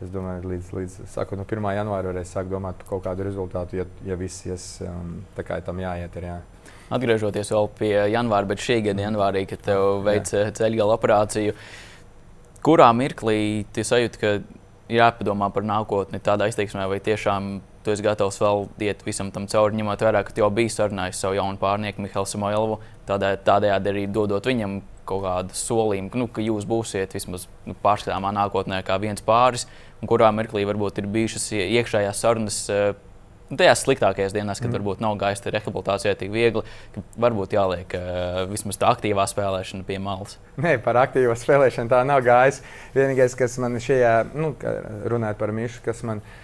Es 0.00 0.08
domāju, 0.08 0.48
līdz, 0.48 0.70
līdz 0.72 0.94
saku, 1.12 1.36
no 1.36 1.44
1. 1.44 1.66
janvāra 1.76 2.08
varēs 2.08 2.30
sākt 2.32 2.48
domāt 2.48 2.78
par 2.80 2.88
kaut 2.88 3.02
kādu 3.04 3.26
rezultātu, 3.26 3.76
ja, 3.82 3.84
ja 4.08 4.16
viss 4.16 4.46
ies 4.48 4.64
um, 4.86 5.18
tā 5.36 5.44
kā 5.44 5.58
tam 5.64 5.82
jāiet. 5.82 6.16
Ir, 6.16 6.28
jā. 6.30 6.38
Atgriežoties 6.96 7.52
vēl 7.52 7.68
pie 7.76 7.92
janvāra, 8.14 8.48
bet 8.48 8.64
šī 8.64 8.78
gada 8.88 9.04
janvārī, 9.04 9.44
kad 9.50 9.60
tev 9.66 10.00
veica 10.06 10.46
ceļgala 10.56 10.96
operāciju, 10.96 11.52
kurā 12.64 12.88
mirklī 12.96 13.36
tu 13.76 13.84
sajūti, 13.84 14.22
ka 14.22 14.32
jāpadomā 14.90 15.50
par 15.52 15.68
nākotni 15.68 16.22
tādā 16.24 16.48
izteiksmē, 16.50 16.88
vai 16.88 17.02
tiešām 17.04 17.58
tu 17.84 17.92
esi 17.92 18.04
gatavs 18.04 18.40
vēl 18.40 18.66
iet 18.84 19.02
visam 19.06 19.30
tam 19.32 19.46
cauri, 19.50 19.78
ņemot 19.80 20.04
vērā, 20.04 20.22
ka 20.24 20.34
tu 20.34 20.42
jau 20.42 20.50
biji 20.52 20.72
sarunājis 20.74 21.20
savu 21.24 21.38
jaunu 21.38 21.60
pārnieku, 21.60 22.04
Mihālu 22.04 22.28
Samoilovu. 22.28 22.80
Tādē, 23.08 23.34
tādējādi 23.46 23.92
arī 23.92 24.06
dodot 24.12 24.46
viņam 24.46 24.80
kaut 25.08 25.24
kādu 25.24 25.56
solījumu, 25.58 26.12
nu, 26.20 26.28
ka 26.30 26.44
jūs 26.44 26.66
būsiet 26.70 27.16
vismaz 27.16 27.48
nu, 27.66 27.74
pārskatāmā 27.82 28.30
nākotnē 28.36 28.82
kā 28.86 28.98
viens 29.02 29.24
pāris, 29.24 29.66
un 30.00 30.10
kurā 30.10 30.30
mirklī 30.34 30.66
varbūt 30.68 31.00
ir 31.00 31.08
bijušas 31.10 31.48
iekšējās 31.58 32.20
sarunas. 32.20 32.58
Nu, 33.50 33.56
tajās 33.58 33.80
sliktākajās 33.82 34.30
dienās, 34.30 34.60
kad 34.62 34.68
mm. 34.68 34.76
varbūt 34.76 35.00
nav 35.02 35.16
gājis 35.18 35.42
rehabilitācijā 35.50 36.12
tik 36.20 36.28
viegli, 36.30 36.60
ka 36.94 37.02
varbūt 37.24 37.56
jāliek 37.56 37.96
uh, 37.98 38.44
vismaz 38.46 38.78
tā 38.78 38.92
aktīvā 38.94 39.24
spēlēšana 39.26 39.82
pie 39.88 39.96
malas. 39.98 40.36
Nē, 40.54 40.76
par 40.84 41.00
aktīvo 41.00 41.34
spēlēšanu 41.34 41.90
tā 41.90 42.04
nav 42.06 42.22
gājis. 42.22 42.60
Vienīgais, 42.94 43.34
kas 43.40 43.58
man 43.58 43.74
šajā, 43.82 44.12
nu, 44.38 44.52
runājot 45.10 45.42
par 45.42 45.50
Mišu, 45.56 45.82
kas 45.82 46.04
man 46.06 46.22
ir 46.22 46.38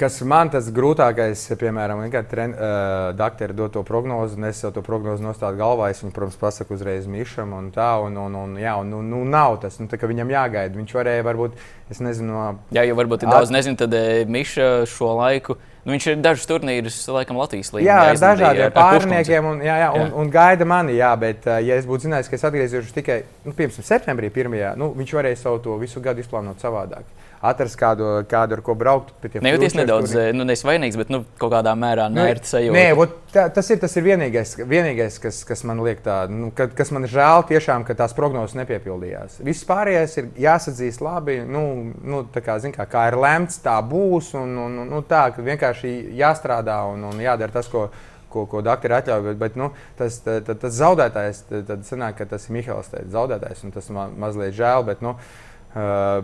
kas 0.00 0.16
man 0.26 0.50
tas 0.50 0.66
grūtākais, 0.74 1.42
piemēram, 1.60 2.00
kad 2.12 2.26
tren, 2.30 2.54
uh, 2.56 3.10
doktori 3.16 3.54
dod 3.56 3.74
to 3.76 3.84
prognozi, 3.86 4.38
un 4.38 4.48
es 4.48 4.62
jau 4.64 4.72
to 4.74 4.82
prognozi 4.84 5.22
nostādu 5.22 5.60
galvā, 5.60 5.92
es 5.92 6.02
viņu, 6.02 6.14
protams, 6.16 6.38
pasaku 6.40 6.74
uzreiz 6.74 7.06
Mišam, 7.10 7.52
un 7.54 7.70
tā, 7.74 7.92
un, 8.02 8.18
un, 8.18 8.34
un, 8.40 8.56
jā, 8.60 8.74
un 8.80 8.90
nu, 8.90 9.02
nu, 9.06 9.22
nav 9.28 9.60
tas, 9.62 9.78
nu, 9.78 9.86
tā, 9.90 10.00
viņam 10.00 10.32
jāgaida. 10.34 10.74
Viņš 10.80 10.96
varēja, 10.98 11.26
varbūt, 11.28 11.62
es 11.94 12.02
nezinu, 12.02 12.32
no... 12.32 12.48
Jā, 12.74 12.86
jau 12.88 12.98
varbūt 12.98 13.26
ir 13.26 13.32
daudz, 13.32 13.54
nezinu, 13.54 13.78
tad 13.78 13.94
Miša 14.34 14.68
šo 14.90 15.14
laiku. 15.20 15.58
Nu, 15.84 15.92
viņš 15.92 16.06
ir 16.08 16.20
dažus 16.24 16.48
turnīrus, 16.48 16.96
laikam, 17.12 17.36
Latvijas 17.36 17.74
līnijā. 17.74 17.92
Jā, 17.92 18.12
ar 18.14 18.20
dažādiem 18.22 18.70
pārniekiem, 18.72 19.48
un, 19.50 19.58
jā, 19.60 19.74
jā, 19.82 19.90
un, 19.92 20.06
jā. 20.06 20.14
un 20.22 20.30
gaida 20.32 20.64
mani. 20.68 20.94
Jā, 20.96 21.10
bet, 21.20 21.44
ja 21.44 21.76
es 21.76 21.84
būtu 21.84 22.08
zinājis, 22.08 22.30
ka 22.32 22.38
es 22.38 22.46
atgriezīšos 22.48 22.96
tikai, 22.96 23.18
nu, 23.44 23.52
piemēram, 23.52 23.84
septembrī, 23.84 24.32
pirmajā, 24.32 24.72
nu, 24.80 24.94
viņš 24.96 25.12
varēja 25.18 25.42
savu 25.42 25.60
to 25.66 25.76
visu 25.82 26.00
gadu 26.04 26.24
izplānot 26.24 26.64
savādāk 26.64 27.04
atrast 27.44 27.76
kādu, 27.78 28.08
kādu 28.28 28.56
ar 28.56 28.62
ko 28.64 28.74
braukt. 28.78 29.12
Nejūties 29.44 29.76
nedaudz, 29.76 30.14
tur... 30.14 30.30
nu, 30.36 30.46
nevis 30.48 30.64
vainīgs, 30.66 30.96
bet 31.00 31.10
nu, 31.12 31.22
kaut 31.40 31.52
kādā 31.52 31.74
mērā 31.78 32.06
nērti 32.12 32.50
sajūta. 32.50 32.76
Nē, 32.76 32.84
ot, 33.00 33.18
tā, 33.34 33.46
tas 33.54 33.68
ir, 33.74 33.80
tas 33.82 33.96
ir 34.00 34.06
vienīgais, 34.06 34.54
vienīgais 34.70 35.18
kas, 35.22 35.42
kas 35.48 35.64
man 35.68 35.82
liek 35.84 36.00
tā, 36.04 36.24
nu, 36.32 36.50
ka, 36.56 36.68
kas 36.76 36.92
man 36.94 37.08
žēl 37.10 37.44
tiešām, 37.50 37.84
ka 37.88 37.96
tās 37.98 38.16
prognozes 38.16 38.56
nepiepildījās. 38.60 39.42
Viss 39.44 39.68
pārējais 39.68 40.18
ir 40.22 40.32
jāsadzīst 40.46 41.04
labi, 41.04 41.40
nu, 41.44 41.66
nu, 42.00 42.24
kā, 42.34 42.58
zin, 42.64 42.74
kā, 42.74 42.88
kā 42.90 43.08
ir 43.12 43.18
lemts, 43.20 43.60
tā 43.64 43.76
būs, 43.84 44.32
un, 44.40 44.56
un, 44.66 44.82
un 44.84 44.92
nu, 44.96 45.04
tā, 45.08 45.26
vienkārši 45.36 45.94
jāstrādā 46.18 46.80
un, 46.94 47.08
un 47.12 47.24
jādara 47.24 47.60
tas, 47.60 47.70
ko 47.70 47.88
ko, 48.34 48.48
ko 48.50 48.64
doktori 48.66 48.96
atļauj. 48.96 49.20
Bet, 49.28 49.36
bet 49.38 49.58
nu, 49.60 49.70
tas, 49.94 50.18
tā, 50.24 50.40
tā, 50.42 50.56
tas 50.58 50.74
zaudētājs, 50.74 51.44
tad 51.54 51.84
sanāk, 51.86 52.16
ka 52.18 52.26
tas 52.34 52.48
ir 52.48 52.56
Mihāls, 52.56 52.90
zaudētājs, 52.90 53.62
un 53.62 53.74
tas 53.76 53.90
man 53.94 54.16
mazliet 54.18 54.56
žēl. 54.58 54.82
Bet, 54.88 55.04
nu, 55.06 55.14
Uh, 55.14 55.53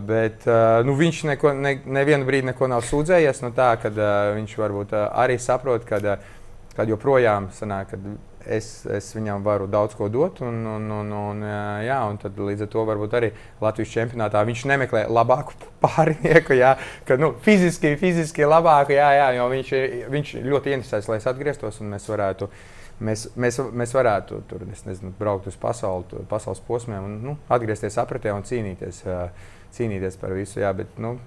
bet 0.07 0.45
uh, 0.47 0.79
nu, 0.87 0.95
viņš 0.95 1.23
neko, 1.33 1.51
ne, 1.59 1.73
nevienu 1.83 2.27
brīdi 2.27 2.51
neko 2.53 2.69
nav 2.71 2.85
sūdzējies. 2.87 3.41
Nu, 3.43 3.51
tā, 3.55 3.73
kad, 3.83 3.97
uh, 3.99 4.31
viņš 4.37 4.57
varbūt 4.59 4.95
uh, 4.95 5.09
arī 5.23 5.35
saprot, 5.43 5.83
ka 5.87 5.99
uh, 5.99 6.29
kad 6.75 6.89
joprojām 6.89 7.49
sanāk, 7.55 7.91
kad 7.91 8.05
es, 8.47 8.69
es 8.89 9.11
viņam 9.15 9.43
varu 9.45 9.67
daudz 9.71 9.95
ko 9.97 10.07
dot. 10.11 10.41
Un, 10.45 10.63
un, 10.65 10.87
un, 11.01 11.13
un, 11.17 11.43
uh, 11.45 11.81
jā, 11.85 11.99
un 12.09 12.19
tad 12.21 12.39
līdz 12.39 12.65
ar 12.65 12.71
to 12.71 12.85
varbūt 12.87 13.15
arī 13.19 13.31
Latvijas 13.61 13.93
čempionātā 13.93 14.43
viņš 14.47 14.65
nemeklē 14.71 15.05
labāku 15.11 15.57
pārnieku. 15.83 16.55
Jā, 16.57 16.75
ka, 17.07 17.19
nu, 17.21 17.33
fiziski, 17.45 17.95
fiziski 18.01 18.47
labāku, 18.47 18.95
jā, 18.97 19.09
jā, 19.19 19.31
jo 19.37 19.49
viņš, 19.51 19.73
viņš 20.15 20.35
ļoti 20.47 20.77
interesēs, 20.77 21.09
lai 21.11 21.19
es 21.21 21.27
atgrieztos 21.29 21.81
un 21.83 21.91
mēs 21.95 22.07
varētu. 22.11 22.49
Mēs, 23.01 23.25
mēs, 23.39 23.57
mēs 23.73 23.95
varētu 23.97 24.43
tur 24.49 24.63
nezinu, 24.69 25.11
braukt 25.17 25.47
uz 25.49 25.57
pasauli, 25.57 26.23
pasaules 26.29 26.61
posmiem 26.67 27.07
un 27.07 27.19
nu, 27.25 27.35
atgriezties 27.49 27.97
apritē 28.01 28.33
un 28.35 28.45
cīnīties, 28.45 29.01
cīnīties 29.73 30.19
par 30.21 30.35
visu. 30.37 30.61
Jā, 30.61 30.73
bet, 30.77 30.93
nu, 31.01 31.17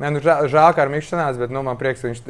Nē, 0.00 0.08
nu, 0.10 0.22
žēl, 0.24 0.72
ka 0.74 0.82
ar 0.82 0.90
Mikls 0.90 1.12
sanāca, 1.12 1.38
bet 1.38 1.52
nu, 1.52 1.60
man 1.62 1.76
prieks, 1.78 2.00
ka 2.02 2.08
viņš 2.08 2.22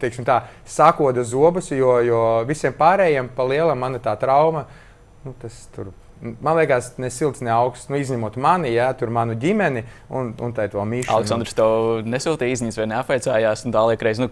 teiksim, 0.00 0.24
tā, 0.26 0.40
sakoda 0.66 1.22
zobus, 1.22 1.68
jo, 1.70 1.92
jo 2.02 2.20
visiem 2.48 2.74
pārējiem 2.74 3.28
pa 3.36 3.44
lielam 3.46 3.78
man 3.78 3.98
ir 3.98 4.02
tā 4.02 4.16
trauma. 4.18 4.64
Nu, 5.22 5.34
tas 5.38 5.60
tur 5.74 5.92
man 6.20 6.56
liekas, 6.56 6.94
ne 6.98 7.10
silts, 7.12 7.42
ne 7.44 7.52
augsts. 7.54 7.88
Nu, 7.92 7.98
izņemot 8.00 8.36
mani, 8.40 8.72
jā, 8.74 8.88
tur 8.98 9.12
manu 9.14 9.36
ģimeni 9.40 9.84
un, 10.08 10.34
un 10.42 10.54
tā 10.56 10.66
to 10.72 10.84
mīlu. 10.84 11.08
Aleksandrs 11.12 11.56
tev 11.56 12.04
nesūtīja 12.08 12.56
izziņas 12.56 12.80
vai 12.80 12.88
neapveicājās, 12.94 13.64
un 13.66 13.76
tā 13.76 13.84
liekas, 13.92 14.22
nu, 14.22 14.30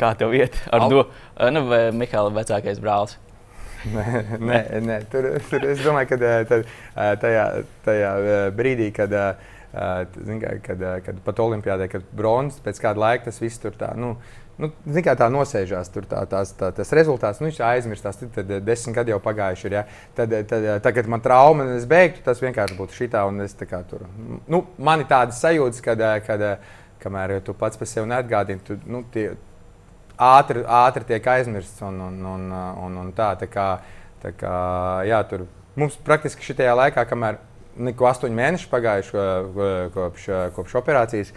kā 0.00 0.14
tev 0.18 0.34
iet 0.36 0.58
ar 0.74 0.88
to? 0.90 1.06
Nu, 1.54 1.66
vai 1.70 1.84
Mihāla 1.96 2.34
vecākais 2.34 2.82
brālis? 2.82 3.18
Nē, 3.92 4.06
nē, 4.40 4.60
nē. 4.84 5.00
Tur, 5.12 5.28
tur 5.50 5.66
es 5.70 5.82
domāju, 5.84 6.12
ka 6.12 6.20
eh, 6.20 6.38
tad, 6.48 6.70
eh, 6.94 7.10
tajā, 7.24 7.48
tajā 7.86 8.14
eh, 8.20 8.46
brīdī, 8.56 8.88
kad, 8.94 9.12
kā, 9.74 10.54
kad, 10.64 10.86
kad 11.06 11.20
pat 11.26 11.44
Olimpijādē, 11.44 11.90
kad 11.92 12.06
bronzas 12.14 12.62
pēc 12.64 12.80
kāda 12.82 13.04
laika 13.06 13.28
tas 13.28 13.42
viss 13.42 13.62
tur 13.62 13.76
tā. 13.78 13.92
Nu, 13.98 14.16
Nu, 14.54 14.68
kā 15.02 15.16
tā 15.18 15.26
nosēžās, 15.34 15.88
tur 15.90 16.04
tā, 16.06 16.20
tās, 16.30 16.52
tā, 16.54 16.68
tas 16.70 16.92
rezultāts, 16.94 17.40
nu, 17.42 17.48
aizmirstās. 17.50 18.20
Tad, 18.20 18.28
tad 18.36 18.52
desmit 18.62 18.94
gadi 18.94 19.10
jau 19.10 19.18
pagājuši. 19.18 19.64
Ir, 19.66 19.74
ja? 19.74 19.82
tad, 20.14 20.30
tad, 20.46 20.66
tagad 20.84 21.08
man 21.10 21.24
trauma, 21.24 21.64
un 21.66 21.72
es 21.74 21.88
beigtu, 21.90 22.22
tas 22.22 22.38
vienkārši 22.38 22.76
būtu 22.78 22.94
šitā. 22.94 23.24
Tur, 23.90 24.04
nu, 24.46 24.60
man 24.78 25.02
ir 25.02 25.10
tādas 25.10 25.42
sajūtas, 25.42 25.82
kad, 25.82 26.04
kad 26.28 26.46
kamēr 27.02 27.40
tu 27.42 27.56
pats 27.58 27.82
par 27.82 27.90
sevi 27.90 28.06
neatgādini, 28.12 28.62
tu, 28.62 28.78
nu, 28.86 29.02
tie, 29.10 29.32
ātri, 30.20 30.64
ātri 30.66 31.08
tiek 31.08 31.26
aizmirsts. 31.34 31.80
Un, 31.86 32.00
un, 32.00 32.20
un, 32.34 32.46
un, 32.86 33.00
un 33.04 33.10
tā, 33.16 33.32
tā 33.40 33.48
kā, 33.50 33.68
tā 34.22 34.34
kā, 34.38 34.54
jā, 35.08 35.22
tur, 35.30 35.46
mums 35.80 35.96
praktiski 36.06 36.46
šajā 36.52 36.76
laikā, 36.78 37.06
kamēr 37.10 37.40
neko 37.74 38.06
astoņi 38.10 38.38
mēneši 38.38 38.70
pagājuši 38.70 39.26
kopš, 39.94 40.28
kopš 40.54 40.78
operācijas. 40.80 41.34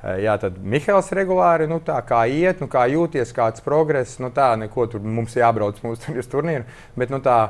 Jā, 0.00 0.38
tad 0.40 0.56
Mihāls 0.64 1.10
regulāri, 1.12 1.66
nu, 1.68 1.76
tā, 1.84 1.98
kā 2.08 2.22
iet, 2.30 2.62
nu, 2.62 2.70
kā 2.72 2.86
jūties, 2.88 3.34
kāds 3.36 3.60
progress. 3.64 4.16
Nu, 4.22 4.30
tā, 4.32 4.54
neko 4.56 4.86
tur 4.88 5.02
mums 5.04 5.36
jābrauc 5.36 5.82
mūsu 5.84 6.24
turnīru. 6.32 6.64
Bet, 6.96 7.12
nu, 7.12 7.20
tā, 7.24 7.40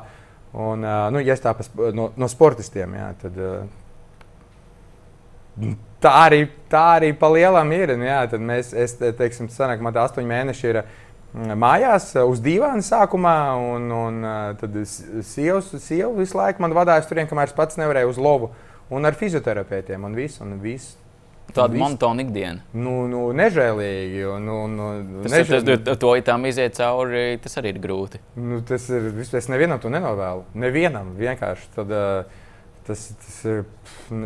un, 0.57 0.83
nu, 1.15 1.23
ja 1.23 1.37
tā 1.39 1.55
pas, 1.55 1.71
no, 1.95 2.09
no 2.19 2.31
sportistiem, 2.33 2.97
jā, 2.99 3.13
tad 3.23 3.39
Tā 6.01 6.15
arī, 6.25 6.45
tā 6.73 6.83
arī 6.97 7.13
pa 7.17 7.29
lielam 7.29 7.73
ir. 7.77 7.93
Nu, 8.01 8.07
jā, 8.09 8.23
tad 8.33 8.41
mēs, 8.45 8.73
es 8.73 8.97
teiksim, 8.99 9.51
sanāk, 9.53 9.83
man 9.85 9.93
tā 9.97 10.07
astoņi 10.09 10.31
mēneši 10.31 10.71
ir 10.71 10.81
mājās 11.61 12.15
uz 12.25 12.41
dīvāna 12.43 12.83
sākumā, 12.85 13.37
un, 13.75 13.91
un 13.95 14.25
tad 14.61 14.81
sieva 14.87 15.61
visu 16.17 16.41
laiku 16.41 16.65
man 16.65 16.75
vadīja 16.75 17.07
tur, 17.07 17.21
kamēr 17.31 17.53
es 17.53 17.57
pats 17.57 17.79
nevarēju 17.81 18.15
uz 18.15 18.19
lovu. 18.21 18.51
Un 18.91 19.07
ar 19.07 19.15
fizioterapeitiem 19.15 20.09
un 20.09 20.17
visu. 20.19 20.43
Un 20.43 20.59
visu. 20.63 20.97
Tāda 21.55 21.79
monotona 21.79 22.23
ikdiena. 22.23 22.63
Nu, 22.79 23.05
nu, 23.11 23.23
nežēlīgi. 23.35 24.23
Un, 24.31 24.49
un, 24.55 24.77
un, 24.87 25.09
tas, 25.25 25.35
nežēlīgi. 25.35 25.79
Tas, 25.87 25.99
to 26.03 26.13
tam 26.27 26.47
iziet 26.51 26.77
cauri, 26.79 27.25
tas 27.43 27.59
arī 27.61 27.75
ir 27.75 27.81
grūti. 27.83 28.21
Nu, 28.39 28.61
tas 28.67 28.87
ir. 28.91 29.11
Es 29.19 29.51
nevienam 29.51 29.83
to 29.83 29.91
nenovēlu. 29.93 30.47
Nevienam 30.63 31.15
vienkārši. 31.19 31.71
Tad, 31.77 31.95
tas, 32.87 33.07
tas 33.25 33.41
ir. 33.51 33.65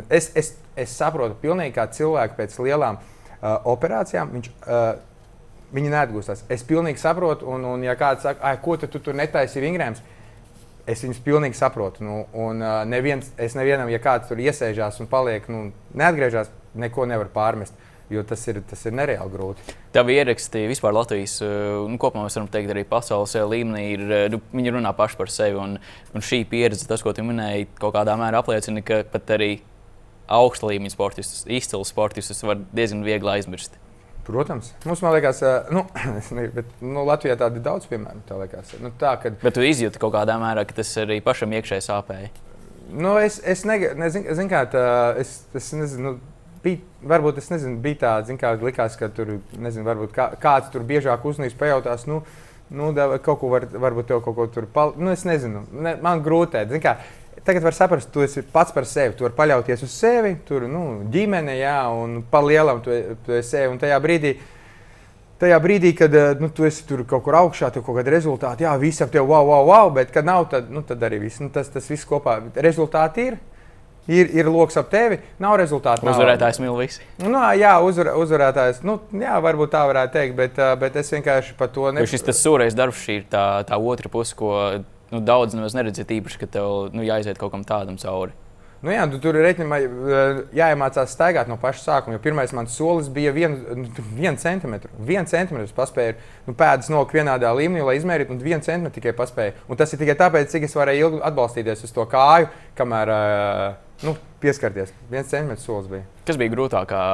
Es, 0.09 0.31
es, 0.37 0.55
es 0.77 0.95
saprotu, 0.99 1.37
pilnīgi 1.43 1.75
kā 1.77 1.89
cilvēks 1.93 2.39
pēc 2.39 2.57
lielām 2.65 3.01
uh, 3.01 3.59
operācijām. 3.75 4.33
Viņš, 4.39 4.55
uh, 4.67 4.95
Viņi 5.75 5.91
neatgūstās. 5.91 6.45
Es 6.55 6.63
pilnīgi 6.63 7.01
saprotu, 7.03 7.49
un, 7.51 7.65
un 7.67 7.83
ja 7.83 7.97
kāds 7.99 8.23
saka, 8.23 8.53
ko 8.63 8.77
tu, 8.79 8.87
tu 8.87 9.01
tur 9.03 9.17
netaisi 9.19 9.59
vingrējumus, 9.59 10.05
es 10.87 11.01
viņus 11.03 11.23
pilnīgi 11.25 11.59
saprotu. 11.59 12.05
Nu, 12.07 12.21
un 12.39 12.63
uh, 12.63 12.83
neviens, 12.87 13.33
es 13.41 13.57
nevienam, 13.59 13.91
ja 13.91 13.99
kāds 14.03 14.31
tur 14.31 14.39
iesēžās 14.39 15.01
un 15.03 15.11
paliek, 15.11 15.49
nu, 15.51 15.65
neatgriežas, 15.99 16.53
neko 16.79 17.09
nevar 17.11 17.33
pārmest. 17.35 17.75
Jo 18.13 18.21
tas 18.29 18.43
ir, 18.53 18.59
tas 18.69 18.83
ir 18.85 18.93
nereāli 18.95 19.33
grūti. 19.33 19.75
Tavi 19.95 20.19
ieraksti 20.21 20.67
vispār 20.69 20.93
Latvijas, 20.93 21.39
nu, 21.43 21.97
kopumā 21.99 22.27
mēs 22.27 22.37
varam 22.37 22.51
teikt, 22.53 22.71
arī 22.71 22.85
pasaules 22.87 23.33
līmenī, 23.49 23.85
ir, 23.97 24.03
nu, 24.31 24.43
viņi 24.53 24.75
runā 24.77 24.93
paši 24.95 25.19
par 25.19 25.33
sevi. 25.33 25.57
Un, 25.59 25.79
un 26.15 26.27
šī 26.29 26.43
pieredze, 26.51 26.85
tas, 26.87 27.03
ko 27.03 27.17
tu 27.17 27.25
minēji, 27.25 27.71
kaut 27.81 27.97
kādā 27.97 28.15
mērā 28.21 28.45
apliecina, 28.45 28.85
ka 28.85 29.01
pat 29.09 29.33
arī 29.39 29.57
augsta 30.27 30.69
līmeņa 30.71 30.95
sportistus, 30.95 31.45
izcils 31.51 31.91
sportistus 31.93 32.45
var 32.47 32.61
diezgan 32.73 33.05
viegli 33.07 33.33
aizmirst. 33.37 33.79
Protams, 34.25 34.71
mums 34.89 35.03
liekas, 35.05 35.43
nu, 35.75 35.85
bet, 36.57 36.71
nu, 36.81 37.05
Latvijā 37.05 37.37
tādi 37.41 37.61
daudz 37.65 37.89
piemēru. 37.91 38.23
Tā 38.29 38.39
liekas, 38.41 38.73
nu, 38.81 38.93
tā, 39.01 39.19
kad... 39.21 39.37
Bet 39.43 39.59
tu 39.59 39.65
izjūti 39.65 40.01
kaut 40.01 40.15
kādā 40.17 40.39
mērā, 40.41 40.65
ka 40.65 40.79
tas 40.79 40.93
arī 41.03 41.21
pašam 41.25 41.53
iekšēji 41.59 41.85
sāpēja. 41.85 42.31
Nu, 42.95 43.17
es 43.21 43.37
es 43.45 43.65
nezinu, 43.69 44.33
zin, 44.37 44.49
kā 44.49 44.65
tā, 44.73 44.87
es, 45.21 45.43
es 45.57 45.71
nezinu. 45.77 46.15
Nu, 46.15 46.33
bija, 46.65 46.81
varbūt 47.05 47.43
es 47.43 47.51
nezinu, 47.53 47.79
bija 47.85 48.01
tāda, 48.05 48.37
kā 48.41 48.55
likās, 48.61 48.97
ka 49.01 49.11
tur, 49.13 49.39
nezinu, 49.53 49.85
varbūt 49.89 50.17
kā, 50.17 50.31
kāds 50.41 50.73
tur 50.73 50.85
biežāk 50.89 51.25
uznīs, 51.29 51.57
pajautās, 51.61 52.07
nu, 52.09 52.23
nu 52.73 52.93
da, 52.97 53.11
kaut 53.25 53.43
ko 53.43 53.53
var, 53.53 53.69
varbūt 53.69 54.09
tev 54.09 54.25
kaut 54.25 54.39
ko 54.39 54.49
tur 54.53 54.69
pal... 54.73 54.95
Nu, 54.97 55.13
es 55.13 55.27
nezinu, 55.29 55.67
ne, 55.85 55.97
man 56.05 56.25
grūtē. 56.25 56.65
Tagad 57.45 57.63
var 57.63 57.75
saprast, 57.77 58.09
tu 58.13 58.23
esi 58.25 58.41
pats 58.43 58.73
par 58.73 58.87
sevi. 58.89 59.13
Tu 59.19 59.27
vari 59.27 59.37
paļauties 59.37 59.85
uz 59.85 59.93
sevi, 59.93 60.33
tur 60.49 60.65
nu, 60.65 60.85
ģimene, 61.13 61.59
jā, 61.59 61.77
un 61.93 62.23
pa 62.31 62.41
lielam 62.41 62.81
tu, 62.85 62.95
tu 63.27 63.35
esi 63.37 63.51
sevi. 63.51 63.69
Un 63.75 63.81
tajā 63.83 63.99
brīdī, 64.01 64.31
tajā 65.43 65.59
brīdī, 65.61 65.91
kad 65.99 66.15
nu, 66.41 66.49
tu 66.57 66.65
esi 66.65 66.87
tur 66.89 67.03
kaut 67.09 67.27
kur 67.27 67.37
augšā, 67.43 67.69
tev 67.75 67.85
kaut 67.85 67.99
kāda 67.99 68.15
rezultāta, 68.15 68.65
jā, 68.65 68.73
visam 68.81 69.13
tev 69.13 69.29
wow, 69.29 69.45
wow, 69.51 69.69
wow, 69.69 69.93
bet 69.93 70.15
kad 70.15 70.25
nav, 70.25 70.47
tad, 70.53 70.73
nu, 70.73 70.81
tad 70.89 71.05
arī 71.05 71.21
viss, 71.27 71.43
nu, 71.45 71.51
tas, 71.53 71.69
tas 71.73 71.91
viss 71.93 72.09
kopā. 72.09 72.39
Rezultāti 72.65 73.29
ir. 73.33 73.43
Ir, 74.05 74.29
ir 74.37 74.49
lokus 74.53 74.77
ap 74.77 74.91
tevi, 74.93 75.17
nav 75.41 75.55
rezultātu. 75.57 76.05
Uzvarētājs 76.05 76.59
mīl 76.61 76.75
visi. 76.77 77.01
Nu, 77.25 77.41
jā, 77.57 77.71
uzvar, 77.81 78.11
uzvarētājs. 78.21 78.83
Nu, 78.85 78.99
jā, 79.17 79.39
varbūt 79.41 79.73
tā 79.73 79.81
varētu 79.89 80.13
teikt, 80.19 80.35
bet, 80.37 80.61
bet 80.81 80.99
es 81.01 81.13
vienkārši 81.15 81.55
par 81.57 81.71
to 81.73 81.89
nesaku. 81.89 82.13
Šis 82.13 82.27
tas 82.27 82.43
sūrais 82.45 82.77
darbs, 82.77 83.01
šī 83.01 83.17
ir 83.23 83.25
tā, 83.33 83.47
tā 83.65 83.81
otra 83.81 84.13
puse, 84.13 84.37
ko 84.37 84.53
nu, 85.13 85.21
daudz 85.25 85.57
nemaz 85.57 85.77
neredzēt 85.77 86.15
īpaši, 86.21 86.41
ka 86.41 86.51
tev 86.59 86.95
nu, 86.95 87.05
jāiziet 87.07 87.41
kaut 87.41 87.53
kam 87.55 87.67
tādam 87.69 88.01
cauri. 88.01 88.37
Nu 88.85 88.93
jā, 88.93 89.05
tu 89.09 89.17
tur 89.17 89.39
ir 89.39 89.47
reiķinā, 89.47 89.79
jāiemācās 90.53 91.15
staigāt 91.17 91.49
no 91.49 91.57
paša 91.61 91.81
sākuma. 91.81 92.19
Pirmais 92.21 92.53
mans 92.53 92.75
solis 92.77 93.09
bija 93.09 93.33
viens 93.33 93.63
nu, 93.73 93.89
centimetrs. 94.43 94.93
Vienu 95.01 95.25
centimetru 95.31 95.73
paspēju, 95.79 96.19
nu, 96.45 96.53
pēdas 96.59 96.93
nokļūt 96.93 97.17
vienādā 97.17 97.55
līmenī, 97.57 97.81
lai 97.87 97.97
izmērītu, 97.97 98.37
un 98.37 98.45
vienu 98.45 98.61
centimetru 98.61 99.01
tikai 99.01 99.17
paspēju. 99.17 99.57
Un 99.73 99.81
tas 99.81 99.97
ir 99.97 100.05
tikai 100.05 100.19
tāpēc, 100.21 100.53
cik 100.53 100.69
es 100.69 100.77
varēju 100.77 101.09
ilgi 101.09 101.25
atbalstīties 101.31 101.89
uz 101.89 101.97
to 101.97 102.05
kāju, 102.13 102.53
kamēr 102.77 103.17
nu, 104.05 104.19
pieskarties. 104.45 104.93
Viens 105.09 105.33
centimetrs 105.33 105.65
solis 105.65 105.89
bija. 105.89 106.05
Kas 106.29 106.37
bija 106.41 106.53
grūtākā 106.53 107.05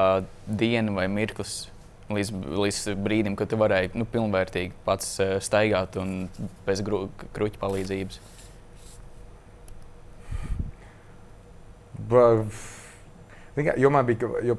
diena 0.50 0.98
vai 0.98 1.06
mirklis? 1.06 1.69
Līdz, 2.16 2.32
līdz 2.60 2.80
brīdim, 3.04 3.36
kad 3.38 3.50
tu 3.50 3.58
varēji 3.60 3.92
nu, 3.98 4.06
pilnvērtīgi 4.08 4.74
pats 4.86 5.14
uh, 5.22 5.36
staigāt 5.42 5.98
un 6.00 6.28
bez 6.66 6.82
kruķa 6.84 7.62
palīdzības? 7.62 8.20
Ba, 12.10 12.26
jo 13.76 13.90
man 13.92 14.06
bija. 14.08 14.34
Jo 14.44 14.58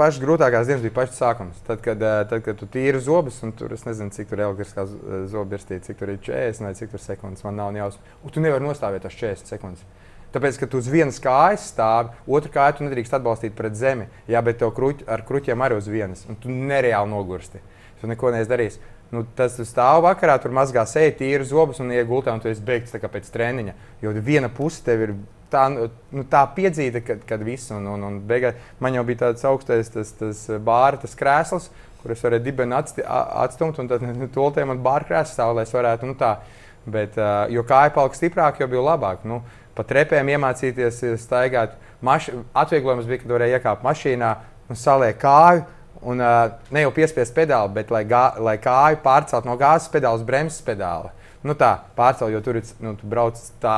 Pašas 0.00 0.22
grūtākās 0.22 0.64
dienas 0.64 0.80
bija 0.80 0.94
pašs 0.96 1.18
sākums. 1.20 1.58
Tad, 1.66 1.82
kad, 1.84 2.00
eh, 2.00 2.22
tad, 2.24 2.40
kad 2.46 2.56
tu 2.56 2.64
tīri 2.64 3.02
zobus, 3.04 3.42
un 3.44 3.50
tur 3.52 3.74
es 3.76 3.82
nezinu, 3.84 4.08
cik 4.16 4.30
tur 4.30 4.40
elektriskā 4.46 4.86
eh, 4.86 5.26
zoba 5.28 5.58
ir 5.58 5.60
stīta, 5.60 5.84
cik 5.90 5.98
tur 6.00 6.12
ir 6.14 6.22
40 6.24 6.64
vai 6.64 6.70
cik 6.78 6.94
tur 6.94 7.02
sekundes. 7.04 7.44
Man 7.44 7.60
nav 7.60 7.76
jausmas. 7.76 8.14
Un 8.24 8.32
tu 8.32 8.40
nevari 8.40 8.64
nostāvēt 8.64 9.04
tās 9.04 9.18
40 9.20 9.52
sekundes. 9.52 9.82
Tāpēc, 10.34 10.60
ka 10.60 10.68
tu 10.70 10.78
uz 10.78 10.86
vienas 10.90 11.18
kājas 11.22 11.66
stāvi, 11.72 12.12
otru 12.30 12.52
kāju 12.54 12.78
tu 12.78 12.86
nedrīkst 12.86 13.16
atbalstīt 13.18 13.56
pret 13.58 13.74
zemi. 13.78 14.06
Jā, 14.30 14.42
bet 14.46 14.60
tev 14.62 14.70
kruķi, 14.76 15.08
ar 15.10 15.24
kruķiem 15.26 15.66
arī 15.66 15.80
uz 15.80 15.90
vienas, 15.90 16.22
un 16.30 16.38
tu 16.38 16.52
nereāli 16.54 17.10
nogursti. 17.10 17.62
Tu 18.00 18.10
neko 18.10 18.30
neizdarīsi. 18.36 18.78
Nu, 19.10 19.24
tas 19.36 19.56
stāv 19.66 20.04
vakarā, 20.06 20.36
tur 20.38 20.54
mazgā 20.54 20.84
seju, 20.86 21.16
tīra 21.18 21.46
zobus 21.46 21.82
un 21.82 21.90
iegultā, 21.90 22.30
un 22.30 22.42
tu 22.42 22.46
esi 22.46 22.62
beigts 22.62 22.94
pēc 22.94 23.26
treniņa. 23.34 23.74
Jo 24.04 24.14
viena 24.22 24.52
puse 24.54 24.84
tev 24.86 25.02
ir 25.02 25.14
tā, 25.50 25.66
nu, 25.74 26.24
tā 26.30 26.44
piedzīta, 26.54 27.02
kad, 27.04 27.24
kad 27.26 27.42
viss, 27.42 27.72
un, 27.74 27.88
un, 27.90 28.06
un 28.06 28.20
beigās 28.26 28.58
man 28.78 28.94
jau 28.94 29.04
bija 29.08 29.24
tāds 29.26 29.46
augstais 29.50 29.90
tas, 29.90 30.14
tas 30.14 30.44
bāra, 30.62 31.00
tas 31.02 31.18
krēsls, 31.18 31.70
kur 32.00 32.14
es 32.14 32.22
varēju 32.24 32.46
dibeni 32.46 32.76
atstumt, 32.78 33.82
un 33.82 33.90
tad 33.90 34.06
nu, 34.06 34.30
toltē 34.32 34.64
man 34.68 34.82
bāra 34.84 35.08
krēsls 35.08 35.34
stāv, 35.34 35.56
lai 35.58 35.66
es 35.66 35.74
varētu, 35.74 36.06
nu 36.06 36.18
tā. 36.20 36.36
Bet, 36.90 37.18
jo 37.52 37.60
kāja 37.68 37.92
palika 37.92 38.16
stiprāk, 38.16 38.62
jo 38.62 38.70
bija 38.70 38.80
labāk. 38.86 39.26
Nu, 39.28 39.42
pa 39.76 39.84
trepēm 39.86 40.32
iemācīties 40.34 41.02
eh, 41.06 41.16
staigāt. 41.20 41.76
Maš... 42.04 42.30
Atvieglojums 42.56 43.08
bija, 43.08 43.22
kad 43.22 43.34
varēja 43.36 43.60
iekāpt 43.60 43.86
mašīnā 43.86 44.34
un 44.70 44.78
saliekt 44.78 45.22
kāju. 45.22 45.66
Un, 46.00 46.20
uh, 46.24 46.54
ne 46.72 46.80
jau 46.80 46.92
piespiest 46.96 47.34
pedāli, 47.36 47.74
bet 47.76 47.90
lai, 47.92 48.06
gā, 48.08 48.22
lai 48.40 48.54
kāju 48.62 49.02
pārcelt 49.04 49.44
no 49.44 49.52
gāzes 49.60 49.90
pedāla 49.92 50.16
uz 50.16 50.24
bremzes 50.24 50.62
pedāli. 50.64 51.10
Nu, 51.44 51.52
tā 51.52 51.74
pārcelt, 51.96 52.32
jo 52.32 52.40
tur 52.44 52.56
ir 52.56 52.70
nu, 52.80 52.94
brauc, 53.04 53.36
tā, 53.60 53.74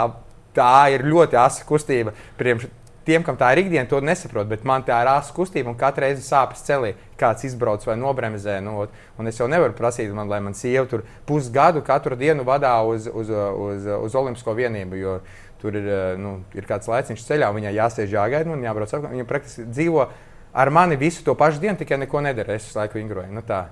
tā 0.55 0.75
ir 0.95 1.03
ļoti 1.07 1.39
asa 1.39 1.67
kustība. 1.67 2.15
Priekš, 2.39 2.69
tiem, 3.07 3.25
kam 3.27 3.39
tā 3.39 3.53
ir 3.55 3.63
ikdiena, 3.65 3.89
to 3.91 4.01
nesaprot. 4.05 4.49
Bet 4.51 4.67
man 4.69 4.85
tā 4.87 5.01
ir 5.03 5.11
asa 5.11 5.35
kustība, 5.35 5.73
un 5.73 5.79
katru 5.79 6.07
reizi 6.07 6.25
sāpes 6.27 6.63
celī, 6.67 6.95
kāds 7.21 7.47
izbrauc 7.47 7.85
vai 7.87 7.97
nobremzē. 8.01 8.59
Nu, 8.65 8.87
un 9.19 9.31
es 9.31 9.39
jau 9.41 9.49
nevaru 9.51 9.75
prasīt, 9.79 10.13
man, 10.15 10.31
lai 10.31 10.41
man 10.45 10.57
sieva 10.59 10.87
tur 10.91 11.05
pusgadu 11.29 11.83
katru 11.87 12.19
dienu 12.19 12.47
vadā 12.47 12.75
uz, 12.87 13.09
uz, 13.11 13.31
uz, 13.31 13.89
uz 13.99 14.19
Olimpisko 14.19 14.55
vienību. 14.59 15.01
Jo, 15.01 15.19
tur 15.63 15.79
ir, 15.79 15.87
eh, 15.87 16.17
nu, 16.21 16.41
ir 16.59 16.67
kāds 16.69 16.91
laiciņš 16.91 17.25
ceļā, 17.29 17.49
viņai 17.55 17.73
jāsēž 17.79 18.13
jāgaida 18.17 18.53
un 18.53 18.67
jābrauc 18.67 18.91
apkārt. 18.91 19.15
Viņa 19.15 19.29
praktiski 19.31 19.67
dzīvo 19.71 20.09
ar 20.53 20.71
mani 20.71 20.99
visu 21.01 21.25
to 21.25 21.37
pašu 21.39 21.63
dienu, 21.63 21.79
tikai 21.81 22.01
neko 22.03 22.23
nedara. 22.27 22.59
Es 22.59 22.67
visu 22.67 22.81
laiku 22.81 23.01
vingroju. 23.01 23.33
Nu, 23.33 23.47
tā. 23.47 23.65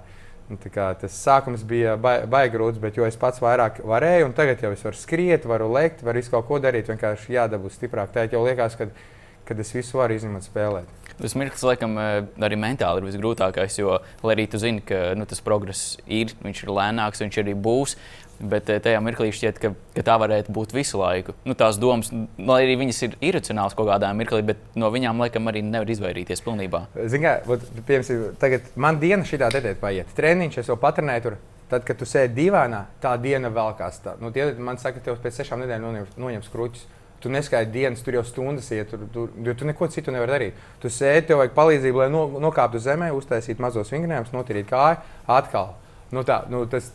Nu, 0.51 0.57
kā, 0.59 0.89
tas 0.99 1.15
sākums 1.15 1.63
bija 1.63 1.93
baigi 2.01 2.57
grūts, 2.57 2.81
bet 2.83 2.97
es 2.99 3.17
pats 3.17 3.39
vairāk 3.39 3.85
varēju, 3.87 4.27
un 4.27 4.33
tagad 4.35 4.59
jau 4.65 4.73
es 4.75 4.83
varu 4.83 4.99
skriet, 4.99 5.45
varu 5.47 5.69
lekt, 5.71 6.03
varu 6.03 6.19
visu 6.19 6.33
kaut 6.33 6.49
ko 6.49 6.59
darīt. 6.59 6.91
Vienkārši 6.91 7.37
jādabū 7.37 7.71
stiprāk. 7.71 8.11
Tā 8.11 8.27
jau 8.27 8.43
liekas, 8.43 8.75
ka 8.75 8.89
kad 9.51 9.59
es 9.59 9.73
visu 9.75 9.99
varu 9.99 10.15
izņemt 10.15 10.47
spēlēt. 10.47 10.91
Tas 11.19 11.35
mirklis, 11.35 11.65
laikam, 11.67 11.97
eh, 11.99 12.23
arī 12.47 12.57
mentāli 12.61 13.03
ir 13.03 13.09
visgrūtākais, 13.09 13.79
jo, 13.81 13.99
lai 14.23 14.35
arī 14.37 14.47
tu 14.49 14.61
zini, 14.63 14.81
ka 14.87 15.15
nu, 15.19 15.27
tas 15.27 15.43
progress 15.43 15.97
ir, 16.07 16.31
viņš 16.45 16.63
ir 16.65 16.71
lēnāks, 16.71 17.23
viņš 17.25 17.41
arī 17.43 17.55
būs. 17.59 17.97
Bet 18.41 18.71
eh, 18.73 18.81
tajā 18.81 19.01
mirklī 19.05 19.29
šķiet, 19.37 19.59
ka, 19.61 19.73
ka 19.93 20.05
tā 20.07 20.17
varētu 20.21 20.53
būt 20.57 20.73
visu 20.73 21.01
laiku. 21.01 21.35
Nu, 21.45 21.53
tās 21.59 21.77
domas, 21.81 22.09
lai 22.39 22.63
arī 22.65 22.79
viņas 22.81 23.01
ir 23.05 23.17
iracionālas 23.31 23.77
kaut 23.77 23.91
kādā 23.91 24.09
mirklī, 24.17 24.41
bet 24.53 24.63
no 24.81 24.89
viņām 24.93 25.21
laikam 25.21 25.51
arī 25.53 25.61
nevar 25.67 25.91
izvairīties 25.93 26.41
pilnībā. 26.47 26.87
Ziniet, 27.13 27.45
piemēram, 27.89 28.31
tagad 28.41 28.71
man 28.81 29.01
diena 29.03 29.29
šī 29.29 29.43
teikt, 29.45 29.77
paiet. 29.83 30.15
Treniņš, 30.17 30.63
jau 30.65 30.79
patrenēju 30.81 31.27
tur. 31.27 31.37
Tad, 31.71 31.85
kad 31.87 32.01
tu 32.01 32.07
sēdi 32.09 32.35
divānā, 32.35 32.81
tā 33.03 33.13
diena 33.23 33.51
vēl 33.55 33.77
kāds 33.79 34.01
tāds. 34.03 34.19
Nu, 34.25 34.33
tie, 34.35 34.49
man 34.59 34.81
saka, 34.81 34.99
ka 34.99 35.11
tev 35.11 35.21
pēc 35.23 35.37
sešām 35.39 35.61
nedēļām 35.63 36.17
noņems 36.19 36.51
kruķus. 36.51 36.89
Tu 37.21 37.29
neskaidri 37.29 37.71
dienas, 37.75 38.01
tur 38.01 38.17
jau 38.17 38.23
stundas 38.25 38.71
iet, 38.73 38.89
tur, 38.89 39.05
tur, 39.13 39.29
jo 39.45 39.53
tu 39.55 39.67
neko 39.69 39.87
citu 39.93 40.11
nevari 40.11 40.33
darīt. 40.33 40.63
Tu 40.81 40.89
sēdi, 40.91 41.27
tev 41.29 41.43
vajag 41.43 41.53
palīdzību, 41.55 42.01
lai 42.01 42.09
no, 42.11 42.25
nokāptu 42.43 42.81
zemē, 42.81 43.11
uztaisītu 43.13 43.61
mazos 43.63 43.93
vingrinājumus, 43.93 44.33
notīrītu 44.33 44.71
kāju, 44.73 45.03
atkal. 45.37 45.75
Nu, 46.17 46.25
tā, 46.27 46.41
nu, 46.51 46.65
tas, 46.73 46.89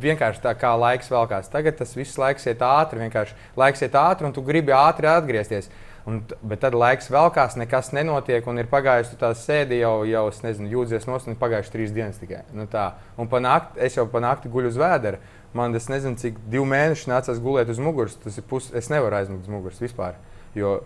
vienkārši 0.00 0.42
tā 0.44 0.54
kā 0.58 0.72
laiks 0.78 1.10
velkās. 1.12 1.50
Tagad 1.52 1.78
tas 1.80 1.94
viss 1.96 2.18
laiks 2.20 2.48
iet 2.48 2.62
ātri, 2.64 3.02
vienkārši 3.04 3.36
laiks 3.58 3.84
iet 3.84 3.98
ātri, 3.98 4.28
un 4.28 4.34
tu 4.36 4.44
gribi 4.46 4.74
ātri 4.76 5.10
atgriezties. 5.10 5.70
Un, 6.08 6.22
bet 6.48 6.62
tad 6.62 6.72
laiks 6.72 7.10
velkās, 7.12 7.58
nekas 7.60 7.90
nenotiek, 7.92 8.46
un 8.48 8.62
ir 8.62 8.68
pagājis 8.70 9.10
tā 9.20 9.28
sēdi 9.36 9.82
jau, 9.82 10.06
jau 10.08 10.22
es 10.30 10.38
nezinu, 10.40 10.70
jūdzies 10.72 11.04
no 11.04 11.18
stūra, 11.20 11.36
pagājuši 11.36 11.74
trīs 11.74 11.92
dienas 11.92 12.16
tikai. 12.16 12.46
Nu, 12.56 12.64
tā. 12.70 12.94
un 13.20 13.28
panākt, 13.28 13.76
es 13.76 13.98
jau 13.98 14.06
panāktu 14.08 14.48
guļu 14.52 14.72
uz 14.72 14.78
vēdera. 14.80 15.20
Man 15.58 15.76
tas 15.76 15.90
nezinu, 15.92 16.16
cik 16.20 16.40
divi 16.48 16.64
mēneši 16.70 17.12
nācās 17.12 17.42
gulēt 17.44 17.68
uz 17.72 17.80
muguras. 17.82 18.16
Tas 18.24 18.40
ir 18.40 18.46
puses, 18.48 18.72
es 18.76 18.88
nevaru 18.92 19.20
aizmigt 19.20 19.44
uz 19.44 19.52
muguras 19.52 19.82
vispār. 19.84 20.16
Jo, 20.56 20.78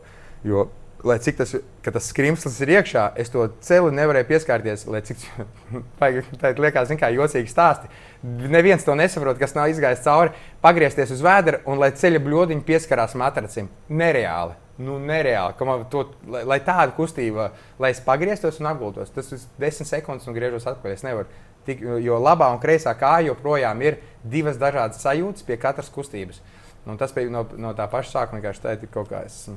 jo 0.47 0.67
lai 1.05 1.19
cik 1.19 1.37
tas, 1.37 1.55
tas 1.83 2.09
skrimslis 2.13 2.59
ir 2.63 2.73
iekšā, 2.77 3.05
es 3.19 3.31
to 3.33 3.45
celi 3.65 3.91
nevarēju 3.97 4.29
pieskarties. 4.29 4.85
Cik 5.09 5.25
tā 6.43 6.53
liekas, 6.59 6.93
kā 7.01 7.11
jocīgi 7.15 7.51
stāsti. 7.51 7.91
Neviens 8.23 8.87
to 8.87 8.95
nesaprot, 8.99 9.39
kas 9.41 9.57
nav 9.59 9.73
izgājis 9.73 10.05
cauri. 10.05 10.35
Pagriezties 10.63 11.15
uz 11.15 11.23
vēdra 11.25 11.65
un 11.71 11.83
lai 11.83 11.91
ceļa 11.99 12.23
bludiņi 12.23 12.67
pieskarās 12.67 13.17
matracim. 13.19 13.71
Nereāli. 13.91 14.59
Nu, 14.83 14.97
nereāli. 15.03 15.59
Man, 15.67 15.85
to, 15.91 16.07
lai, 16.31 16.45
lai 16.49 16.61
tāda 16.65 16.95
kustība, 16.97 17.51
lai 17.83 17.93
es 17.93 18.01
pagrieztos 18.03 18.63
un 18.63 18.71
apgultos, 18.71 19.11
tas 19.15 19.29
ir 19.35 19.43
desmit 19.61 19.91
sekundes 19.91 20.31
un 20.31 20.39
griežos 20.39 20.67
atpakaļ. 20.71 20.95
Es 20.95 21.07
nevaru. 21.07 21.43
Tik, 21.67 21.83
jo 22.03 22.17
labā 22.19 22.49
un 22.51 22.59
kreisā 22.63 22.95
kāja 22.99 23.29
joprojām 23.29 23.83
ir 23.85 24.01
divas 24.27 24.57
dažādas 24.59 25.03
sajūtas 25.03 25.47
pie 25.47 25.59
katras 25.63 25.93
kustības. 25.95 26.41
Un 26.87 26.99
tas 26.99 27.13
bija 27.15 27.31
no, 27.31 27.45
no 27.63 27.71
tā 27.79 27.87
paša 27.91 28.17
sākuma 28.17 28.41
vienkārši 28.41 28.65
tā, 28.65 28.73
ka 28.81 28.89
kaut 28.97 29.13
kā 29.13 29.21
esmu 29.29 29.55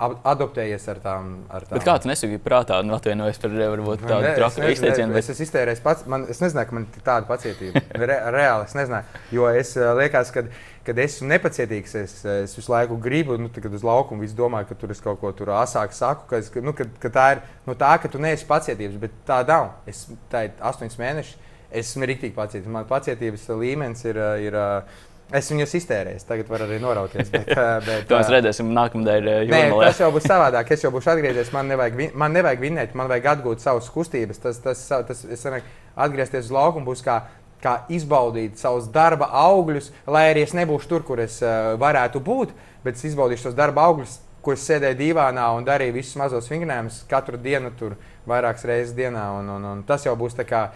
adaptējies 0.00 0.86
ar 0.92 1.00
tām. 1.04 1.28
Ar 1.50 1.66
tām. 1.66 1.76
Bet 1.76 1.86
kāds 1.86 2.08
nesūdzēja 2.08 2.42
prātā, 2.44 2.80
nu, 2.86 2.94
atvainojos 2.96 3.40
par 3.42 3.54
varbūt 3.58 4.04
tādu 4.06 4.32
traku 4.38 4.70
izteicienu. 4.72 5.14
Bet... 5.14 5.22
Es 5.22 5.32
esmu 5.34 5.46
iztērējis 5.46 5.82
pats, 5.84 6.06
man, 6.10 6.26
es 6.32 6.40
nezināju, 6.42 6.70
ka 6.70 6.76
man 6.78 6.86
ir 6.88 7.04
tāda 7.06 7.28
pacietība. 7.28 7.82
Re, 8.10 8.18
reāli 8.34 8.68
es 8.68 8.76
nezināju, 8.78 9.22
jo 9.36 9.48
es 9.60 9.76
eh, 9.78 9.94
liekas, 10.02 10.34
ka. 10.36 10.46
Kad 10.80 10.96
esmu 10.96 11.26
nepacietīgs, 11.28 11.92
es, 12.00 12.12
es 12.24 12.54
visu 12.56 12.72
laiku 12.72 12.96
gribu, 13.04 13.34
nu, 13.38 13.50
kad 13.52 13.74
uz 13.76 13.82
laukuma 13.84 14.24
viss 14.24 14.34
domāju, 14.34 14.70
ka 14.70 14.76
tur 14.80 14.94
es 14.94 15.02
kaut 15.04 15.20
ko 15.20 15.28
tur 15.36 15.52
asāk 15.52 15.92
saku, 15.94 16.24
ka, 16.30 16.40
es, 16.40 16.48
nu, 16.64 16.72
ka, 16.74 16.86
ka 17.02 17.10
tā 17.12 17.26
ir 17.34 17.42
nu, 17.68 17.76
tā, 17.78 17.90
ka 18.00 18.08
tu 18.10 18.18
neesi 18.18 18.48
pacietības, 18.48 18.96
bet 19.02 19.18
tā 19.28 19.42
nav. 19.46 19.68
Es, 19.86 20.06
tā 20.32 20.46
ir 20.48 20.56
astoņas 20.70 20.96
mēnešus, 21.02 21.52
esmu 21.82 22.08
rīktīgi 22.08 22.34
pacietīgs. 22.34 22.72
Man 22.72 22.88
pacietības 22.88 23.44
līmenis 23.60 24.08
ir. 24.08 24.24
ir, 24.48 24.56
ir 24.56 25.06
Es 25.36 25.46
viņus 25.52 25.74
iztērēju, 25.78 26.20
tagad 26.26 26.48
var 26.50 26.64
arī 26.64 26.80
norauties. 26.82 27.28
Bet, 27.30 27.50
bet, 27.86 28.06
to 28.10 28.18
mēs 28.18 28.30
redzēsim 28.34 28.70
nākamajā 28.74 29.20
dienā. 29.46 29.66
Tas 29.78 30.00
jau 30.02 30.08
būs 30.14 30.26
savādāk. 30.26 30.72
Es 30.74 30.82
jau 30.82 30.90
būšu 30.94 31.12
atgriezies. 31.12 31.52
Man 31.54 31.70
nevajag, 31.70 32.00
man 32.18 32.34
nevajag 32.34 32.64
vinnēt, 32.64 32.96
man 32.98 33.10
vajag 33.10 33.28
atgūt 33.36 33.62
savas 33.62 33.90
kustības. 33.94 34.42
Tas, 34.42 34.58
tas, 34.64 34.82
tas, 35.06 35.22
es 35.22 35.46
atgriezties 35.46 36.48
uz 36.48 36.54
laukumu 36.56 36.90
būs 36.90 37.04
kā, 37.06 37.20
kā 37.62 37.76
izbaudīt 37.92 38.58
savus 38.58 38.88
darba 38.90 39.30
augļus, 39.44 39.92
lai 40.10 40.26
arī 40.32 40.42
es 40.48 40.56
nebūšu 40.56 40.90
tur, 40.90 41.06
kur 41.06 41.22
es 41.22 41.38
uh, 41.44 41.76
varētu 41.80 42.22
būt, 42.26 42.54
bet 42.84 42.98
es 42.98 43.06
izbaudīšu 43.12 43.50
tos 43.50 43.58
darba 43.58 43.86
augļus, 43.86 44.18
kur 44.42 44.56
es 44.56 44.64
sēdēju 44.66 44.98
divānā 44.98 45.46
un 45.54 45.66
darīju 45.68 45.98
visus 46.00 46.18
mazos 46.18 46.48
vingrinājumus 46.50 47.04
katru 47.10 47.38
dienu, 47.38 47.70
tur 47.78 47.98
vairākas 48.28 48.66
reizes 48.66 48.96
dienā. 48.96 49.28
Un, 49.38 49.52
un, 49.58 49.68
un 49.74 49.84
tas 49.86 50.08
jau 50.08 50.16
būs 50.18 50.38
tā 50.38 50.48
kā. 50.48 50.70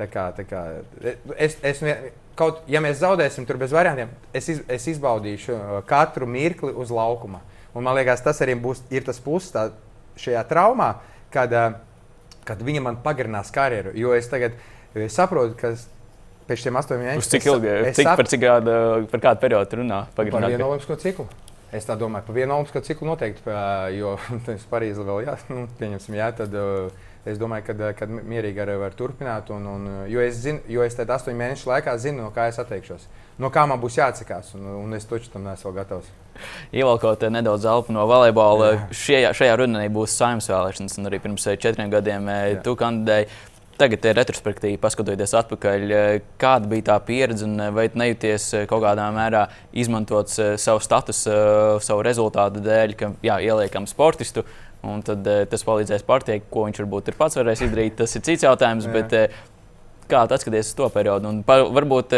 Tā 0.00 0.06
kā, 0.08 0.22
tā 0.32 0.46
kā, 0.48 0.60
es, 1.36 1.58
es, 1.60 1.82
kaut, 2.40 2.64
ja 2.70 2.80
mēs 2.82 3.00
zaudēsim 3.02 3.46
tur 3.48 3.60
bez 3.60 3.74
variantiem, 3.74 4.10
es, 4.36 4.48
iz, 4.52 4.64
es 4.70 4.88
izbaudīšu 4.94 5.54
uh, 5.54 5.76
katru 5.88 6.28
mirkli 6.30 6.72
uz 6.72 6.92
laukuma. 6.94 7.42
Un 7.76 7.86
man 7.86 7.94
liekas, 7.98 8.24
tas 8.24 8.40
arī 8.42 8.56
būs 8.58 8.82
tas 9.06 9.20
puses 9.22 9.76
šajā 10.20 10.42
traumā, 10.50 10.94
kad, 11.34 11.52
uh, 11.54 11.78
kad 12.48 12.62
viņa 12.66 12.84
man 12.88 13.00
pagarinās 13.04 13.52
karjeru. 13.54 13.94
Jo 13.98 14.16
es 14.16 14.28
tagad 14.32 14.56
es 14.98 15.14
saprotu, 15.14 15.54
ka 15.60 15.74
pēc 16.48 16.64
šiem 16.64 16.80
astoņiem 16.80 17.06
mēnešiem. 17.06 17.36
Cik 17.36 17.46
ilgi, 17.52 17.76
cik, 17.92 18.08
sap... 18.08 18.18
par, 18.18 18.30
cik 18.32 18.42
kādu, 18.42 18.74
par 19.12 19.24
kādu 19.28 19.44
periodu 19.44 19.80
runā? 19.82 20.02
Par 20.16 20.26
vienu 20.26 20.66
olimpisko 20.66 20.98
ciklu. 21.00 21.28
Es 21.70 21.86
tā 21.86 21.94
domāju, 21.94 22.26
par 22.26 22.34
vienu 22.34 22.56
olimpisko 22.56 22.82
ciklu 22.88 23.12
noteikti, 23.12 23.54
jo 23.94 24.16
tas 24.48 24.66
Parīzē 24.72 25.06
vēl 25.06 25.22
jā, 25.28 25.36
nu, 25.54 25.68
pieņemsim, 25.78 26.18
jā, 26.18 26.32
tad. 26.42 26.56
Uh, 26.56 27.06
Es 27.28 27.36
domāju, 27.36 27.66
ka, 27.68 27.90
ka 27.98 28.06
mierīgi 28.08 28.62
arī 28.62 28.78
var 28.80 28.94
turpināt. 28.96 29.50
Un, 29.52 29.66
un, 29.68 29.88
jo 30.08 30.22
es, 30.24 30.38
zinu, 30.40 30.62
jo 30.72 30.84
es 30.86 30.96
tādā 30.96 31.18
astoņu 31.18 31.36
mēnešu 31.36 31.68
laikā 31.68 31.96
zinu, 32.00 32.24
no 32.24 32.30
kā 32.32 32.46
es 32.48 32.60
atteikšos. 32.62 33.04
No 33.40 33.50
kā 33.52 33.66
man 33.68 33.80
būs 33.80 33.98
jāatsakās, 34.00 34.54
un, 34.56 34.66
un 34.82 34.96
es 34.96 35.04
taču 35.08 35.28
tam 35.32 35.44
neesmu 35.48 35.72
gatavs. 35.76 36.08
Ievelkot 36.72 37.26
nedaudz 37.32 37.66
zelpu 37.66 37.92
no 37.92 38.06
volejbola, 38.08 38.72
šajā, 38.96 39.34
šajā 39.36 39.58
rudenī 39.60 39.86
būs 39.92 40.16
saimnes 40.16 40.48
vēlēšanas, 40.48 40.96
un 41.00 41.10
arī 41.10 41.20
pirms 41.24 41.46
eh, 41.50 41.60
četriem 41.60 41.92
gadiem 41.92 42.28
eh, 42.28 42.42
Jā. 42.54 42.60
tu 42.64 42.76
kandidēji. 42.80 43.30
Tagad 43.80 44.04
retrospektīvi, 44.12 44.76
paskatoties 44.80 45.32
atpakaļ, 45.40 45.84
eh, 45.96 46.08
kāda 46.40 46.68
bija 46.68 46.86
tā 46.90 46.98
pieredze, 47.04 47.48
un 47.48 47.70
vai 47.76 47.86
nejūties 47.88 48.48
kaut 48.68 48.84
kādā 48.84 49.06
mērā 49.16 49.46
izmantot 49.72 50.32
savu 50.32 50.84
statusu, 50.84 51.36
savu 51.84 52.04
rezultātu 52.04 52.60
dēļ, 52.64 52.96
ka 52.96 53.12
jā, 53.24 53.40
ieliekam 53.48 53.88
sportistu, 53.88 54.44
Un 54.86 55.02
tad 55.04 55.26
uh, 55.28 55.42
tas 55.50 55.64
palīdzēs 55.66 56.06
partijai, 56.08 56.40
ko 56.48 56.64
viņš 56.68 56.78
varbūt 56.80 57.10
ir 57.12 57.18
pats 57.18 57.36
varējis 57.36 57.66
izdarīt. 57.66 57.98
Tas 57.98 58.16
ir 58.16 58.24
cits 58.24 58.46
jautājums, 58.46 58.86
Jā. 58.88 58.94
bet 58.96 59.16
uh, 59.16 59.42
kā 60.08 60.22
atskaties 60.24 60.72
uz 60.72 60.78
to 60.78 60.88
periodu? 60.94 61.28
Un 61.28 61.42
pa, 61.46 61.60
varbūt 61.68 62.16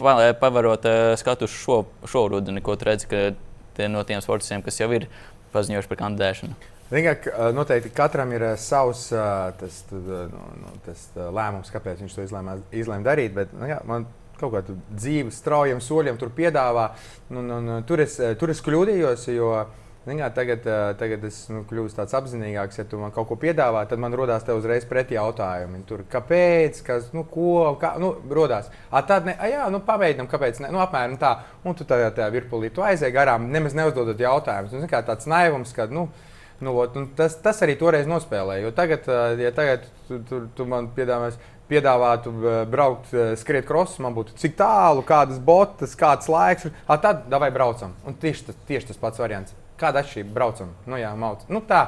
pavarot 0.00 0.86
skatu 1.20 1.44
uz 1.44 1.54
šo, 1.54 1.82
šo 2.08 2.26
rudeni, 2.32 2.62
ko 2.64 2.76
redzi, 2.80 3.08
ka 3.10 3.22
tie 3.76 3.88
no 3.88 4.02
tiem 4.08 4.22
sportistiem, 4.24 4.62
kas 4.64 4.80
jau 4.80 4.88
ir 4.96 5.06
paziņojuši 5.54 5.90
par 5.90 6.00
kandidēšanu. 6.04 6.56
Vienkārši 6.90 7.52
noteikti 7.54 7.92
katram 7.94 8.32
ir 8.34 8.44
savs 8.58 9.04
tas, 9.60 9.82
nu, 9.92 10.46
nu, 10.62 10.72
tas 10.86 11.04
lēmums, 11.14 11.70
kāpēc 11.70 12.00
viņš 12.02 12.16
to 12.16 12.24
izlēma, 12.26 12.56
izlēma 12.74 13.06
darīt. 13.06 13.36
Bet, 13.36 13.52
nu, 13.54 13.68
jā, 13.70 13.78
man 13.86 14.08
kaut 14.40 14.56
kādu 14.56 14.74
dzīvi 14.88 15.30
straujiem 15.34 15.82
soļiem 15.84 16.18
tur 16.18 16.32
piedāvā. 16.34 16.88
Nu, 17.30 17.44
nu, 17.46 17.60
nu, 17.62 17.78
tur, 17.86 18.02
es, 18.02 18.16
tur 18.40 18.50
es 18.50 18.62
kļūdījos, 18.64 19.28
jo 19.36 19.52
uh, 19.60 19.78
Kā, 20.00 20.30
tagad, 20.32 20.64
tagad 20.96 21.24
es 21.28 21.42
nu, 21.52 21.60
kļūstu 21.68 21.98
tāds 21.98 22.14
apzinīgāks, 22.16 22.78
ja 22.80 22.86
tu 22.88 22.96
man 22.96 23.12
kaut 23.12 23.26
ko 23.28 23.36
piedāvā, 23.36 23.82
tad 23.84 24.00
man 24.00 24.14
radās 24.16 24.46
te 24.46 24.54
uzreiz 24.56 24.86
pretī 24.88 25.18
jautājumi. 25.18 25.82
Tur, 25.84 26.06
kāpēc, 26.08 26.80
kas, 26.86 27.10
nu, 27.12 27.26
ko, 27.28 27.74
kā, 27.82 27.92
nu, 28.00 28.14
rodās. 28.32 28.70
A, 28.88 29.02
tad, 29.04 29.28
ne, 29.28 29.36
a, 29.36 29.50
jā, 29.52 29.68
nu, 29.68 29.82
pamēģinām, 29.84 30.30
kāpēc, 30.32 30.62
ne, 30.64 30.72
nu, 30.72 30.80
apmēram 30.80 31.18
tā. 31.20 31.34
Un 31.68 31.76
tu 31.76 31.84
tajā, 31.84 32.08
tajā 32.16 32.30
virpulī 32.32 32.72
tu 32.72 32.86
aizēji 32.86 33.18
garām, 33.18 33.50
nemaz 33.52 33.76
neuzdodot 33.76 34.24
jautājumus. 34.24 34.72
Nu, 34.80 34.88
kā 34.88 35.04
tāds 35.04 35.28
naivums, 35.28 35.76
ka, 35.76 35.84
nu, 35.92 36.08
nu, 36.64 36.76
ot, 36.80 36.96
nu, 36.96 37.04
tas, 37.20 37.36
tas 37.44 37.60
arī 37.60 37.76
toreiz 37.76 38.08
nospēlēja. 38.08 38.64
Jo 38.64 38.74
tagad, 38.80 39.14
ja 39.44 39.52
tagad 39.52 39.84
tu, 40.08 40.24
tu, 40.24 40.42
tu 40.56 40.70
man 40.72 40.88
piedāvās, 40.96 41.36
piedāvātu 41.68 42.38
braukt, 42.72 43.12
skriet 43.44 43.68
krosus, 43.68 44.00
man 44.00 44.16
būtu 44.16 44.40
cik 44.40 44.56
tālu, 44.64 45.04
kādas 45.04 45.36
botas, 45.44 45.92
kāds 45.92 46.32
laiks. 46.32 46.72
A, 46.88 46.96
tad, 46.96 47.28
vai 47.28 47.52
braucam. 47.52 47.92
Un 48.08 48.16
tieši 48.16 48.48
tas, 48.48 48.64
tieši 48.64 48.94
tas 48.94 49.04
pats 49.04 49.20
variants. 49.20 49.59
Kāda 49.80 50.02
atšķirība 50.04 50.34
braucam? 50.36 50.72
Nu, 50.86 50.98
jā, 51.00 51.10
mauc. 51.16 51.46
Nu, 51.48 51.62
tā. 51.66 51.86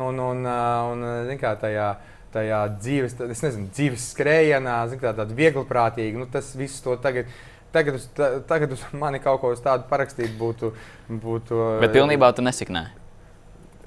Un, 0.00 0.18
un, 0.18 0.42
un, 0.48 1.04
un 1.04 1.40
kā 1.40 1.52
tajā, 1.60 1.88
tajā 2.34 2.60
dzīves, 2.78 3.18
es 3.30 3.44
nezinu, 3.44 3.68
dzīves 3.74 4.08
skrējienā, 4.14 4.78
kā 4.98 5.12
tāda 5.12 5.36
viegliprātīga, 5.36 6.18
nu, 6.18 6.26
tas 6.30 6.54
viss 6.58 6.82
to 6.84 6.96
tagad. 7.02 7.30
Tagad 7.74 7.96
uz, 7.98 8.04
tagad 8.46 8.70
uz 8.70 8.82
mani 8.94 9.18
kaut 9.18 9.40
ko 9.42 9.48
tādu 9.58 9.88
parakstīt 9.90 10.36
būtu. 10.38 10.68
būtu 11.10 11.56
Bet 11.82 11.90
pilnībā 11.96 12.28
tu 12.30 12.44
nesiknē. 12.46 12.84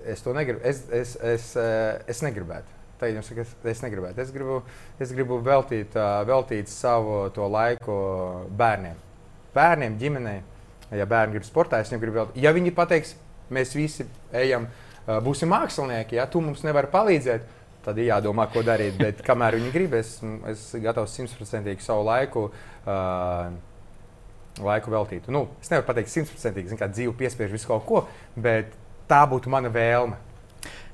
Es 0.03 0.19
to 0.25 0.33
negribu. 0.35 0.59
Es, 0.67 0.81
es, 0.91 1.13
es, 1.23 1.53
es 2.11 2.19
negribētu. 2.25 2.75
Tā 2.97 3.11
jums 3.11 3.29
saka, 3.29 3.45
es, 3.69 3.81
negribētu. 3.85 4.19
Es 4.23 4.31
gribu, 4.33 4.57
es 4.99 5.11
gribu 5.13 5.37
veltīt, 5.45 5.95
veltīt 6.27 6.71
savu 6.71 7.27
laiku 7.53 7.95
bērniem. 8.57 8.97
Bērniem, 9.53 9.97
ģimenei. 10.01 10.39
Ja 10.95 11.05
bērni 11.09 11.37
grib 11.37 11.45
sportēt, 11.45 11.85
es 11.85 11.91
viņiem 11.91 12.01
gribu 12.01 12.19
veltīt. 12.21 12.41
Ja 12.41 12.53
viņi 12.55 12.73
pateiks, 12.73 13.13
mēs 13.53 13.75
visi 13.77 14.07
ejam, 14.35 14.67
būsim 15.23 15.51
mākslinieki, 15.51 16.19
ja 16.19 16.27
tu 16.31 16.41
mums 16.43 16.65
nevari 16.67 16.91
palīdzēt, 16.91 17.47
tad 17.85 17.99
ir 18.01 18.09
jādomā, 18.09 18.49
ko 18.51 18.63
darīt. 18.67 18.97
Bet 18.99 19.23
kamēr 19.25 19.59
viņi 19.59 19.71
grib, 19.71 19.95
es 19.95 20.17
esmu 20.19 20.83
gatavs 20.83 21.15
simtprocentīgi 21.19 21.85
savu 21.85 22.05
laiku. 22.09 22.49
Uh, 22.83 23.55
Laiku 24.57 24.89
veltīt. 24.89 25.27
Nu, 25.29 25.43
es 25.61 25.69
nevaru 25.69 25.85
pateikt, 25.85 26.09
simtprocentīgi, 26.09 26.79
kā 26.79 26.87
dzīve 26.89 27.11
piespiež 27.19 27.51
visu 27.53 27.67
kaut 27.69 27.83
ko, 27.85 27.99
bet 28.33 28.71
tā 29.05 29.19
būtu 29.29 29.51
mana 29.53 29.69
vēlme 29.69 30.17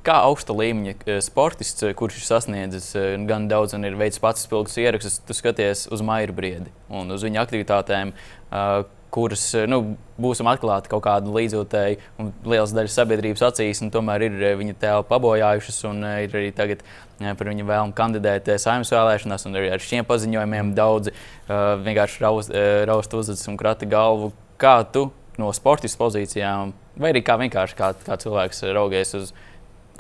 kā 0.04 0.18
augsta 0.28 0.52
līmeņa 0.56 1.20
sportists, 1.24 1.86
kurš 1.98 2.20
ir 2.20 2.28
sasniedzis 2.28 2.90
gan 3.30 3.48
daudz 3.52 3.76
un 3.78 3.88
ir 3.88 3.96
veicis 4.00 4.22
pats 4.24 4.44
spilgtus 4.44 4.76
ierakstus, 4.82 5.22
tu 5.24 5.36
skaties 5.36 5.86
uz 5.94 6.04
Maiju 6.04 6.36
Briedi 6.36 6.74
un 6.92 7.14
uz 7.16 7.24
viņa 7.24 7.44
aktivitātēm, 7.46 8.12
kuras 9.14 9.44
eh, 9.58 9.68
nu, 9.70 9.96
būsim 10.22 10.48
atklāti 10.50 10.92
kaut 10.92 11.04
kādu 11.06 11.34
līdzjūtēju, 11.36 12.12
un 12.22 12.32
liels 12.50 12.74
daļas 12.76 12.98
sabiedrības 13.00 13.46
acīs, 13.50 13.82
un 13.86 13.92
tomēr 13.94 14.28
ir 14.28 14.38
eh, 14.42 14.56
viņa 14.60 14.78
tēlu 14.82 15.08
pabojājušas, 15.10 15.80
un 15.90 16.04
eh, 16.10 16.20
ir 16.26 16.38
arī 16.40 16.52
tagad 16.56 16.86
par 17.24 17.48
viņa 17.48 17.66
vēlmu 17.70 17.96
kandidēt 17.96 18.50
saimnes 18.60 18.92
vēlēšanās, 18.92 19.46
un 19.48 19.60
arī 19.60 19.70
ar 19.72 19.84
šiem 19.84 20.04
paziņojumiem 20.10 20.74
daudzi 20.76 21.14
uh, 21.14 21.78
vienkārši 21.80 22.20
raust, 22.20 22.52
uh, 22.52 22.82
raust 22.90 23.14
uzvedas 23.16 23.46
un 23.48 23.56
krati 23.62 23.88
galvu. 23.88 24.34
Kā 24.60 24.74
tu 24.92 25.06
no 25.40 25.54
sportistu 25.56 26.02
pozīcijām, 26.02 26.74
vai 27.00 27.14
arī 27.14 27.22
kā 27.24 27.38
vienkārši 27.40 27.78
kā, 27.80 27.94
kā 28.04 28.18
cilvēks 28.20 28.66
raugies 28.76 29.16
uz 29.22 29.32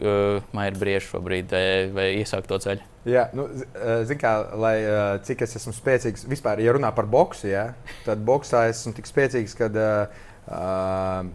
uh, 0.04 0.50
Maija 0.56 0.76
Briešu 0.80 1.16
šobrīd, 1.16 1.54
vai, 1.54 1.68
vai 1.96 2.08
iesākt 2.22 2.50
to 2.52 2.60
ceļu? 2.64 2.90
Jā, 3.10 3.26
nu, 3.36 3.50
zin 4.08 4.20
kā, 4.20 4.32
lai 4.56 4.78
cik 5.28 5.42
es 5.44 5.58
esmu 5.60 5.74
spēcīgs, 5.76 6.24
vispār, 6.32 6.62
ja 6.64 6.72
runā 6.72 6.94
par 6.96 7.10
boksu, 7.12 7.50
jā, 7.52 7.66
tad 8.06 8.24
boksā 8.24 8.70
esmu 8.72 8.94
tik 8.96 9.10
spēcīgs, 9.10 9.58
ka 9.60 9.68
uh, 9.68 11.28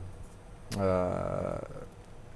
uh, 0.80 1.58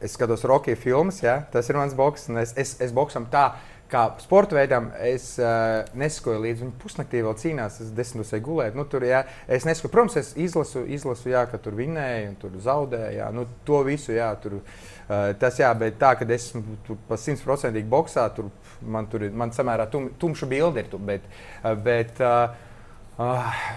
es 0.03 0.17
skatos 0.19 0.45
Rocky 0.45 0.77
filmas, 0.77 1.23
jā, 1.25 1.39
tas 1.53 1.69
ir 1.71 1.81
mans 1.81 1.97
boks, 1.97 2.29
un 2.29 2.43
es, 2.43 2.53
es, 2.61 2.77
es 2.83 2.93
boksam 2.93 3.29
tā, 3.33 3.53
kā 3.93 4.07
sporta 4.23 4.57
veidam, 4.57 4.89
es 5.05 5.35
uh, 5.41 5.83
nesakoju 5.99 6.41
līdzi. 6.43 6.65
Viņa 6.65 6.79
pusnaktī 6.81 7.21
vēl 7.25 7.35
cīnās, 7.39 7.77
es 7.85 7.91
desmitos 7.97 8.33
eju 8.33 8.47
gulēt. 8.47 8.77
Nu, 8.79 8.87
tur, 8.89 9.05
jā, 9.05 9.23
es 9.53 9.67
nesakoju, 9.69 9.93
protams, 9.93 10.17
es 10.21 10.33
izlasu, 10.41 10.87
izlasu 10.97 11.33
jā, 11.35 11.45
ka 11.51 11.61
tur 11.63 11.77
vinnēja 11.77 12.31
un 12.31 12.39
tur 12.41 12.57
zaudēja. 12.65 13.29
Nu, 13.37 13.45
to 13.69 13.83
visu, 13.87 14.15
jā, 14.17 14.31
tur, 14.43 14.59
uh, 14.63 15.02
tas 15.09 15.59
jā, 15.59 15.71
bet 15.79 15.99
tā, 16.01 16.15
ka 16.19 16.27
es 16.29 16.49
esmu 16.51 16.97
pa 17.09 17.19
simtprocentīgi 17.21 17.89
boxā, 17.91 18.29
tur 18.35 18.51
man 18.83 19.07
tur 19.11 19.27
ir 19.27 19.33
man 19.37 19.53
samērā 19.55 19.87
tum, 19.91 20.11
tumša 20.19 20.49
bilde. 20.51 20.85
Tu, 20.91 20.99
bet, 20.99 21.27
uh, 21.63 21.73
bet 21.79 22.21
uh, 22.23 22.55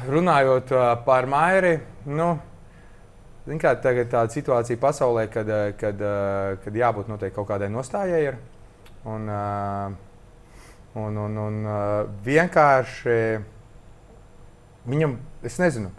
runājot 0.10 0.72
par 1.06 1.28
Mairi, 1.30 1.76
nu, 2.08 2.30
kā, 3.62 3.76
tagad 3.82 4.10
tāda 4.14 4.34
situācija 4.34 4.80
pasaulē, 4.82 5.28
kad, 5.34 5.52
kad, 5.80 6.02
kad 6.64 6.80
jābūt 6.82 7.12
noteikti 7.12 7.36
kaut 7.36 7.50
kādai 7.52 7.70
nostājai. 7.74 8.22
Ir. 8.32 8.40
Un, 9.06 9.28
un, 10.98 11.18
un, 11.22 11.36
un 11.44 11.60
vienkārši 12.26 13.20
viņam, 14.90 15.18
es 15.46 15.60
nezinu, 15.62 15.92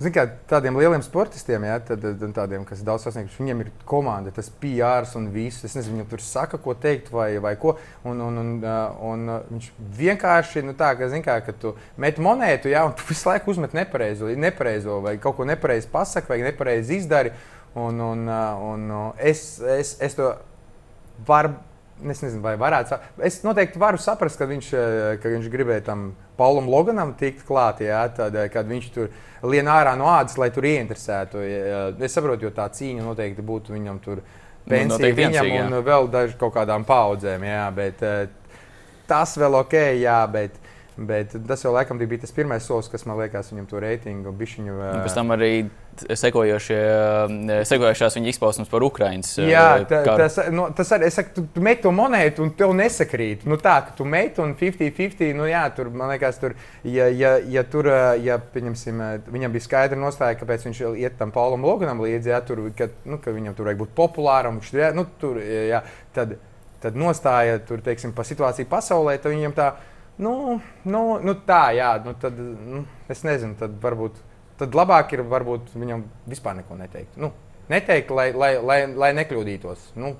Zin, 0.00 0.12
kā, 0.14 0.24
tādiem 0.48 0.76
lieliem 0.80 1.02
sportistiem, 1.04 1.64
ja, 1.68 1.76
tad, 1.84 2.04
tādiem, 2.34 2.64
kas 2.66 2.80
daudz 2.86 3.04
sasnieguši, 3.06 3.38
viņiem 3.42 3.62
ir 3.64 3.70
komanda, 3.88 4.32
tas 4.34 4.48
PR 4.62 5.04
un 5.18 5.26
viss. 5.34 5.64
Es 5.66 5.76
nezinu, 5.76 5.98
viņam 5.98 6.08
tur 6.10 6.22
saka, 6.24 6.60
ko 6.62 6.74
teikt 6.78 7.10
vai, 7.12 7.36
vai 7.42 7.52
ko. 7.60 7.74
Un, 8.08 8.22
un, 8.24 8.40
un, 8.42 8.52
un 9.10 9.32
viņš 9.50 9.68
vienkārši, 9.98 10.64
nu, 10.66 10.76
tā, 10.78 10.94
ka, 10.98 11.10
kā, 11.26 11.38
ka 11.44 11.56
tu 11.60 11.74
met 12.00 12.20
monētu, 12.22 12.72
ja, 12.72 12.86
un 12.88 12.96
tu 12.96 13.04
visu 13.08 13.28
laiku 13.28 13.52
uzmet 13.52 13.76
nepareizo, 13.76 14.30
nepareizo 14.32 15.00
vai 15.04 15.18
kaut 15.20 15.36
ko 15.38 15.48
nepareizi 15.48 15.90
pasaki 15.92 16.32
vai 16.32 16.40
nepareizi 16.46 17.02
izdari. 17.02 17.34
Un, 17.74 18.00
un, 18.04 18.26
un 18.28 18.88
es, 19.16 19.60
es, 19.60 19.94
es 20.00 20.16
to 20.16 20.32
varu 21.28 21.54
Es 22.10 22.22
nezinu, 22.24 22.40
vai 22.42 22.54
varētu. 22.58 22.98
Es 23.22 23.40
noteikti 23.44 23.80
varu 23.80 24.00
saprast, 24.00 24.38
ka 24.40 24.48
viņš, 24.50 24.70
ka 25.22 25.32
viņš 25.34 25.48
gribēja 25.52 25.84
tam 25.90 26.06
Paulam 26.38 26.70
Loganam 26.72 27.12
tikt 27.18 27.44
klāt, 27.46 27.82
jā, 27.84 28.00
tad, 28.16 28.36
kad 28.52 28.68
viņš 28.68 28.88
tur 28.94 29.10
lien 29.46 29.68
ārā 29.70 29.92
no 29.98 30.08
ādas, 30.10 30.38
lai 30.40 30.50
tur 30.54 30.66
ieinteresētu. 30.66 31.42
Es 32.02 32.16
saprotu, 32.16 32.48
jo 32.48 32.54
tā 32.56 32.66
cīņa 32.72 33.04
noteikti 33.06 33.44
būtu 33.46 33.76
viņam 33.76 34.00
tur 34.02 34.22
nu, 34.22 34.70
pensija, 34.70 35.12
nu, 35.12 35.18
viņam 35.20 35.52
un 35.68 35.78
vēl 35.86 36.10
daži 36.12 36.38
kaut 36.40 36.54
kādām 36.56 36.86
paudzēm. 36.88 37.46
Jā, 37.46 37.66
bet, 37.76 38.02
tas 39.10 39.36
vēl 39.38 39.60
ok, 39.62 39.78
jā, 40.00 40.18
bet 40.32 40.61
Bet 40.96 41.32
tas 41.48 41.62
jau 41.64 41.72
laikam 41.72 41.96
bija 41.96 42.20
tas 42.20 42.34
pirmais 42.36 42.66
solis, 42.68 42.90
kas 42.92 43.06
man 43.08 43.16
liekas, 43.16 43.48
viņam 43.48 43.64
to 43.70 43.78
reitingu 43.80 44.28
bišķiņu. 44.36 44.74
Uh... 44.76 44.98
Pēc 45.06 45.14
tam 45.16 45.32
arī 45.32 45.48
sekojošās 46.12 48.16
viņa 48.16 48.28
izpausmes 48.28 48.68
par 48.68 48.82
Ukraiņas. 48.84 49.38
Jā, 49.44 49.84
tā, 49.88 50.02
tas, 50.06 50.36
nu, 50.52 50.66
tas 50.76 50.92
arī, 50.96 51.06
es 51.08 51.14
saku, 51.16 51.30
tu, 51.36 51.42
tu 51.54 51.60
met 51.64 51.80
to 51.84 51.90
monētu 51.96 52.42
un 52.44 52.50
tev 52.56 52.70
nesakrīt. 52.76 53.46
Nu, 53.48 53.56
tā, 53.60 53.76
ka 53.86 53.90
tu 53.96 54.04
met 54.08 54.38
un 54.42 54.52
50-50, 54.58 55.32
nu 55.38 55.44
jā, 55.48 55.64
tur, 55.76 55.86
man 55.96 56.08
liekas, 56.12 56.36
tur, 56.42 56.52
ja, 56.84 57.06
ja, 57.08 57.38
ja 57.40 57.62
tur, 57.68 57.88
ja, 58.20 58.38
pieņemsim, 58.52 58.94
viņam 59.32 59.50
bija 59.56 59.68
skaidra 59.68 59.98
nostāja, 60.00 60.38
kāpēc 60.40 60.60
viņš 60.68 60.78
iet 61.00 61.14
tam 61.20 61.30
Paulam 61.34 61.64
Loganam 61.64 61.98
līdzi, 62.04 62.28
ja, 62.34 62.40
tur, 62.44 62.58
ka, 62.76 62.86
nu, 63.08 63.16
ka 63.22 63.28
viņam 63.32 63.54
tur 63.56 63.64
vajag 63.70 63.80
būt 63.84 63.92
populāram, 63.96 64.60
viņš, 64.60 64.68
ja, 64.76 64.92
nu, 64.96 65.04
tur, 65.20 65.34
ja, 65.40 65.80
tad, 66.16 66.28
tad 66.82 66.92
nostāja, 66.98 67.60
tur, 67.68 67.78
teiksim, 67.84 68.10
pa 68.16 68.22
situāciju 68.26 68.66
pasaulē, 68.70 69.12
tad 69.22 69.36
viņam 69.36 69.54
tā, 69.56 69.68
Nu, 70.22 70.34
nu, 70.86 71.02
nu 71.24 71.34
tā, 71.46 71.64
jā, 71.74 71.96
nu 72.04 72.12
tad 72.20 72.36
nu, 72.38 72.84
es 73.10 73.24
nezinu, 73.26 73.56
tad 73.58 73.74
varbūt 73.82 74.20
tad 74.62 74.76
labāk 74.76 75.16
ir 75.16 75.24
varbūt 75.26 75.72
viņam 75.74 76.04
vispār 76.30 76.58
neko 76.60 76.76
neteikt. 76.78 77.16
Nu, 77.20 77.32
neteikt, 77.72 78.12
lai, 78.14 78.30
lai, 78.36 78.54
lai, 78.62 78.80
lai 78.86 79.10
nekļūdītos. 79.18 79.92
Nu, 79.98 80.14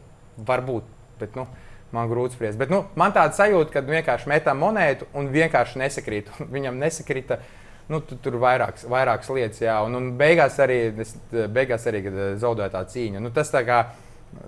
varbūt, 0.49 0.87
bet 1.21 1.37
nu, 1.39 1.47
man 1.95 2.11
grūti 2.11 2.39
spriest. 2.39 2.59
Bet, 2.61 2.73
nu, 2.73 2.85
man 2.99 3.15
tāda 3.15 3.37
sajūta, 3.37 3.75
ka 3.75 3.85
vienkārši 3.87 4.31
metam 4.33 4.63
monētu 4.63 5.09
un 5.19 5.31
vienkārši 5.33 5.83
nesakrīt. 5.85 6.33
Viņam 6.57 6.81
nesakrita. 6.83 7.43
Nu, 7.91 7.99
tu, 8.07 8.17
tur 8.23 8.39
ir 8.39 8.43
vairākas, 8.43 8.87
vairākas 8.89 9.29
lietas, 9.35 9.59
jā, 9.61 9.75
un, 9.85 9.99
un 9.99 10.13
beigās 10.17 10.55
arī, 10.63 10.79
es, 11.03 11.17
beigās 11.53 11.85
arī 11.91 12.05
zaudēja 12.41 12.71
tā 12.77 12.85
cīņa. 12.89 13.21
Nu, 13.21 13.33
tas, 13.35 13.51
tā 13.53 13.65
kā, 13.67 13.81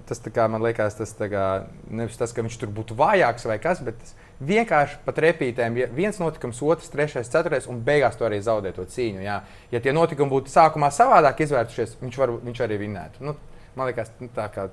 tas 0.08 0.22
tā 0.22 0.30
kā, 0.32 0.46
man 0.48 0.62
liekas, 0.64 0.96
tas 0.96 1.12
kā, 1.18 1.48
nevis 1.90 2.16
tas, 2.16 2.32
ka 2.32 2.46
viņš 2.46 2.60
tur 2.62 2.70
būtu 2.72 2.96
vājāks 2.96 3.44
vai 3.50 3.58
kas, 3.60 3.82
bet 3.84 3.98
tas, 4.00 4.14
vienkārši 4.48 5.00
pat 5.04 5.18
repītēm, 5.24 5.78
ja 5.78 5.88
viens 5.94 6.18
notikums, 6.20 6.62
otrs, 6.64 6.90
trešais, 6.92 7.30
ceturtais, 7.32 7.68
un 7.70 7.82
beigās 7.84 8.16
tu 8.18 8.26
arī 8.26 8.40
zaudē 8.44 8.74
to 8.76 8.86
cīņu. 8.88 9.24
Jā. 9.24 9.40
Ja 9.72 9.82
tie 9.84 9.94
notikumi 9.96 10.32
būtu 10.32 10.52
sākumā 10.52 10.90
savādāk 10.94 11.44
izvērtušies, 11.44 11.98
viņš, 12.02 12.18
var, 12.20 12.34
viņš 12.44 12.62
arī 12.66 12.80
vinnētu. 12.84 13.24
Nu, 13.26 13.36
man 13.78 13.90
liekas, 13.90 14.14
nu, 14.22 14.32
tā 14.34 14.48
kā. 14.54 14.70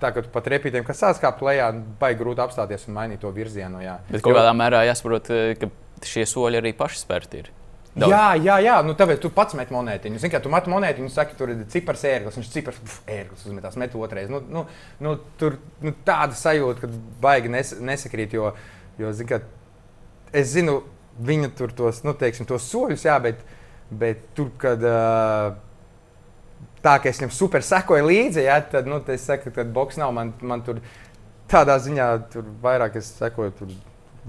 Tā 0.00 0.14
kā 0.16 0.22
pat 0.32 0.46
repītēm, 0.48 0.80
kas 0.80 0.96
sākās 1.02 1.42
lejā, 1.44 1.66
baigi 2.00 2.16
grūti 2.22 2.40
apstāties 2.40 2.86
un 2.88 2.94
mainīt 2.96 3.20
to 3.20 3.28
virzienu. 3.36 3.82
Jā. 3.84 3.98
Bet 4.08 4.22
kaut 4.24 4.32
kādā 4.32 4.54
mērā 4.56 4.78
jāsaprot, 4.88 5.28
eh, 5.28 5.50
ka 5.60 5.68
šie 6.08 6.24
soļi 6.24 6.56
arī 6.56 6.72
paši 6.78 7.02
spērti 7.02 7.42
ir. 7.42 7.50
Daudz. 7.90 8.14
Jā, 8.14 8.24
jā, 8.40 8.56
jā. 8.64 8.78
Nu, 8.86 8.94
tāpēc 8.96 9.20
tu 9.20 9.28
pats 9.34 9.52
met 9.58 9.68
monētiņu. 9.74 10.22
Zini, 10.22 10.32
kā 10.32 10.40
tu 10.40 10.48
met 10.48 10.64
monētiņu, 10.72 11.10
saki, 11.12 11.36
tur 11.36 11.52
ir 11.52 11.66
cipars 11.68 12.06
ērglis, 12.08 12.40
viņš 12.40 12.50
cipars 12.54 12.80
ērglis 13.04 13.44
uzmetās, 13.44 13.76
met 13.76 13.96
otrais. 13.98 14.32
Nu, 14.32 14.40
nu, 14.48 14.64
nu, 15.04 15.16
tur 15.36 15.58
nu, 15.84 15.92
tāda 16.06 16.38
sajūta, 16.38 16.86
ka 16.86 16.92
baigi 17.20 17.52
nes, 17.52 17.74
nesakrīt, 17.84 18.38
jo, 18.38 18.54
uh, 18.54 18.79
Jo, 19.00 19.12
zin, 19.16 19.28
kā, 19.30 19.40
es 20.36 20.52
zinu, 20.54 20.80
viņa 21.24 21.50
tur 21.58 21.74
tos, 21.76 22.02
nu, 22.06 22.14
teiksim, 22.16 22.48
tos 22.48 22.68
soļus, 22.70 23.04
jā, 23.08 23.16
bet, 23.22 23.42
bet 23.90 24.24
tur, 24.36 24.50
kad 24.60 24.82
uh, 24.86 25.52
tā, 26.84 26.96
ka 27.00 27.10
es 27.10 27.20
viņam 27.20 27.32
super 27.34 27.64
sekoju 27.66 28.08
līdzi, 28.08 28.44
jā, 28.46 28.58
tad, 28.72 28.88
nu, 28.90 29.00
es 29.12 29.24
saku, 29.28 29.52
ka 29.54 29.64
boks 29.64 30.00
nav 30.00 30.12
man, 30.16 30.34
man 30.44 30.64
tur 30.66 30.82
tādā 31.50 31.78
ziņā, 31.82 32.10
tur 32.32 32.50
vairāk 32.62 33.00
es 33.00 33.12
sekoju 33.18 33.56
tur 33.58 33.72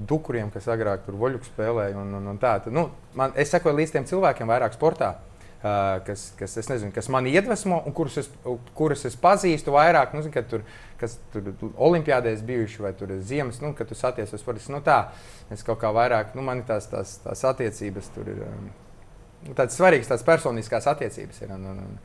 dukuriem, 0.07 0.49
kas 0.53 0.69
agrāk 0.71 1.03
tur 1.05 1.19
voļu 1.19 1.43
spēlēja. 1.45 1.97
Un, 1.99 2.15
un, 2.17 2.31
un 2.31 2.39
tā, 2.41 2.55
tad, 2.63 2.73
nu, 2.73 2.87
man, 3.17 3.35
es 3.39 3.51
sekoju 3.53 3.75
līdz 3.77 3.97
tiem 3.97 4.07
cilvēkiem 4.09 4.49
vairāk 4.49 4.77
sportā. 4.77 5.11
Uh, 5.11 5.30
kas, 5.61 6.27
kas, 6.39 6.55
nezinu, 6.69 6.91
kas 6.95 7.09
man 7.13 7.27
iedvesmo 7.29 7.81
un 7.85 7.93
kurus 7.97 8.17
es, 8.23 8.29
kurus 8.77 9.05
es 9.09 9.17
pazīstu 9.21 9.75
vairāk. 9.75 10.15
Nu, 10.15 10.23
zin, 10.25 10.33
tur, 10.49 10.65
kas 11.01 11.17
tur 11.33 11.51
olimpiādēs 11.77 12.41
bijuši 12.47 12.85
vai 12.85 12.93
tur 12.97 13.13
ziemas, 13.25 13.61
nu, 13.61 13.75
kad 13.77 13.89
tu 13.89 13.97
satiec 13.97 14.31
ar 14.31 14.41
sportistu. 14.41 14.73
Nu, 14.73 14.81
tā, 14.85 15.03
es 15.53 15.65
kaut 15.67 15.81
kā 15.83 15.93
vairāk, 15.95 16.33
nu, 16.37 16.45
man 16.45 16.65
tās, 16.67 16.89
tās, 16.91 17.19
tās 17.25 17.45
attiecības 17.53 18.15
tur 18.15 18.33
ir. 18.33 18.45
Um, 18.47 18.71
Tādas 19.41 19.73
svarīgas, 19.73 20.05
tādas 20.05 20.21
personiskās 20.21 20.85
attiecības 20.85 21.39
ir. 21.41 21.53
Un, 21.55 21.63
un, 21.71 21.77
un, 21.81 21.95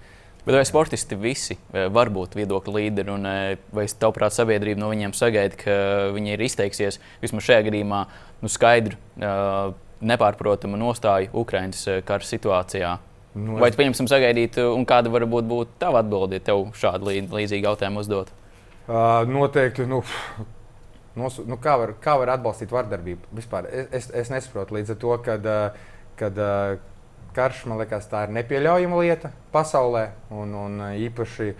Bet 0.47 0.55
vai 0.55 0.63
sportisti 0.65 1.17
visi 1.19 1.57
eh, 1.75 1.89
var 1.91 2.07
būt 2.15 2.37
viedokļu 2.39 2.75
līderi, 2.77 3.11
un 3.11 3.27
eh, 3.27 3.57
vai 3.75 3.89
tavuprāt 3.91 4.33
sabiedrība 4.37 4.79
no 4.79 4.93
viņiem 4.93 5.15
sagaida, 5.17 5.59
ka 5.59 5.75
viņi 6.15 6.37
ir 6.37 6.45
izteiksies 6.47 7.01
vismaz 7.19 7.49
šajā 7.49 7.65
gadījumā 7.67 8.05
nu, 8.45 8.51
skaidru, 8.53 8.95
eh, 9.19 9.75
nepārprotamu 10.07 10.79
nostāju 10.79 11.33
Ukraiņas 11.43 11.83
kara 12.07 12.29
situācijā? 12.29 12.93
Nu, 13.37 13.59
Vai 13.61 13.69
tu 13.69 13.77
pieņemsim 13.77 14.09
sagaidīt, 14.09 14.57
un 14.73 14.87
kāda 14.89 15.11
varbūt 15.13 15.49
būtu 15.49 15.77
tava 15.81 16.01
atbilde, 16.01 16.39
ja 16.39 16.45
tev 16.47 16.71
šādu 16.79 17.11
līdzīgu 17.13 17.67
jautājumu 17.69 18.01
uzdot? 18.01 18.31
Uh, 18.87 19.27
noteikti. 19.29 19.85
Nu, 19.91 20.01
nos, 21.19 21.37
nu, 21.45 21.59
kā, 21.61 21.75
var, 21.81 21.93
kā 22.01 22.15
var 22.17 22.33
atbalstīt 22.37 22.73
vardarbību? 22.73 23.29
Vispār 23.37 23.69
es, 23.69 23.91
es, 23.99 24.09
es 24.25 24.33
nesaprotu 24.33 24.79
līdz 24.79 24.95
ar 24.95 25.01
to, 25.03 25.17
kad, 25.27 25.49
kad 26.17 26.41
karš 27.37 27.67
man 27.69 27.83
liekas, 27.83 28.09
tā 28.09 28.25
ir 28.25 28.33
nepieļaujama 28.39 29.03
lieta 29.05 29.33
pasaulē. 29.53 30.07
Un, 30.33 30.57
un 30.57 30.81
īpaši 30.97 31.51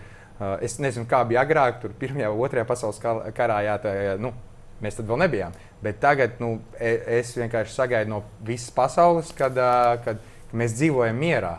es 0.65 0.79
nezinu, 0.81 1.05
kā 1.09 1.21
bija 1.29 1.45
agrāk, 1.45 1.77
tur 1.83 1.93
pirmajā, 1.99 2.33
otrajā 2.33 2.65
pasaules 2.69 3.01
karā, 3.37 3.61
jā, 3.67 3.77
tā, 3.85 3.93
nu, 4.21 4.33
mēs 4.81 4.97
tad 4.97 5.09
vēl 5.09 5.21
nebijām. 5.27 5.53
Bet 5.85 6.01
tagad 6.01 6.41
nu, 6.41 6.55
e, 6.81 6.95
es 7.19 7.35
vienkārši 7.37 7.73
sagaidu 7.73 8.15
no 8.15 8.23
visas 8.45 8.73
pasaules, 8.73 9.29
kad, 9.37 9.57
kad 10.05 10.21
mēs 10.57 10.73
dzīvojam 10.77 11.21
mierā 11.21 11.55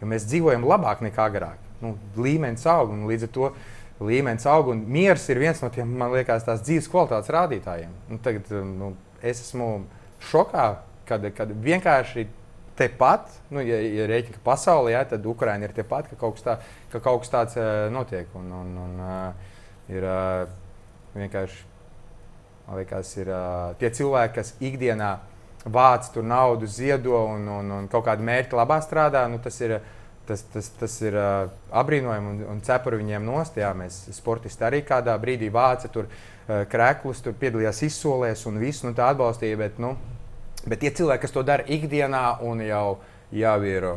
jo 0.00 0.08
mēs 0.08 0.26
dzīvojam 0.28 0.64
labāk 0.66 1.04
nekā 1.04 1.28
agrāk. 1.30 1.68
Nu, 1.80 1.94
līmenis 2.20 2.66
aug 2.68 2.92
un 2.92 3.06
līdz 3.08 3.28
ar 3.28 3.32
to 3.36 3.52
līmenis 4.04 4.46
aug. 4.48 4.72
Mieres 4.74 5.28
ir 5.32 5.40
viens 5.40 5.60
no 5.62 5.70
tiem, 5.72 5.92
man 6.00 6.12
liekas, 6.14 6.44
tās 6.46 6.64
dzīves 6.64 6.88
kvalitātes 6.92 7.32
rādītājiem. 7.32 7.94
Nu, 8.10 8.20
tagad, 8.24 8.50
nu, 8.66 8.94
es 9.20 9.42
esmu 9.44 9.70
šokā, 10.30 10.66
kad, 11.08 11.24
kad 11.36 11.52
vienkārši 11.64 12.26
tepat, 12.80 13.28
nu, 13.52 13.60
ja, 13.64 13.76
ja 13.84 14.06
rēķina, 14.08 14.38
ka 14.38 14.44
pasaulē, 14.44 14.94
ja, 14.94 15.02
tad 15.08 15.26
Ukraiņa 15.28 15.68
ir 15.68 15.74
tepat, 15.76 16.08
ka 16.08 16.16
kaut 16.20 16.38
kas, 16.38 16.46
tā, 16.46 16.54
ka 16.92 17.00
kaut 17.04 17.24
kas 17.24 17.32
tāds 17.32 17.58
uh, 17.60 17.88
notiek. 17.92 18.28
Un, 18.40 18.52
un, 18.56 18.70
un, 18.84 18.94
uh, 19.04 19.58
ir 19.92 20.06
uh, 20.08 20.46
vienkārši, 21.16 21.66
man 22.68 22.80
liekas, 22.80 23.12
ir 23.20 23.32
uh, 23.34 23.74
tie 23.80 23.92
cilvēki, 24.00 24.36
kas 24.38 24.54
ikdienā 24.64 25.18
vāc 25.64 26.08
tur 26.12 26.24
naudu, 26.24 26.66
ziedo 26.66 27.18
un, 27.26 27.48
un, 27.48 27.72
un 27.78 27.88
kaut 27.90 28.06
kādu 28.06 28.24
mērķu 28.24 28.56
labā 28.56 28.80
strādā, 28.84 29.26
nu, 29.28 29.40
tas 29.42 29.58
ir, 29.60 29.76
tas, 30.28 30.42
tas, 30.52 30.70
tas 30.80 30.96
ir 31.04 31.16
uh, 31.18 31.50
apbrīnojami 31.82 32.32
un, 32.32 32.40
un 32.54 32.62
cepuri 32.64 33.00
viņiem 33.02 33.26
nost. 33.26 33.58
Jā, 33.60 33.72
mēs 33.76 34.06
sportisti 34.16 34.64
arī 34.66 34.82
kādā 34.86 35.16
brīdī 35.20 35.50
vāca 35.52 35.90
tur 35.92 36.08
uh, 36.08 36.62
krēklus, 36.70 37.22
tur 37.24 37.36
piedalījās 37.40 37.82
izsolēs 37.90 38.46
un 38.48 38.60
visu 38.62 38.88
nu, 38.88 38.94
tā 38.96 39.10
atbalstīja. 39.12 39.60
Bet, 39.60 39.80
nu, 39.82 39.94
bet 40.64 40.80
tie 40.80 40.94
cilvēki, 40.96 41.26
kas 41.26 41.36
to 41.36 41.44
dara 41.46 41.66
ikdienā 41.68 42.40
un 42.46 42.64
jau, 42.64 42.86
jau 43.36 43.56
ir. 43.68 43.90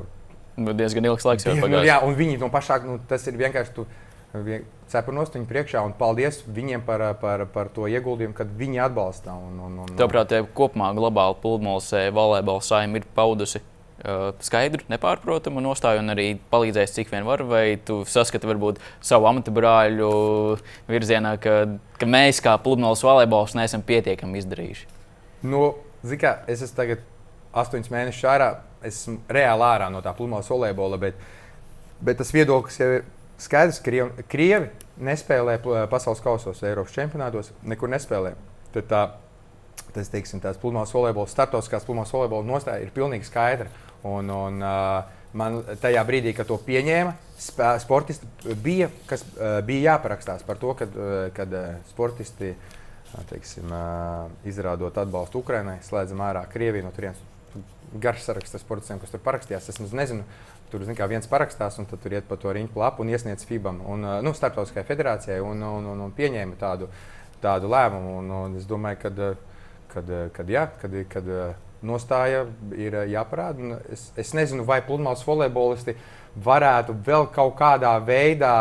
Nu, 0.60 0.76
diezgan 0.78 1.08
ilgs 1.10 1.26
laiks 1.26 1.48
jau 1.48 1.56
pagājis. 1.56 1.80
Nu, 1.80 1.86
jā, 1.88 2.02
un 2.06 2.18
viņi 2.18 2.42
no 2.44 2.52
pašā, 2.54 2.84
nu, 2.86 3.00
tas 3.10 3.24
ir 3.32 3.40
vienkārši. 3.40 3.78
Tu, 3.80 3.88
cepurnos 4.34 4.83
viņu 4.94 5.48
priekšā 5.50 5.82
un 5.86 5.94
paldies 5.98 6.42
viņiem 6.46 6.84
par, 6.86 7.02
par, 7.22 7.46
par 7.54 7.70
to 7.74 7.88
ieguldījumu, 7.90 8.36
kad 8.38 8.50
viņi 8.58 8.82
atbalsta. 8.86 9.34
Un, 9.34 9.60
un, 9.60 9.78
un, 9.84 9.94
Tāpēc, 9.98 10.36
kopumā 10.54 10.94
globāli 10.94 11.38
pludmales 11.42 11.90
volejbola 12.14 12.62
saima 12.62 13.00
ir 13.00 13.08
paudusi 13.16 13.62
uh, 13.62 14.34
skaidru, 14.44 14.84
nepārprotamu 14.92 15.64
nostāju 15.64 16.04
un 16.04 16.14
arī 16.14 16.28
palīdzēs, 16.52 16.94
cik 16.98 17.14
vien 17.14 17.26
var. 17.28 17.44
Vai 17.48 17.80
tu 17.86 18.04
saskati 18.06 18.50
varbūt 18.50 18.82
savu 19.02 19.30
amata 19.30 19.54
brāļu 19.54 20.12
virzienā, 20.92 21.38
ka, 21.42 21.56
ka 22.00 22.10
mēs 22.10 22.44
kā 22.44 22.58
pludmales 22.62 23.04
volejbols 23.06 23.58
neesam 23.58 23.86
pietiekami 23.86 24.44
izdarījuši? 24.44 24.88
Nu, 25.50 25.74
kā, 26.20 26.38
es 26.48 26.62
esmu 26.62 26.78
tagad 26.78 27.10
astoņus 27.54 27.92
mēnešus 27.94 28.30
ārā, 28.30 28.54
esmu 28.86 29.20
reāli 29.32 29.68
ārā 29.68 29.90
no 29.94 30.02
tā 30.06 30.14
pludmales 30.18 30.50
volejbola, 30.52 31.00
bet, 31.02 31.20
bet 32.04 32.22
tas 32.22 32.34
viedoklis 32.36 32.80
jau 32.80 32.94
ir 33.00 33.12
Skaidrs, 33.44 33.80
ka 33.82 33.90
Krievi, 33.90 34.24
Krievi 34.30 34.70
nespēlē 35.02 35.58
pasaules 35.92 36.22
kausos, 36.24 36.62
Eiropas 36.68 36.94
čempionātos, 36.96 37.52
nekur 37.66 37.92
nespēlē. 37.94 38.36
Tad 38.74 38.90
tā, 38.90 39.02
tas, 39.96 40.12
teiksim, 40.14 40.42
tās 40.44 40.60
pludmales 40.62 40.94
volejbola, 40.94 41.32
startautiskās 41.32 41.86
pludmales 41.88 42.14
volejbola 42.14 42.48
nostāja 42.48 42.86
ir 42.86 42.94
pilnīgi 42.96 43.30
skaidra. 43.30 43.70
Un, 44.04 44.30
un, 44.34 44.60
uh, 44.60 45.24
man 45.38 45.62
tajā 45.82 46.04
brīdī, 46.08 46.34
kad 46.38 46.48
to 46.50 46.58
pieņēma, 46.62 47.14
sportisti 47.82 48.56
bija, 48.64 48.90
kas, 49.10 49.26
bija 49.68 49.94
jāparakstās 49.94 50.46
par 50.48 50.60
to, 50.62 50.74
kad, 50.80 50.96
kad 51.36 51.56
sportisti 51.90 52.54
teiksim, 53.30 53.70
izrādot 54.50 54.98
atbalstu 54.98 55.44
Ukraiņai, 55.44 55.80
slēdzam 55.86 56.24
ārā 56.26 56.46
Krieviju 56.50 56.88
no 56.88 56.94
turienes. 56.96 57.22
Garš 58.02 58.24
saraksts 58.26 58.58
ar 58.58 58.62
sportistiem, 58.64 58.98
kas 59.02 59.12
tur 59.14 59.22
parakstījās. 59.22 59.68
Es 59.70 59.78
nezinu, 59.94 60.24
Tur 60.74 60.84
kā, 60.98 61.06
viens 61.06 61.30
parakstās, 61.30 61.78
un 61.78 61.86
tur 61.86 62.16
iet 62.16 62.26
pa 62.26 62.34
to 62.42 62.50
riņķu 62.50 62.80
lapu 62.82 63.04
un 63.06 63.12
iesniedz 63.14 63.46
FIBAM, 63.46 63.84
un, 63.94 64.08
nu, 64.26 64.34
Startautiskajai 64.34 64.88
federācijai, 64.88 65.42
un, 65.46 65.62
un, 65.62 65.90
un, 65.94 66.00
un 66.08 66.14
pieņēma 66.18 66.58
tādu, 66.58 66.90
tādu 67.44 67.70
lēmumu. 67.70 68.16
Un, 68.24 68.32
un 68.40 68.56
es 68.58 68.66
domāju, 68.66 69.04
ka 69.04 69.34
kad, 69.94 70.10
kad, 70.34 70.50
jā, 70.50 70.66
kad, 70.82 70.96
kad 71.12 71.30
nostāja 71.86 72.46
ir 72.80 72.98
jāparāda. 73.12 73.80
Es, 73.94 74.08
es 74.20 74.34
nezinu, 74.34 74.66
vai 74.68 74.82
pludmales 74.86 75.24
volejbolisti 75.28 75.96
varētu 76.44 76.96
vēl 77.06 77.28
kaut 77.36 77.56
kādā 77.60 77.94
veidā, 78.06 78.56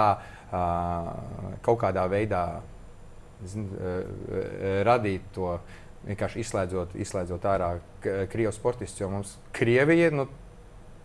kaut 1.64 1.80
kādā 1.80 2.04
veidā 2.12 2.42
zin, 3.48 3.70
radīt 4.86 5.30
to 5.34 5.56
vienkārši 6.02 6.42
izslēdzot, 6.42 6.96
izslēdzot 6.98 7.48
ārā 7.48 7.72
krievu 8.02 8.52
sportistus. 8.54 9.00
Jo 9.00 9.10
mums 9.12 9.36
Krievija 9.54 10.10
nu, 10.14 10.26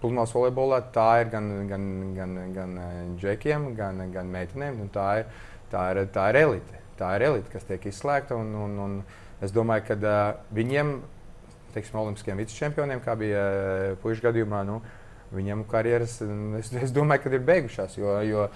pludmales 0.01 0.33
volejbolā 0.35 0.81
tā 0.95 1.07
ir 1.23 1.31
gan, 1.33 1.49
gan, 1.69 1.85
gan, 2.17 2.35
gan 2.55 2.75
eh, 2.81 2.97
džekiem, 3.19 3.71
gan, 3.77 4.03
gan 4.13 4.29
meitenēm. 4.33 4.83
Tā 4.93 5.07
ir, 5.21 5.31
tā, 5.71 5.87
ir, 5.93 6.03
tā 6.13 6.29
ir 6.31 6.41
elite. 6.43 6.83
Tā 6.97 7.13
ir 7.17 7.27
elite, 7.29 7.51
kas 7.53 7.65
tiek 7.67 7.89
izslēgta. 7.89 8.37
Un, 8.37 8.53
un, 8.57 8.77
un 8.83 8.95
es 9.45 9.53
domāju, 9.53 9.85
ka 9.89 9.97
uh, 9.99 10.21
viņiem, 10.57 10.95
teiksim, 11.75 11.99
olimpiskiem 12.01 12.39
vicečempioniem, 12.41 13.03
kā 13.05 13.13
bija 13.19 13.43
uh, 13.43 13.91
puikas 14.01 14.23
gadījumā, 14.25 14.63
nu, 14.65 14.79
viņiem 15.35 15.61
karjeras, 15.69 16.15
es, 16.57 16.71
es 16.87 16.93
domāju, 16.95 17.25
ka 17.25 17.35
ir 17.35 17.45
beigušās. 17.45 17.99
Jo, 17.99 18.17
jo 18.25 18.47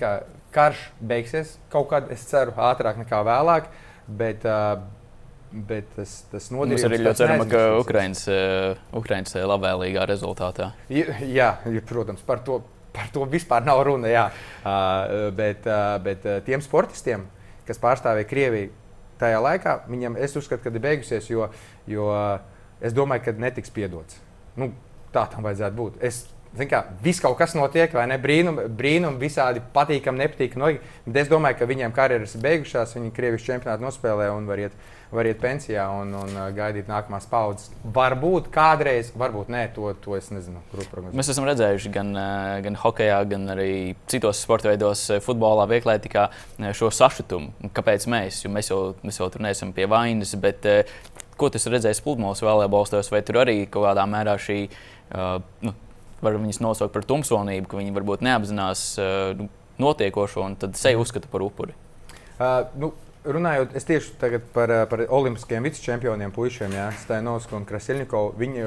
kā, 0.00 0.12
karš 0.52 0.90
beigsies 1.00 1.54
kaut 1.72 1.88
kad, 1.92 2.10
es 2.12 2.26
ceru, 2.28 2.52
ātrāk 2.68 3.00
nekā 3.00 3.22
vēlāk. 3.24 3.72
Bet, 4.06 4.44
uh, 4.44 4.84
Bet 5.50 5.92
tas, 5.94 6.12
tas 6.30 6.48
nodarījums, 6.50 6.82
Mums 6.82 6.86
arī 6.88 6.98
ļoti 7.00 7.20
cerams, 7.22 7.50
ka 7.50 7.60
Ukraiņas, 7.80 8.22
Ukraiņas 8.98 9.36
labvēlīgā 9.46 10.06
rezultātā. 10.10 10.72
Jā, 10.90 11.52
protams, 11.86 12.24
par 12.26 12.42
to, 12.44 12.60
par 12.96 13.12
to 13.14 13.24
vispār 13.30 13.64
nav 13.66 13.84
runa. 13.86 14.10
Jā. 14.10 14.26
Bet, 15.36 15.68
uh, 15.70 15.94
bet 16.02 16.26
uh, 16.26 16.40
tiem 16.46 16.64
sportistiem, 16.64 17.28
kas 17.68 17.80
pārstāvēja 17.82 18.28
Krieviju 18.30 18.72
tajā 19.20 19.40
laikā, 19.40 19.78
viņam 19.88 20.18
es 20.20 20.36
uzskatu, 20.36 20.66
ka 20.66 20.72
ir 20.74 20.82
beigusies, 20.84 21.30
jo, 21.30 21.48
jo 21.88 22.10
es 22.84 22.96
domāju, 22.96 23.28
ka 23.28 23.36
netiks 23.40 23.72
piedots. 23.72 24.18
Nu, 24.60 24.70
tā 25.14 25.24
tam 25.32 25.46
vajadzētu 25.46 25.78
būt. 25.78 26.00
Es, 26.04 26.24
Kā, 26.56 26.82
viss 27.04 27.20
kaut 27.20 27.36
kas 27.38 27.52
notiek, 27.58 27.92
vai 27.92 28.06
ne? 28.08 28.16
Brīnum, 28.20 28.62
brīnum 28.78 29.18
visādi 29.20 29.60
patīkami, 29.74 30.24
nepatīkami. 30.24 30.76
Bet 31.06 31.24
es 31.24 31.32
domāju, 31.32 31.60
ka 31.60 31.68
viņiem 31.68 31.94
karjeras 31.96 32.36
ir 32.36 32.44
beigušās, 32.46 32.96
viņi 32.96 33.14
Krievijas 33.16 33.44
čempionātu 33.44 33.84
nospēlē 33.84 34.30
un 34.32 34.48
var 34.48 34.64
iet 34.64 34.78
var 35.10 35.26
iet 35.28 35.38
pensijā 35.40 35.84
un, 36.00 36.10
un 36.18 36.32
uh, 36.34 36.48
gaidīt 36.54 36.88
nākamās 36.90 37.28
paudzes. 37.30 37.70
Varbūt 37.94 38.48
kādreiz, 38.54 39.12
varbūt 39.18 39.50
nē, 39.52 39.62
to, 39.76 39.90
to 40.02 40.16
es 40.18 40.30
nezinu. 40.34 40.62
Mēs 41.16 41.30
esam 41.32 41.46
redzējuši 41.48 41.92
gan, 41.94 42.10
uh, 42.16 42.56
gan 42.64 42.78
hokeja, 42.80 43.20
gan 43.30 43.46
arī 43.54 43.70
citos 44.10 44.42
sporta 44.42 44.72
veidos, 44.72 45.06
uh, 45.12 45.22
futbolā, 45.22 45.68
vieglietikā 45.70 46.28
šo 46.76 46.90
sašutumu. 46.94 47.70
Kāpēc 47.76 48.08
mēs? 48.10 48.42
Jo 48.44 48.52
mēs 48.54 48.72
jau, 48.72 48.80
mēs 49.06 49.20
jau 49.22 49.30
tur 49.32 49.46
neesam 49.46 49.72
pie 49.76 49.86
vainas. 49.90 50.34
Bet, 50.42 50.66
ko 51.38 51.50
tas 51.52 51.68
redzējis 51.70 52.02
pludmales 52.04 52.42
vēlēbalstos, 52.44 53.10
vai 53.12 53.22
tur 53.26 53.42
arī 53.44 53.60
kaut 53.70 53.86
kādā 53.86 54.06
mērā 54.10 54.36
šī, 54.42 54.62
uh, 54.66 55.38
nu, 55.62 55.76
var 56.24 56.38
viņus 56.38 56.62
nosaukt 56.64 56.94
par 56.94 57.04
tumsonību, 57.08 57.68
ka 57.70 57.80
viņi 57.80 57.96
varbūt 57.96 58.24
neapzinās 58.24 58.84
uh, 59.02 59.46
notiekošo 59.82 60.46
un 60.46 60.56
tad 60.60 60.78
sevi 60.80 61.00
uzskata 61.00 61.28
par 61.32 61.44
upuri? 61.44 61.76
Uh, 62.36 62.64
nu, 62.80 62.92
runājot 63.26 63.74
tieši 63.86 64.40
par, 64.54 64.72
par 64.90 65.04
olimpiskajiem 65.08 65.66
vicečempioniem, 65.66 66.32
puišiem, 66.34 66.74
Stainovs 67.02 67.48
un 67.56 67.66
Krasilņikovu, 67.68 68.34
viņi, 68.38 68.66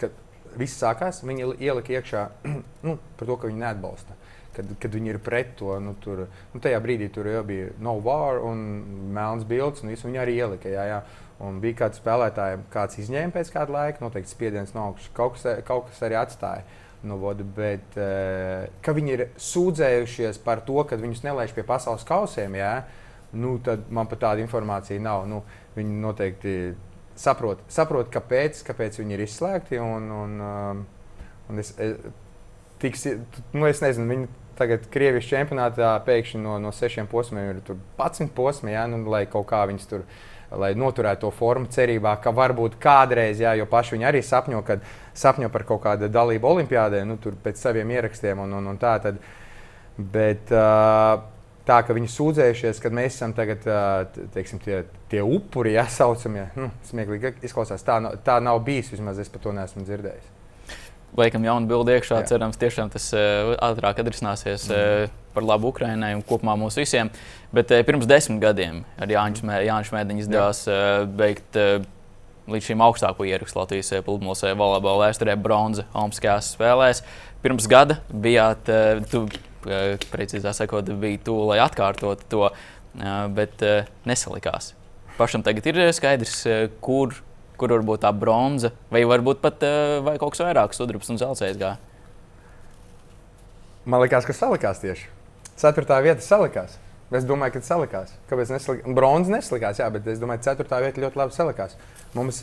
kad 0.00 0.18
viss 0.58 0.80
sākās, 0.80 1.22
viņi 1.26 1.54
ielika 1.58 1.96
iekšā 1.98 2.26
nu, 2.86 2.98
par 3.18 3.30
to, 3.30 3.38
ka 3.38 3.50
viņi 3.50 3.64
neatbalsta. 3.64 4.18
Kad, 4.52 4.68
kad 4.76 4.92
viņi 4.92 5.14
ir 5.14 5.18
pret 5.24 5.54
to, 5.56 5.72
nu, 5.80 5.94
tur, 6.04 6.26
nu, 6.52 6.60
tajā 6.60 6.76
brīdī 6.84 7.06
tur 7.12 7.30
jau 7.30 7.40
bija 7.48 7.70
no 7.80 7.94
war 8.04 8.42
un 8.44 8.58
melns 9.16 9.46
bildes, 9.48 9.80
un 9.80 9.94
visu 9.94 10.10
viņi 10.10 10.20
arī 10.20 10.34
ielika. 10.42 10.68
Jā, 10.68 10.84
jā. 10.90 10.98
Un 11.42 11.58
bija 11.62 11.80
kāds 11.80 11.98
spēlētājs, 11.98 12.62
kāds 12.70 13.00
izņēma 13.02 13.34
pēc 13.34 13.50
kāda 13.50 13.74
laika, 13.74 14.02
noteikti 14.04 14.30
spiediens 14.30 14.74
no 14.76 14.86
augšas, 14.90 15.10
kaut, 15.16 15.34
kas, 15.34 15.62
kaut 15.66 15.88
kas 15.88 16.02
arī 16.06 16.18
atstāja. 16.20 16.62
Nu, 17.02 17.16
vodu, 17.18 17.42
bet 17.56 17.96
uh, 17.98 18.94
viņi 18.94 19.10
ir 19.16 19.24
sūdzējušies 19.42 20.38
par 20.44 20.62
to, 20.62 20.78
ka 20.86 20.98
viņus 21.00 21.24
nelaiž 21.26 21.54
pie 21.56 21.64
pasaules 21.66 22.06
kausiem. 22.06 22.54
Jā, 22.60 22.84
nu, 23.34 23.56
tad 23.64 23.88
man 23.90 24.06
pat 24.10 24.22
tāda 24.22 24.44
informācija 24.44 25.02
nav. 25.02 25.26
Nu, 25.26 25.40
viņi 25.74 25.98
noteikti 26.04 26.54
saprot, 27.18 27.64
saprot 27.72 28.12
kāpēc, 28.12 28.62
kāpēc 28.68 29.00
viņi 29.00 29.18
ir 29.18 29.24
izslēgti. 29.26 29.80
Un, 29.82 30.06
un, 30.14 30.38
um, 30.46 30.84
un 31.50 31.64
es, 31.64 31.74
es, 31.82 31.98
tiks, 32.82 33.08
nu, 33.50 33.66
es 33.66 33.82
nezinu, 33.82 34.06
viņi 34.14 34.30
tagad 34.58 34.86
Krievijas 34.92 35.28
čempionātā 35.30 35.94
pēkšņi 36.06 36.42
no, 36.42 36.58
no 36.62 36.72
sešiem 36.74 37.08
posmiem 37.10 37.50
ir 37.50 37.62
11 37.64 38.32
posmi, 38.36 38.74
ja, 38.74 38.86
nu, 38.90 39.02
lai 39.10 39.24
kaut 39.30 39.48
kā 39.50 39.64
viņas 39.70 39.90
tur. 39.90 40.06
Lai 40.52 40.74
noturētu 40.76 41.22
to 41.24 41.30
formu, 41.32 41.64
cerībā, 41.72 42.10
ka 42.20 42.28
varbūt 42.36 42.74
kādreiz, 42.76 43.38
jā, 43.40 43.54
jo 43.56 43.64
paši 43.70 43.94
viņi 43.94 44.04
arī 44.04 44.20
sapņo, 44.20 44.58
kad 44.68 44.82
sapņo 45.16 45.48
par 45.48 45.62
kaut 45.64 45.80
kādu 45.86 46.10
dalību 46.12 46.50
Olimpijādē, 46.50 47.00
nu, 47.08 47.16
tur 47.16 47.38
pēc 47.40 47.56
saviem 47.56 47.88
ierakstiem 47.94 48.42
un, 48.44 48.52
un, 48.58 48.68
un 48.74 48.80
tā. 48.82 48.98
Tad, 49.00 49.22
bet, 49.96 50.52
tā, 51.68 51.78
ka 51.86 51.96
viņi 51.96 52.12
sūdzējušies, 52.12 52.82
ka 52.82 52.92
mēs 52.92 53.16
esam 53.16 53.32
tagad, 53.36 53.64
teiksim, 54.34 54.60
tie, 54.60 54.82
tie 55.08 55.24
upuri, 55.24 55.72
ja 55.78 55.86
saucamie. 55.88 56.50
Nu, 56.58 56.68
smieklīgi 56.90 57.38
izklausās. 57.48 57.84
Tā, 57.86 57.98
tā 58.26 58.38
nav 58.44 58.60
bijis. 58.66 58.92
Vismaz 58.92 59.24
es 59.24 59.32
par 59.32 59.44
to 59.44 59.56
neesmu 59.56 59.88
dzirdējis. 59.88 60.41
Liekam, 61.12 61.44
jaunu 61.44 61.68
bildi 61.68 61.92
iekšā. 61.98 62.22
Jā. 62.22 62.28
Cerams, 62.30 62.56
tiešām 62.56 62.88
tas 62.92 63.10
uh, 63.12 63.52
ātrāk 63.60 63.98
atrisināsies 64.00 64.64
uh, 64.72 65.10
par 65.34 65.44
labu 65.44 65.68
Ukraiņai 65.68 66.14
un 66.16 66.22
kopumā 66.24 66.54
mums 66.56 66.78
visiem. 66.80 67.10
Bet 67.52 67.72
uh, 67.74 67.82
pirms 67.84 68.08
desmit 68.08 68.40
gadiem 68.40 68.80
ar 68.96 69.12
Jāņu 69.12 69.42
Šmētiņu 69.90 70.24
izdevās 70.24 70.62
uh, 70.72 71.04
beigt 71.04 71.58
līdz 72.48 72.64
šim 72.70 72.84
augstāko 72.84 73.26
ierakstu 73.28 73.60
Latvijas 73.60 73.92
pludmales 74.06 74.40
volejbola 74.56 75.04
vēsturē 75.04 75.36
bronza 75.36 75.84
Olimpiskajās 75.92 76.54
spēlēs. 76.56 77.04
Pirms 77.44 77.68
gada 77.68 78.00
bijāt. 78.08 78.72
Uh, 78.72 79.40
precīzāk 80.10 80.56
sakot, 80.56 80.88
bija 80.98 81.20
tuvu, 81.22 81.44
lai 81.52 81.60
atkārtotu 81.62 82.24
to, 82.32 82.48
bet 83.36 83.60
nesalikās. 84.02 84.72
Pašam 85.14 85.44
tagad 85.46 85.68
ir 85.70 85.78
skaidrs, 85.94 86.40
kur, 86.82 87.14
kur 87.62 87.76
var 87.76 87.86
būt 87.86 88.02
tā 88.02 88.10
bronza, 88.12 88.72
vai 88.90 89.06
varbūt 89.06 89.42
pat 89.44 89.62
vai 90.02 90.18
kaut 90.18 90.34
kas 90.34 90.42
vairāk, 90.42 90.74
sudrabs 90.76 91.10
un 91.14 91.22
zelta 91.22 91.54
gāja. 91.54 91.78
Man 93.86 94.02
liekas, 94.02 94.26
ka 94.26 94.34
salikās 94.36 94.78
tieši. 94.82 95.08
Ceturtā 95.58 95.98
vieta 96.04 96.22
salikās. 96.22 96.76
Es 97.12 97.26
domāju, 97.28 97.56
ka 97.56 97.60
salikās. 97.66 98.12
Kāpēc 98.30 98.52
nesalikās? 98.54 98.94
Bronzas 98.96 99.32
nesalikās, 99.34 99.80
jā, 99.82 99.88
bet 99.92 100.06
es 100.08 100.20
domāju, 100.22 100.40
ka 100.40 100.52
ceturtā 100.52 100.78
vieta 100.84 101.02
ļoti 101.02 101.18
labi 101.20 101.34
salikās. 101.36 101.74
Mums 102.16 102.38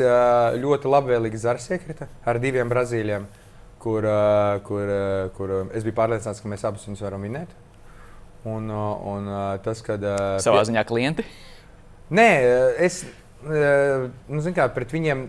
ļoti 0.61 0.91
labvēlīgi 0.93 1.39
zars 1.41 1.69
iekrita 1.73 2.09
ar 2.27 2.41
diviem 2.43 2.69
brazīļiem. 2.69 3.25
Kur, 3.79 4.03
uh, 4.03 4.59
kur, 4.67 4.91
kur 5.37 5.53
es 5.71 5.85
biju 5.87 5.95
pārliecināts, 5.95 6.41
ka 6.43 6.51
mēs 6.51 6.65
abus 6.67 6.83
viņus 6.89 7.05
varam 7.05 7.23
vinēt. 7.23 7.53
Un, 8.49 8.67
un 8.69 9.31
tas, 9.63 9.79
kad. 9.83 10.03
Savā 10.43 10.65
ziņā 10.67 10.83
klienti? 10.87 11.23
Nē, 12.11 12.27
es. 12.83 13.01
Nu, 13.43 14.41
kā, 14.55 14.65
pret 14.75 14.91
viņiem 14.91 15.27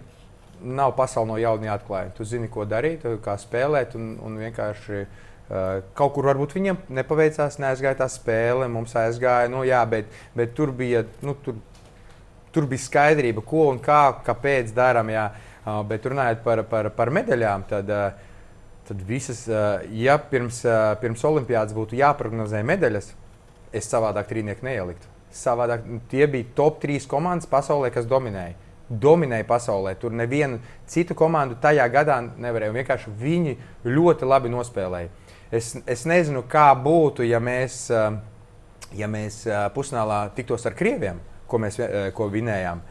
nav 0.76 0.92
pasaule 0.98 1.30
no 1.30 1.36
jauna 1.40 1.70
jāatklāj. 1.70 2.12
Tu 2.16 2.26
zini, 2.28 2.50
ko 2.52 2.66
darīt, 2.68 3.06
kā 3.24 3.36
spēlēt, 3.40 3.94
un, 3.98 4.14
un 4.26 4.38
vienkārši 4.42 5.04
Uh, 5.50 5.80
kaut 5.98 6.12
kur 6.14 6.28
varbūt 6.28 6.52
viņam 6.54 6.76
nepaveicās, 6.94 7.56
neaizgāja 7.58 7.96
tā 7.98 8.06
spēle, 8.06 8.68
mums 8.70 8.92
aizgāja, 8.94 9.48
nu, 9.50 9.64
jā, 9.66 9.80
bet, 9.90 10.06
bet 10.38 10.52
tur, 10.54 10.70
bija, 10.70 11.00
nu, 11.26 11.34
tur, 11.42 11.56
tur 12.54 12.68
bija 12.70 12.84
skaidrība, 12.84 13.42
ko 13.42 13.64
un 13.72 13.80
kā, 13.82 13.98
kāpēc 14.28 14.70
darām. 14.76 15.10
Uh, 15.10 15.80
bet 15.90 16.06
runājot 16.06 16.44
par, 16.44 16.62
par, 16.70 16.92
par 16.94 17.10
medaļām, 17.18 17.66
tad, 17.66 17.90
uh, 17.90 18.54
tad 18.86 19.02
visas, 19.08 19.42
uh, 19.50 19.82
ja 19.90 20.20
pirms, 20.22 20.62
pirms 21.02 21.26
olimpiādas 21.26 21.74
būtu 21.74 21.98
jāprognozē 21.98 22.62
medaļas, 22.70 23.10
es 23.74 23.90
savādāk 23.90 24.30
trīnieku 24.30 24.70
neieliktu. 24.70 25.10
Savādāk 25.30 25.86
tie 26.10 26.26
bija 26.26 26.48
top 26.58 26.80
3 26.82 27.06
komandas 27.10 27.46
pasaulē, 27.50 27.92
kas 27.94 28.08
dominēja 28.10 28.56
dominēja 28.90 29.46
pasaulē. 29.46 29.94
Tur 29.98 30.12
nevienu 30.12 30.58
citu 30.90 31.14
komandu 31.14 31.56
tajā 31.62 31.86
gadā 31.92 32.18
nevarēja. 32.26 32.74
Vienkārši 32.74 33.14
viņi 33.20 33.56
ļoti 33.86 34.28
labi 34.28 34.50
nospēlēja. 34.50 35.10
Es, 35.50 35.72
es 35.86 36.04
nezinu, 36.06 36.42
kā 36.50 36.68
būtu, 36.78 37.24
ja 37.26 37.40
mēs, 37.42 37.82
eh, 37.94 38.18
ja 38.98 39.10
mēs 39.10 39.44
eh, 39.46 39.66
pusfinālā 39.74 40.28
tiktos 40.34 40.66
ar 40.66 40.76
krieviem, 40.78 41.18
ko 41.50 41.58
mēs 41.62 41.78
eh, 41.82 42.10
ko 42.14 42.28
vinējām 42.30 42.82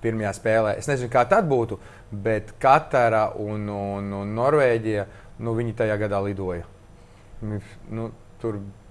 pirmajā 0.00 0.32
spēlē. 0.36 0.76
Es 0.80 0.88
nezinu, 0.88 1.10
kā 1.12 1.26
tad 1.28 1.48
būtu, 1.48 1.80
bet 2.12 2.54
Katara 2.60 3.30
un, 3.40 3.68
un, 3.68 4.12
un 4.22 4.34
Norvēģija 4.36 5.06
nu, 5.44 5.56
tajā 5.76 5.96
gadā 6.00 6.20
lidoja. 6.24 6.64
Nu, 7.92 8.10
tur 8.40 8.60
Vie, 8.60 8.85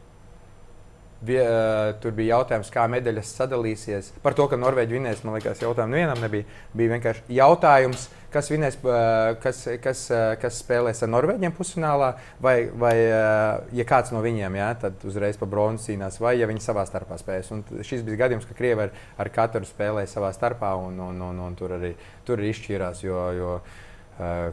uh, 1.24 1.93
tur 2.01 2.13
bija 2.16 2.36
jautājums, 2.36 2.70
kā 2.74 2.86
medaļas 2.91 3.32
sadalīsies. 3.38 4.11
Par 4.24 4.36
to, 4.38 4.47
ka 4.51 4.59
Norvēģija 4.59 4.99
vinēs, 4.99 5.24
man 5.26 5.38
liekas, 5.38 5.63
jautājumu 5.63 5.95
nevienam 5.95 6.22
nebija. 6.24 6.47
Bija 6.76 6.93
vienkārši 6.95 7.38
jautājums, 7.38 8.07
kas, 8.34 8.49
vinēs, 8.51 8.78
uh, 8.84 9.32
kas, 9.43 9.61
kas, 9.84 10.03
uh, 10.11 10.26
kas 10.41 10.59
spēlēs 10.63 10.99
ar 11.05 11.11
Norvēģiem 11.13 11.55
pusfinālā, 11.55 12.11
vai, 12.43 12.55
vai 12.74 12.93
ja 12.99 13.88
kāds 13.88 14.11
no 14.16 14.22
viņiem 14.26 14.59
jā, 14.59 14.70
uzreiz 15.07 15.39
pa 15.39 15.49
bronzas 15.49 15.88
cīnās, 15.88 16.20
vai 16.22 16.36
ja 16.41 16.49
viņi 16.51 16.66
savā 16.66 16.84
starpā 16.89 17.18
spēlēs. 17.22 17.53
Un 17.55 17.63
šis 17.86 18.03
bija 18.05 18.26
gadījums, 18.26 18.49
ka 18.49 18.57
Krievi 18.57 18.89
ar, 18.89 18.93
ar 19.22 19.32
katru 19.34 19.66
spēlēja 19.68 20.11
savā 20.18 20.36
starpā, 20.36 20.76
un, 20.84 20.99
un, 21.09 21.26
un, 21.32 21.41
un 21.47 21.57
tur 21.57 21.78
arī 21.80 21.95
tur 22.28 22.41
arī 22.41 22.51
izšķīrās. 22.51 23.05
Jo, 23.05 23.26
jo, 23.38 23.57
uh, 23.61 23.82
Eh, 23.85 23.85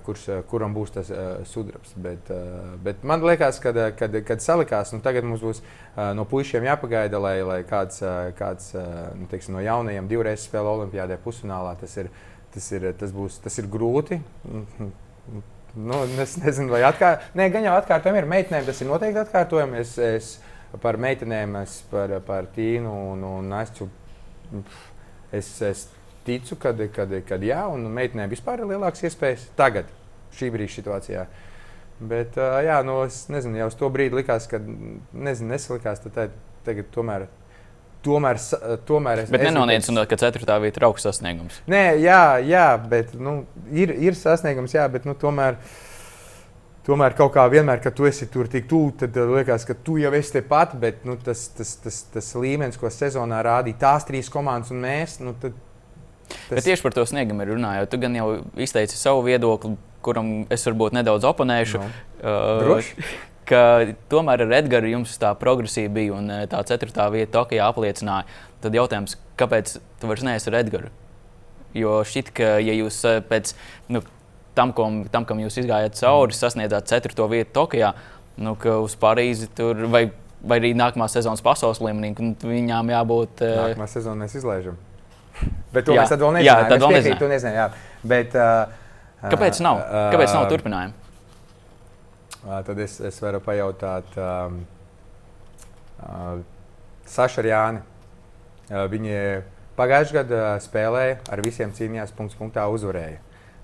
kurš, 0.03 0.25
eh, 0.29 0.41
kuram 0.51 0.73
būs 0.75 0.91
tas 0.97 1.11
uh, 1.15 1.45
sudrabs. 1.47 1.93
Bet, 2.03 2.31
uh, 2.35 2.73
bet 2.83 3.05
man 3.07 3.23
liekas, 3.23 3.61
ka 3.63 3.71
kad, 3.95 4.17
kad 4.27 4.43
salikās, 4.43 4.91
nu, 4.95 4.99
tagad 5.05 5.27
mums 5.29 5.45
būs 5.45 5.61
uh, 5.63 6.11
no 6.19 6.25
puišiem 6.27 6.67
jāpagaida, 6.67 7.21
lai, 7.23 7.37
lai 7.47 7.61
kāds, 7.69 8.03
uh, 8.03 8.33
kāds 8.39 8.73
uh, 8.75 9.13
nu, 9.19 9.29
teiksim, 9.31 9.55
no 9.55 9.63
jaunajiem 9.63 10.11
divreiz 10.11 10.49
spēlē 10.49 10.75
Olimpijādē 10.81 11.21
pusfinālā. 11.23 11.77
Tas, 11.79 11.95
ir, 12.03 12.11
tas, 12.55 12.69
ir, 12.75 12.89
tas, 12.99 13.15
būs, 13.15 13.39
tas 13.45 13.61
ir 13.63 13.71
grūti. 13.71 14.19
Nu, 15.73 16.03
es 16.21 16.35
nezinu, 16.43 16.75
vai 16.75 16.83
atkārtojam. 16.85 17.39
Nē, 17.39 17.49
gan 17.55 17.71
jau 17.71 17.79
atkārtojam 17.79 18.19
ir 18.19 18.31
meitenēm, 18.35 18.67
tas 18.67 18.83
ir 18.83 18.91
noteikti 18.91 19.23
atkārtojam. 19.23 19.79
Es, 19.79 19.95
es 19.97 20.35
par 20.83 20.99
meitenēm, 21.01 21.55
es 21.63 21.79
par, 21.89 22.19
par 22.27 22.51
Tīnu 22.57 22.93
un, 23.15 23.25
un 23.39 23.55
Astu. 23.57 23.87
Es, 25.33 25.55
es 25.65 25.87
ticu, 26.27 26.59
ka 26.61 26.75
jā, 27.43 27.63
un 27.71 27.89
meitenēm 27.93 28.31
vispār 28.33 28.63
ir 28.63 28.73
lielākas 28.75 29.05
iespējas 29.09 29.49
tagad, 29.59 29.91
šī 30.39 30.53
brīža 30.55 30.81
situācijā. 30.81 31.27
Bet, 32.03 32.37
jā, 32.37 32.81
nu, 32.87 32.97
es 33.07 33.27
nezinu, 33.31 33.61
jau 33.61 33.69
uz 33.71 33.77
to 33.79 33.91
brīdi 33.93 34.19
likās, 34.19 34.49
ka 34.51 34.59
nezinu, 34.59 35.53
nesalikās. 35.53 36.03
Tad 36.03 36.35
tagad 36.67 36.91
tomēr. 36.95 37.29
Tomēr, 38.03 38.41
tomēr 38.83 39.21
es 39.23 39.29
bet 39.31 39.45
nenoliedzinot, 39.47 40.09
ka 40.11 40.17
ceturtā 40.19 40.57
vieta 40.59 40.81
ir 40.81 40.89
augsts 40.89 41.07
sasniegums. 41.07 41.61
Nē, 41.71 41.85
jā, 42.03 42.41
jā 42.43 42.67
bet 42.91 43.13
nu, 43.15 43.45
ir, 43.71 43.93
ir 43.95 44.19
sasniegums, 44.19 44.75
jā, 44.75 44.89
bet 44.91 45.07
nu, 45.07 45.15
tomēr. 45.19 45.61
Tomēr 46.83 47.15
kaut 47.15 47.31
kā 47.37 47.45
vienmēr, 47.47 47.79
kad 47.79 47.95
tu 47.95 48.09
esi 48.09 48.27
tur 48.27 48.49
tik 48.51 48.65
tuvu, 48.67 48.89
tad 48.99 49.15
liekas, 49.15 49.63
ka 49.69 49.77
tu 49.87 50.01
jau 50.03 50.11
esi 50.19 50.33
tepat, 50.35 50.73
bet 50.83 51.05
nu, 51.07 51.15
tas, 51.15 51.45
tas, 51.55 51.77
tas, 51.79 52.01
tas 52.11 52.31
līmenis, 52.35 52.75
ko 52.75 52.91
sezonā 52.91 53.39
rādīja 53.47 53.79
tās 53.85 54.09
trīs 54.09 54.27
komandas 54.27 54.75
un 54.75 54.83
mēs, 54.83 55.21
nu, 55.23 55.37
tad 55.39 55.55
Tas... 56.33 56.55
Bet 56.57 56.69
tieši 56.69 56.85
par 56.87 56.97
to 56.97 57.05
sniegumu 57.09 57.45
ir 57.45 57.53
runājot. 57.55 57.91
Tu 57.93 58.01
gan 58.03 58.17
jau 58.19 58.29
izteici 58.61 58.99
savu 58.99 59.25
viedokli, 59.27 59.77
kuram 60.05 60.33
es 60.53 60.65
varbūt 60.69 60.97
nedaudz 60.99 61.27
oponēšu. 61.29 61.83
No. 61.83 61.91
Uh, 62.23 62.91
ka 63.49 63.93
tomēr 64.13 64.45
ar 64.47 64.57
Edgars 64.61 64.91
jums 64.93 65.19
tā 65.21 65.33
progresija 65.39 65.91
bija 65.93 66.17
un 66.19 66.31
uh, 66.31 66.45
tā 66.51 66.63
ceturtā 66.69 67.09
vieta 67.15 67.41
Tokijā 67.41 67.69
apliecināja. 67.69 68.27
Tad 68.63 68.77
jautājums, 68.79 69.17
kāpēc 69.41 69.77
tu 70.01 70.11
vairs 70.11 70.27
neesi 70.27 70.51
ar 70.51 70.59
Edgars? 70.63 70.99
Jo 71.77 72.03
šķiet, 72.07 72.35
ka 72.37 72.57
ja 72.63 72.75
jūs 72.77 72.99
uh, 73.09 73.21
pēc 73.25 73.55
nu, 73.93 74.03
tam, 74.59 74.75
ko, 74.77 74.89
tam, 75.13 75.27
kam 75.29 75.41
jūs 75.43 75.59
izgājāt 75.63 75.97
cauri, 76.01 76.37
sasniedzāt 76.37 76.91
ceturto 76.91 77.29
vietu 77.33 77.55
Tokijā, 77.63 77.95
nu, 78.43 78.55
ka 78.61 78.79
uz 78.85 78.97
Parīzi 79.01 79.49
tur 79.57 79.87
vai, 79.93 80.07
vai 80.45 80.61
arī 80.61 80.75
nākamā 80.77 81.09
sezonas 81.13 81.45
pasaules 81.45 81.81
līmenī, 81.85 82.15
viņām 82.45 82.93
jābūt. 82.95 83.45
Uh... 83.45 83.61
Nākamā 83.73 83.89
sezona 83.91 84.27
mēs 84.27 84.37
izlaižam. 84.41 84.79
Bet 85.73 85.87
to 85.89 85.97
jā. 85.97 86.03
mēs 86.03 86.13
vēl 86.13 86.35
nezinām. 86.37 86.47
Jā, 86.47 86.57
tad 86.69 86.83
vēl 86.85 86.97
nezinām. 86.99 87.31
nezinām 87.33 87.57
jā. 87.57 87.69
Bet, 88.13 88.35
uh, 88.37 89.31
Kāpēc 89.33 89.61
nav? 89.65 89.81
Kāpēc 90.13 90.35
nav 90.37 90.49
turpinājumu? 90.51 90.99
Uh, 92.43 92.59
tad 92.67 92.79
es, 92.83 92.99
es 93.07 93.21
varu 93.23 93.39
pajautāt 93.43 94.17
um, 94.19 94.63
uh, 96.03 96.41
Saša 97.07 97.45
Jāni. 97.47 97.83
Uh, 98.67 98.83
viņi 98.91 99.15
pagājušajā 99.79 100.25
gadā 100.25 100.57
spēlēja, 100.65 101.21
ar 101.31 101.43
visiem 101.45 101.71
cīnījās, 101.77 102.15
punkts 102.17 102.39
punktā 102.39 102.67
uzvarēja. 102.73 103.21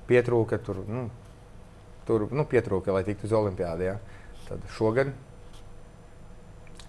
Pietrūka 0.08 0.60
tur, 0.62 0.80
nu, 0.86 1.08
tur 2.06 2.28
nu, 2.30 2.46
pietrūka, 2.48 2.94
lai 2.94 3.02
tiktu 3.06 3.26
uz 3.28 3.34
Olimpiādu. 3.36 3.88
Ja? 3.90 3.98
Tad 4.46 4.62
šogad, 4.78 5.10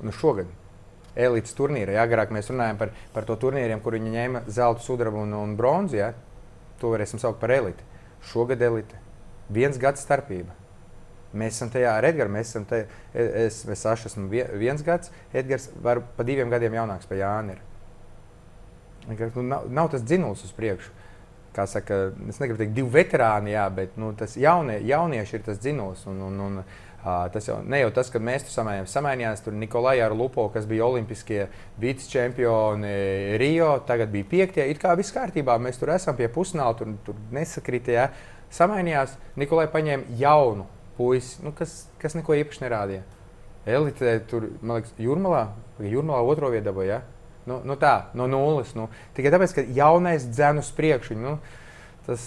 nu, 0.05 0.13
šogad 0.15 0.53
elites 1.19 1.55
turnīra. 1.57 1.97
Ja? 1.97 2.05
Agrāk 2.07 2.33
mēs 2.35 2.51
runājām 2.51 2.79
par, 2.79 2.93
par 3.15 3.27
to 3.27 3.37
turnīriem, 3.41 3.81
kur 3.83 3.97
viņi 3.97 4.15
ņēma 4.15 4.45
zelta, 4.47 4.85
sudrabu 4.85 5.21
un, 5.25 5.35
un 5.37 5.55
bronzu. 5.59 5.99
Ja? 5.99 6.13
To 6.81 6.93
varēsim 6.95 7.21
saukt 7.21 7.41
par 7.41 7.53
eliti. 7.55 7.85
Šogad 8.31 8.61
elite. 8.65 8.99
Viens 9.53 9.79
gads 9.81 10.03
starpība. 10.05 10.55
Mēs 11.33 11.59
esam 11.59 11.69
tajā 11.73 11.91
ar 11.93 12.07
Edgars. 12.09 12.31
Mēs 12.33 12.53
esam 12.53 12.65
tajā, 12.69 12.87
es, 13.13 13.63
es, 13.65 13.83
es 13.85 14.05
esmu 14.09 14.29
viens 14.31 14.81
gads, 14.85 15.11
Edgars 15.33 15.69
var 15.83 16.01
pa 16.17 16.25
diviem 16.25 16.49
gadiem 16.49 16.77
jaunāks 16.79 17.09
par 17.09 17.19
Jāni. 17.19 17.59
Nu, 19.09 19.43
nav, 19.43 19.69
nav 19.69 19.91
tas 19.93 20.03
dzinulis 20.05 20.43
uz 20.45 20.53
priekšu. 20.57 20.95
Kā 21.53 21.65
saka, 21.65 22.11
es 22.29 22.37
negribu 22.37 22.61
teikt, 22.61 22.75
divi 22.75 22.91
veterāni, 22.93 23.55
jā, 23.55 23.63
bet 23.73 23.95
nu, 23.97 24.11
tas 24.17 24.35
jaunie, 24.37 24.77
jaunieši 24.85 25.39
ir 25.39 25.45
tas 25.47 25.61
dzinulis. 25.61 26.03
Un, 26.09 26.21
un, 26.27 26.41
un, 26.45 26.59
Tas 27.03 27.45
jau 27.47 27.59
ne 27.63 27.79
jau 27.79 27.91
tas, 27.95 28.09
ka 28.11 28.19
mēs 28.19 28.43
tur 28.43 28.53
samainījāmies. 28.57 28.95
Samainījās 28.95 29.43
tur 29.45 29.53
Nikolai 29.55 29.95
ar 30.03 30.11
Lupo, 30.15 30.49
kas 30.51 30.65
bija 30.67 30.87
olimpiskie 30.89 31.45
vicečempioni 31.79 33.37
Rio, 33.39 33.69
tagad 33.87 34.11
bija 34.11 34.27
piektie. 34.27 34.65
It 34.67 34.81
kā 34.81 34.91
viss 34.99 35.15
kārtībā, 35.15 35.55
mēs 35.63 35.79
tur 35.79 35.93
esam 35.95 36.17
pie 36.19 36.27
pusnāla, 36.33 36.75
tur, 36.79 36.91
tur 37.05 37.21
nesakritē. 37.35 38.09
Samainījās, 38.51 39.15
Nikolai 39.39 39.69
paņēma 39.71 40.19
jaunu 40.19 40.67
puisi, 40.97 41.39
nu, 41.45 41.53
kas, 41.55 41.85
kas 42.01 42.17
neko 42.19 42.35
īpaši 42.41 42.65
nerādīja. 42.65 43.05
Elite 43.69 44.17
tur, 44.27 44.49
man 44.59 44.81
liekas, 44.81 44.91
jūrmalā, 44.99 45.45
jūrmalā 45.83 46.19
otro 46.27 46.51
vietu 46.51 46.67
dabūja. 46.67 46.99
Ja? 46.99 47.19
Nu, 47.49 47.61
nu 47.65 47.75
tā, 47.79 47.93
no 48.17 48.27
nulles. 48.29 48.75
Nu. 48.77 48.89
Tikai 49.17 49.31
tāpēc, 49.33 49.55
ka 49.55 49.65
jaunais 49.77 50.27
dzēnu 50.27 50.63
uz 50.65 50.69
priekšu. 50.75 51.17
Nu, 51.19 51.37
Tas, 52.09 52.21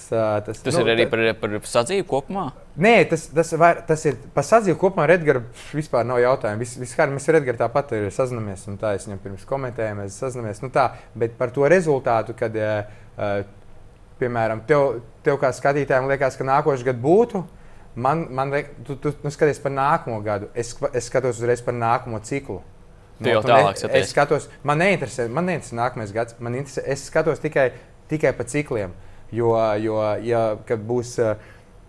tas, 0.47 0.61
tas 0.63 0.77
nu, 0.77 0.83
ir 0.85 0.93
arī 0.93 1.05
par, 1.11 1.21
par 1.41 1.55
sadzīvi 1.67 2.05
kopumā. 2.07 2.45
Nē, 2.79 2.93
tas, 3.11 3.25
tas, 3.35 3.49
var, 3.59 3.81
tas 3.89 4.05
ir 4.07 4.19
par 4.35 4.47
sadzīvi 4.47 4.77
kopumā. 4.79 5.09
Ar 5.09 5.17
Edgars 5.17 5.65
vispār 5.75 6.07
nav 6.07 6.21
jautājumu. 6.23 6.63
Vis, 6.63 6.77
viskār, 6.79 7.11
mēs 7.11 7.27
ar 7.33 7.41
Edgars 7.41 7.59
tāpat 7.65 7.97
ir 7.99 8.07
sazināmies, 8.15 8.63
un 8.71 8.79
tā 8.79 8.93
es 8.95 9.09
viņam 9.09 9.19
pirms 9.25 9.49
komentēju, 9.49 9.97
mēs 9.99 10.21
sazināmies. 10.23 10.63
Nu, 10.63 10.71
tā, 10.71 10.93
bet 11.19 11.35
par 11.41 11.51
to 11.57 11.67
rezultātu, 11.73 12.37
kad, 12.39 12.55
uh, 12.55 13.43
piemēram, 14.23 14.63
tev, 14.71 15.03
tev 15.27 15.41
kā 15.43 15.51
skatītājiem 15.57 16.07
liekas, 16.13 16.39
ka 16.39 16.47
nākošais 16.47 16.87
gads 16.87 17.03
būtu. 17.03 17.43
Man, 17.99 18.27
man 18.33 18.55
liek, 18.55 18.71
tu, 18.87 18.95
tu, 18.97 19.11
tu 19.13 19.35
skaties 19.35 19.61
par 19.61 19.75
nākamo 19.75 20.23
gadu. 20.25 20.49
Es, 20.55 20.71
es 20.95 21.11
skatos 21.11 21.43
uzreiz 21.43 21.61
par 21.65 21.75
nākamo 21.77 22.23
ciklu. 22.25 22.63
Tu 23.19 23.27
nu, 23.27 23.35
jau 23.35 23.43
tālāk 23.45 23.83
ne, 23.83 23.91
es 23.99 24.13
skatos, 24.15 24.49
man 24.67 24.81
neinteresē, 24.81 25.27
man 25.31 25.51
neinteresē 25.51 25.77
nākamais 25.77 26.15
gads. 26.15 26.39
Man 26.43 26.57
interesē, 26.57 26.87
es 26.95 27.05
skatos 27.11 27.43
tikai, 27.43 27.73
tikai 28.11 28.33
pa 28.39 28.47
cikliem. 28.49 28.95
Jo, 29.33 29.55
jo 29.81 29.99
ja 30.27 30.43
būs. 30.69 31.17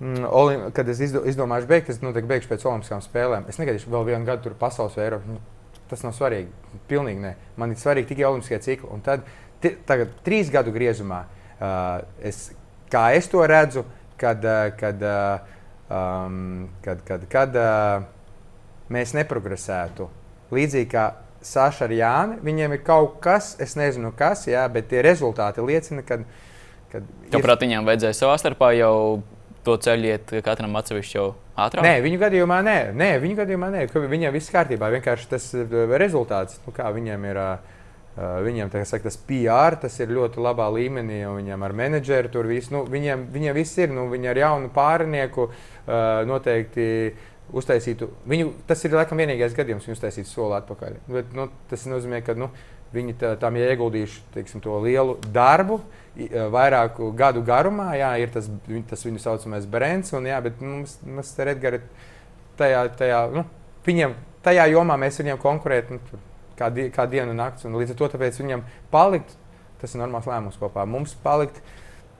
Mm, 0.04 0.26
Olim, 0.36 0.64
kad 0.76 0.88
es 0.90 1.00
izdo, 1.04 1.22
izdomāšu 1.30 1.68
beigt, 1.70 1.90
es 1.92 2.02
noteikti 2.04 2.28
beigšu 2.28 2.50
pēc 2.50 2.66
Olimpiskām 2.68 3.04
spēlēm. 3.04 3.46
Es 3.52 3.60
negaidīšu 3.62 3.92
vēl 3.94 4.08
vienu 4.10 4.28
gadu 4.28 4.48
tur 4.48 4.56
pasaules 4.60 4.98
vai 4.98 5.06
Eiropas. 5.06 5.30
Nu, 5.30 5.40
tas 5.92 6.04
nav 6.04 6.16
svarīgi. 6.18 6.50
Pilnīgi 6.90 7.24
nē. 7.24 7.34
Man 7.62 7.72
ir 7.72 7.80
svarīgi 7.80 8.10
tikai 8.12 8.26
Olimpiskie 8.32 8.60
cikli. 8.66 8.90
Un 8.92 9.04
tad, 9.06 9.24
tagad, 9.88 10.12
trīs 10.26 10.52
gadu 10.52 10.74
griezumā, 10.76 11.22
uh, 11.24 12.02
es, 12.26 12.50
kā 12.92 13.12
es 13.16 13.30
to 13.32 13.46
redzu, 13.48 13.86
kad, 14.20 14.44
uh, 14.44 14.74
kad, 14.80 15.06
uh, 15.08 15.54
um, 15.88 16.70
kad, 16.84 17.04
kad, 17.08 17.28
kad 17.32 17.60
uh, 17.60 18.08
mēs 18.92 19.16
neprogresētu. 19.16 20.10
Līdzīgi 20.54 20.90
kā 20.92 21.10
Saša 21.44 21.88
ar 21.90 21.92
Jāni, 21.92 22.38
viņiem 22.44 22.78
ir 22.78 22.84
kaut 22.88 23.18
kas, 23.24 23.54
es 23.62 23.76
nezinu, 23.76 24.14
kas, 24.16 24.46
jā, 24.48 24.64
bet 24.72 24.88
tie 24.92 25.02
rezultāti 25.04 25.64
liecina, 25.66 26.04
ka 26.08 26.22
Kad 26.94 27.08
Tāpēc 27.34 27.50
ir... 27.50 27.62
viņiem 27.66 27.90
vajadzēja 27.90 28.18
savā 28.18 28.38
starpā 28.42 28.70
jau 28.78 28.96
to 29.66 29.78
ceļu 29.82 30.10
iet 30.12 30.34
katram 30.46 30.76
atsevišķi 30.80 31.18
jau 31.18 31.28
ātrāk? 31.58 31.86
Nē, 31.86 31.94
viņu 32.06 32.20
gadījumā 32.22 32.60
nē, 32.66 32.80
nē 33.00 33.12
viņu 33.24 33.40
gadījumā 33.42 33.70
nē. 33.74 33.86
Viņam 34.12 34.36
viss 34.36 34.54
kārtībā. 34.54 34.92
Vienkārši 34.98 35.30
tas 35.32 35.48
rezultāts, 35.98 36.60
nu, 36.68 36.76
kā 36.76 36.92
viņam 36.96 37.30
ir. 37.32 37.42
Viņam 38.14 38.70
saka, 38.86 39.08
tas 39.08 39.16
PR 39.26 39.74
tas 39.82 39.96
ir 39.98 40.12
ļoti 40.14 40.38
labā 40.46 40.68
līmenī, 40.70 41.24
un 41.26 41.40
viņam 41.40 41.64
ar 41.66 41.74
menedžeru 41.74 42.30
tur 42.30 42.46
viss. 42.46 42.70
Nu, 42.70 42.84
viņam, 42.86 43.24
viņam 43.34 43.56
viss 43.58 43.80
ir. 43.82 43.90
Nu, 43.90 44.06
viņi 44.12 44.30
ar 44.30 44.40
jaunu 44.44 44.70
pārinieku 44.76 45.48
noteikti 46.30 46.86
uztaisītu. 47.58 48.12
Viņu, 48.30 48.52
tas 48.70 48.86
ir 48.86 48.94
laikam 48.94 49.18
vienīgais 49.18 49.58
gadījums, 49.58 49.88
kad 49.88 49.90
viņi 49.90 49.98
uztaisītu 49.98 50.30
soli 50.30 50.60
atpakaļ. 50.60 51.00
Bet, 51.10 51.34
nu, 51.34 51.48
tas 51.72 51.88
nozīmē, 51.90 52.22
ka 52.26 52.38
nu, 52.38 52.52
viņi 52.94 53.16
tam 53.42 53.58
ir 53.58 53.74
ieguldījuši 53.74 54.24
teiksim, 54.36 54.64
to 54.64 54.78
lielu 54.84 55.18
darbu. 55.34 55.82
Vairāku 56.54 57.10
gadu 57.18 57.42
garumā, 57.46 57.96
jā, 57.98 58.12
ir 58.22 58.30
tas, 58.34 58.46
tas 58.90 59.02
viņu 59.02 59.22
saucamais 59.22 59.66
brands, 59.66 60.14
un 60.14 60.28
jā, 60.30 60.38
bet 60.46 60.60
mums, 60.62 61.00
mums 61.02 61.32
ar 61.42 61.50
Edgars 61.56 61.88
tajā, 62.60 62.84
tajā, 63.00 63.22
nu, 63.34 63.46
viņiem, 63.88 64.14
tajā 64.46 64.68
jomā 64.70 64.98
mēs 65.02 65.18
viņiem 65.22 65.40
konkurējam 65.42 65.98
nu, 65.98 66.20
kā, 66.60 66.70
die, 66.74 66.90
kā 66.94 67.08
dienu 67.10 67.34
un 67.34 67.42
naktis. 67.42 67.66
Un 67.66 67.80
līdz 67.80 67.96
ar 67.96 68.02
to 68.04 68.22
viņam 68.44 68.62
palikt, 68.94 69.34
tas 69.82 69.96
ir 69.96 70.04
normāls 70.04 70.30
lēmums 70.30 70.60
kopā. 70.62 70.86
Mums 70.86 71.16
palikt 71.24 71.60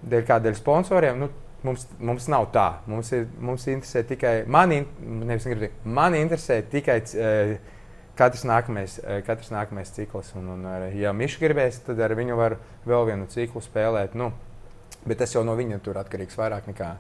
dēļ 0.10 0.28
kādiem 0.30 0.58
sponsoriem. 0.60 1.26
Nu, 1.26 1.32
Mums, 1.64 1.86
mums 1.96 2.26
nav 2.28 2.50
tā. 2.52 2.66
Mums, 2.92 3.08
ir, 3.16 3.22
mums 3.40 3.64
interesē 3.72 4.02
tikai, 4.04 4.34
mani, 4.52 4.82
nevis, 5.00 5.46
negribu, 5.48 5.70
mani 5.96 6.20
interesē 6.20 6.58
tikai 6.68 6.98
uh, 7.16 7.54
katrs 8.20 8.46
nākamais, 8.48 8.98
uh, 9.04 9.20
katrs 9.26 9.52
nākamais 9.54 9.92
cikls. 9.96 10.34
Un, 10.40 10.50
un, 10.56 10.68
ja 10.98 11.14
Mišs 11.16 11.40
gribēs, 11.42 11.82
tad 11.88 12.02
ar 12.04 12.16
viņu 12.18 12.38
var 12.40 12.58
vēl 12.88 13.08
vienu 13.12 13.28
ciklu 13.32 13.64
spēlēt. 13.64 14.18
Nu, 14.20 14.32
bet 15.08 15.22
tas 15.24 15.34
jau 15.36 15.44
no 15.48 15.56
viņa 15.60 15.82
tur 15.84 16.00
atkarīgs 16.02 16.38
vairāk 16.40 16.70
nekā. 16.72 16.94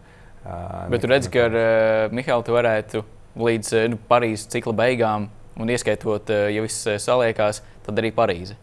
Uh, 0.44 0.90
bet 0.92 1.04
tu 1.04 1.12
redzi, 1.12 1.32
ka 1.34 1.48
ar 1.48 1.56
uh, 1.60 2.16
Mihālu 2.16 2.44
tu 2.48 2.56
varētu 2.56 3.04
līdz 3.40 3.78
nu, 3.94 4.02
Parīzes 4.10 4.50
cikla 4.52 4.76
beigām, 4.84 5.30
un 5.60 5.72
ieskaitot, 5.72 6.34
uh, 6.34 6.50
ja 6.52 6.66
viss 6.66 6.90
saliekās, 7.06 7.62
tad 7.86 8.02
arī 8.02 8.12
Parīze. 8.16 8.58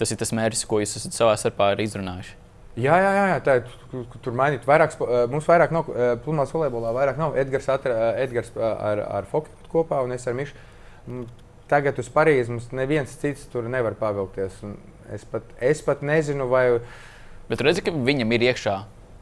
Tas 0.00 0.12
ir 0.12 0.20
tas 0.20 0.32
mērķis, 0.36 0.66
ko 0.68 0.80
jūs 0.80 0.96
esat 0.96 1.16
savā 1.16 1.34
starpā 1.40 1.72
izrunājuši. 1.84 2.36
Jā, 2.80 2.94
jā, 3.02 3.10
jā, 3.16 3.38
tā 3.44 3.56
ir. 3.58 3.72
Tur 4.22 4.34
mainīt 4.38 4.62
vairāk, 4.64 4.94
mums 5.28 5.48
vairāk 5.48 5.72
nav, 5.74 5.88
plūmās 6.24 6.52
volejbolā 6.54 6.92
vairāk 6.94 7.18
nav. 7.18 7.34
Edgars, 7.40 7.66
atra, 7.72 8.12
Edgars 8.22 8.52
ar, 8.56 9.02
ar 9.18 9.26
Foku 9.28 9.50
kopā 9.72 9.98
un 10.06 10.14
es 10.14 10.24
ar 10.30 10.36
Mišu. 10.38 10.54
Tagad 11.70 12.00
uz 12.02 12.08
Parīzi 12.10 12.50
mums 12.50 12.70
neviens 12.74 13.12
cits 13.20 13.46
tur 13.52 13.68
nevar 13.70 13.94
pavilkties. 13.98 14.62
Es 15.14 15.26
pat, 15.26 15.46
es 15.62 15.82
pat 15.86 16.02
nezinu, 16.06 16.48
vai. 16.50 16.64
Bet 17.50 17.62
redzi, 17.66 17.84
ka 17.86 17.94
viņam 17.94 18.34
ir 18.36 18.50
iekšā. 18.50 18.80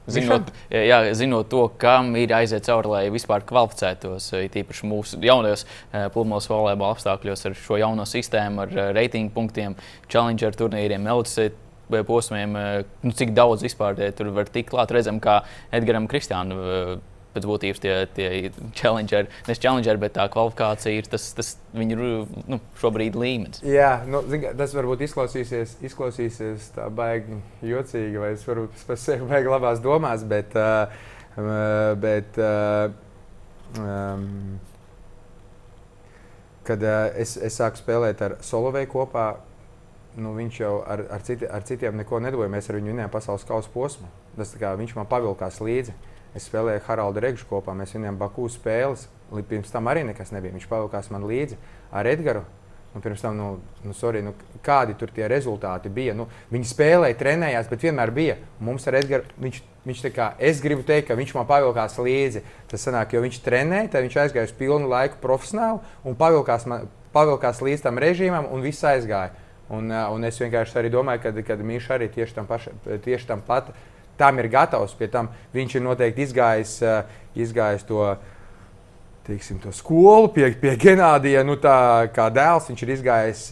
Zinot, 0.08 0.48
jā, 0.72 1.02
zinot 1.12 1.50
to, 1.52 1.66
kam 1.80 2.14
ir 2.16 2.32
aiziet 2.32 2.64
cauri, 2.64 2.88
lai 2.88 3.02
vispār 3.12 3.42
kvalificētos, 3.44 4.30
īpaši 4.56 4.88
mūsu 4.88 5.18
jaunajos 5.20 5.66
plūmos 6.14 6.48
volejbola 6.48 6.94
apstākļos 6.96 7.44
ar 7.44 7.56
šo 7.60 7.76
jauno 7.82 8.08
sistēmu, 8.08 8.64
ar 8.64 8.94
reitingu 8.96 9.34
punktiem, 9.36 9.76
challenger 10.08 10.56
turnīriem, 10.56 11.04
LCC 11.12 11.50
posmiem, 11.88 12.56
eh, 12.56 12.84
nu, 13.02 13.12
cik 13.12 13.32
daudz 13.32 13.62
vispār 13.62 13.96
tur 14.16 14.30
var 14.32 14.48
tikt 14.52 14.70
klāt. 14.70 14.92
Redzam, 14.92 15.20
kā 15.20 15.42
Edgars 15.72 16.08
Kristiānu 16.08 16.58
eh, 16.58 16.98
pēc 17.38 17.48
būtības 17.48 17.82
tie, 17.82 17.94
tie 18.16 18.28
challengeri, 18.78 19.30
nevis 19.46 19.62
challengeri, 19.62 20.02
bet 20.02 20.16
tā 20.18 20.26
kvalifikācija 20.32 20.98
ir 20.98 21.08
tas, 21.10 21.30
tas 21.38 21.54
viņu 21.76 21.98
nu, 22.50 22.60
šobrīd 22.82 23.18
līmenis. 23.18 23.62
Jā, 23.66 24.02
nu, 24.10 24.22
tas 24.58 24.74
varbūt 24.76 25.06
izklausīsies, 25.08 25.78
izklausīsies 25.88 26.72
tā 26.76 26.88
baigi 26.92 27.40
jocīgi, 27.64 28.20
vai 28.20 28.34
es 28.36 28.46
varbūt 28.48 28.86
pēc 28.88 29.04
sevi 29.04 29.28
baigi 29.30 29.52
labās 29.52 29.82
domās, 29.84 30.26
bet, 30.28 30.56
uh, 30.58 31.04
bet 32.02 32.40
uh, 32.42 32.90
um, 33.78 34.58
kad 36.68 36.82
uh, 36.84 37.04
es, 37.16 37.38
es 37.40 37.56
sāku 37.56 37.80
spēlēt 37.80 38.24
ar 38.26 38.40
Solovēju 38.44 38.92
kopā, 38.92 39.28
nu, 40.18 40.34
viņš 40.36 40.60
jau 40.60 40.74
ar, 40.82 41.04
ar, 41.14 41.24
citi, 41.24 41.46
ar 41.46 41.64
citiem 41.66 41.96
neko 42.00 42.20
nedoja. 42.22 42.50
Mēs 42.50 42.68
ar 42.68 42.78
viņu 42.78 42.92
vinējām 42.92 43.12
pasaules 43.12 43.46
kausa 43.48 43.70
posmu. 43.72 44.08
Tas, 44.36 44.52
kā, 44.58 44.74
viņš 44.78 44.96
man 44.98 45.08
pavilkās 45.10 45.60
līdzi. 45.64 45.94
Es 46.38 46.46
spēlēju 46.46 46.84
Haraldu 46.86 47.22
Regžu 47.24 47.48
kopā, 47.50 47.74
mēs 47.74 47.96
vinējām 47.96 48.18
Baku 48.20 48.46
spēles. 48.52 49.08
Līdz 49.34 49.48
pirms 49.50 49.72
tam 49.74 49.90
arī 49.90 50.04
nekas 50.06 50.30
nebija. 50.30 50.54
Viņš 50.54 50.68
pavilkās 50.70 51.10
man 51.10 51.26
līdzi 51.26 51.58
ar 51.90 52.06
Edgars. 52.06 52.46
Un 52.96 53.02
pirms 53.04 53.20
tam, 53.20 53.34
nu, 53.36 53.46
nu, 53.84 53.92
sorry, 53.92 54.22
nu, 54.24 54.30
kādi 54.64 54.94
tur 54.96 55.10
tie 55.12 55.26
rezultāti 55.28 55.90
bija. 55.92 56.14
Nu, 56.16 56.24
viņi 56.48 56.70
spēlēja, 56.70 57.18
trenējās, 57.20 57.66
bet 57.68 57.82
vienmēr 57.84 58.12
bija. 58.16 58.38
Mums 58.64 58.86
ar 58.88 58.96
Edgars, 59.02 59.34
viņš, 59.38 59.58
viņš 59.84 60.00
tā 60.06 60.12
kā, 60.14 60.28
es 60.40 60.62
gribu 60.64 60.86
teikt, 60.88 61.10
ka 61.10 61.18
viņš 61.18 61.34
man 61.36 61.46
pavilkās 61.50 61.98
līdzi. 62.00 62.42
Tas 62.70 62.86
sanāk, 62.88 63.12
jo 63.12 63.20
viņš 63.26 63.42
trenēja, 63.44 63.90
tad 63.92 64.06
viņš 64.06 64.16
aizgāja 64.24 64.48
uz 64.48 64.56
pilnu 64.56 64.88
laiku 64.88 65.20
profesionāli 65.20 65.84
un 66.08 66.16
pavilkās, 66.18 66.64
man, 66.70 66.88
pavilkās 67.12 67.60
līdz 67.66 67.84
tam 67.84 68.00
režīmam 68.00 68.48
un 68.48 68.64
viss 68.64 68.86
aizgāja. 68.88 69.34
Un, 69.68 69.92
un 69.92 70.24
es 70.24 70.40
vienkārši 70.40 70.80
arī 70.80 70.88
domāju, 70.94 71.28
ka 71.44 71.60
Mīša 71.60 71.98
arī 71.98 72.08
tieši 72.14 72.38
tam, 72.40 72.48
paša, 72.48 72.72
tieši 73.04 73.28
tam 73.28 73.44
pat 73.44 73.74
tam 74.18 74.42
ir 74.42 74.50
gatavs. 74.52 74.96
Pie 74.98 75.08
tam 75.12 75.30
viņš 75.54 75.78
ir 75.78 75.86
noteikti 75.86 76.26
izgājis, 76.26 76.74
izgājis 77.38 77.86
to, 77.88 78.04
teiksim, 79.28 79.62
to 79.62 79.72
skolu 79.76 80.32
pie, 80.34 80.50
pie 80.60 80.76
Genādija. 80.80 81.44
Nu, 81.46 81.58
tā, 81.60 82.08
kā 82.14 82.28
dēls 82.34 82.70
viņš 82.72 82.86
ir 82.86 82.94
izgājis 82.98 83.48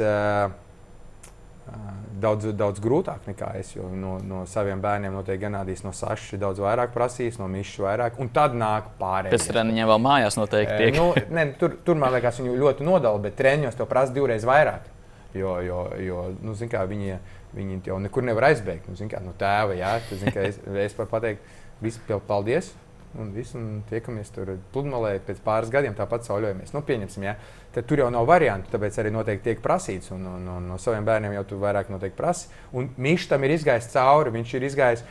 daudz, 2.20 2.48
daudz 2.56 2.80
grūtāk 2.82 3.28
nekā 3.30 3.52
es. 3.60 3.72
No, 3.76 4.16
no 4.24 4.42
saviem 4.50 4.80
bērniem 4.82 5.14
noteikti 5.16 5.44
Genādijs 5.46 5.84
no 5.84 5.92
Sašas 5.96 6.40
daudz 6.40 6.60
vairāk 6.62 6.94
prasīs, 6.94 7.38
no 7.40 7.48
Mišas 7.50 7.82
vairāk. 7.84 8.20
Un 8.22 8.30
tad 8.34 8.56
nāk 8.56 8.92
pārējie. 9.00 9.40
Tam 9.52 9.72
viņam 9.72 9.92
vēl 9.92 10.02
mājās 10.08 10.38
noteikti 10.40 10.78
tiek. 10.80 10.98
nu, 10.98 11.08
ne, 11.36 11.48
tur, 11.60 11.78
tur 11.86 12.00
man 12.00 12.14
liekas, 12.16 12.40
viņu 12.42 12.58
ļoti 12.62 12.86
nodala, 12.86 13.22
bet 13.22 13.38
treniņos 13.38 13.78
to 13.78 13.88
prasa 13.90 14.14
divreiz 14.16 14.46
vairāk. 14.48 14.92
Jo, 15.36 15.58
jo, 15.64 15.82
jo 16.02 16.24
nu, 16.44 16.56
kā, 16.70 16.86
viņi, 16.88 17.20
viņi 17.56 17.82
jau 17.88 18.00
nekur 18.02 18.26
nevar 18.26 18.50
aizbēgt. 18.50 18.88
Nu, 18.90 19.08
kā, 19.10 19.20
no 19.24 19.34
tēva, 19.38 19.76
jā, 19.78 19.96
tad, 20.08 20.26
kā, 20.34 20.48
es, 20.50 20.58
es 20.86 20.96
varu 20.98 21.12
pateikt, 21.12 21.54
visi 21.84 22.02
paldies. 22.28 22.72
Un 23.16 23.30
viss, 23.32 23.54
un 23.56 23.80
tiekamies 23.88 24.28
tur 24.34 24.50
pludmalē 24.74 25.14
pēc 25.24 25.38
pāris 25.44 25.70
gadiem, 25.72 25.94
tāpat 25.96 26.26
sauļojamies. 26.26 26.74
Nu, 26.74 26.82
pieņemsim, 26.84 27.24
ja. 27.24 27.36
Tad 27.72 27.86
tur 27.88 28.02
jau 28.02 28.08
nav 28.12 28.26
variantu, 28.28 28.68
tāpēc 28.74 28.98
arī 29.00 29.12
noteikti 29.14 29.50
tiek 29.50 29.62
prasīts. 29.64 30.10
Un, 30.12 30.26
un, 30.28 30.42
un 30.52 30.66
no 30.72 30.76
saviem 30.82 31.06
bērniem 31.06 31.36
jau 31.38 31.44
tu 31.48 31.60
vairāk 31.62 31.88
noteikti 31.92 32.18
prasi. 32.18 32.50
Un 32.76 32.90
Mišs 33.00 33.30
tam 33.30 33.46
ir 33.46 33.54
izgājis 33.56 33.88
cauri. 33.94 34.34
Viņš 34.36 34.52
ir 34.58 34.66
izgājis, 34.68 35.04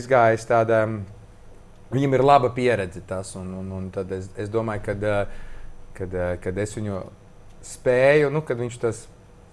izgājis 0.00 0.44
tādā, 0.50 0.82
viņam 1.94 2.18
ir 2.18 2.26
laba 2.26 2.52
pieredze 2.56 3.00
tas. 3.08 3.32
Un, 3.40 3.54
un, 3.62 3.72
un 3.78 3.88
tad 3.94 4.12
es, 4.16 4.28
es 4.40 4.52
domāju, 4.52 4.84
kad, 4.90 5.08
kad, 5.96 6.20
kad 6.44 6.60
es 6.66 6.76
viņu 6.76 7.00
spēju, 7.70 8.32
nu, 8.34 8.44
kad 8.44 8.60
viņš 8.60 8.80
tas 8.84 9.04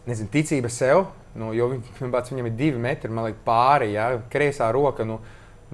nezinu, 0.08 0.30
ticība 0.32 0.72
sev, 0.72 1.06
nu, 1.38 1.52
jo 1.56 1.70
viņ, 1.74 1.82
viņam 2.00 2.50
ir 2.50 2.56
divi 2.58 2.82
metri, 2.82 3.12
liekas, 3.14 3.44
pāri, 3.46 3.92
ja 3.96 4.10
kreisā 4.32 4.70
roka. 4.74 5.06
Nu, 5.08 5.20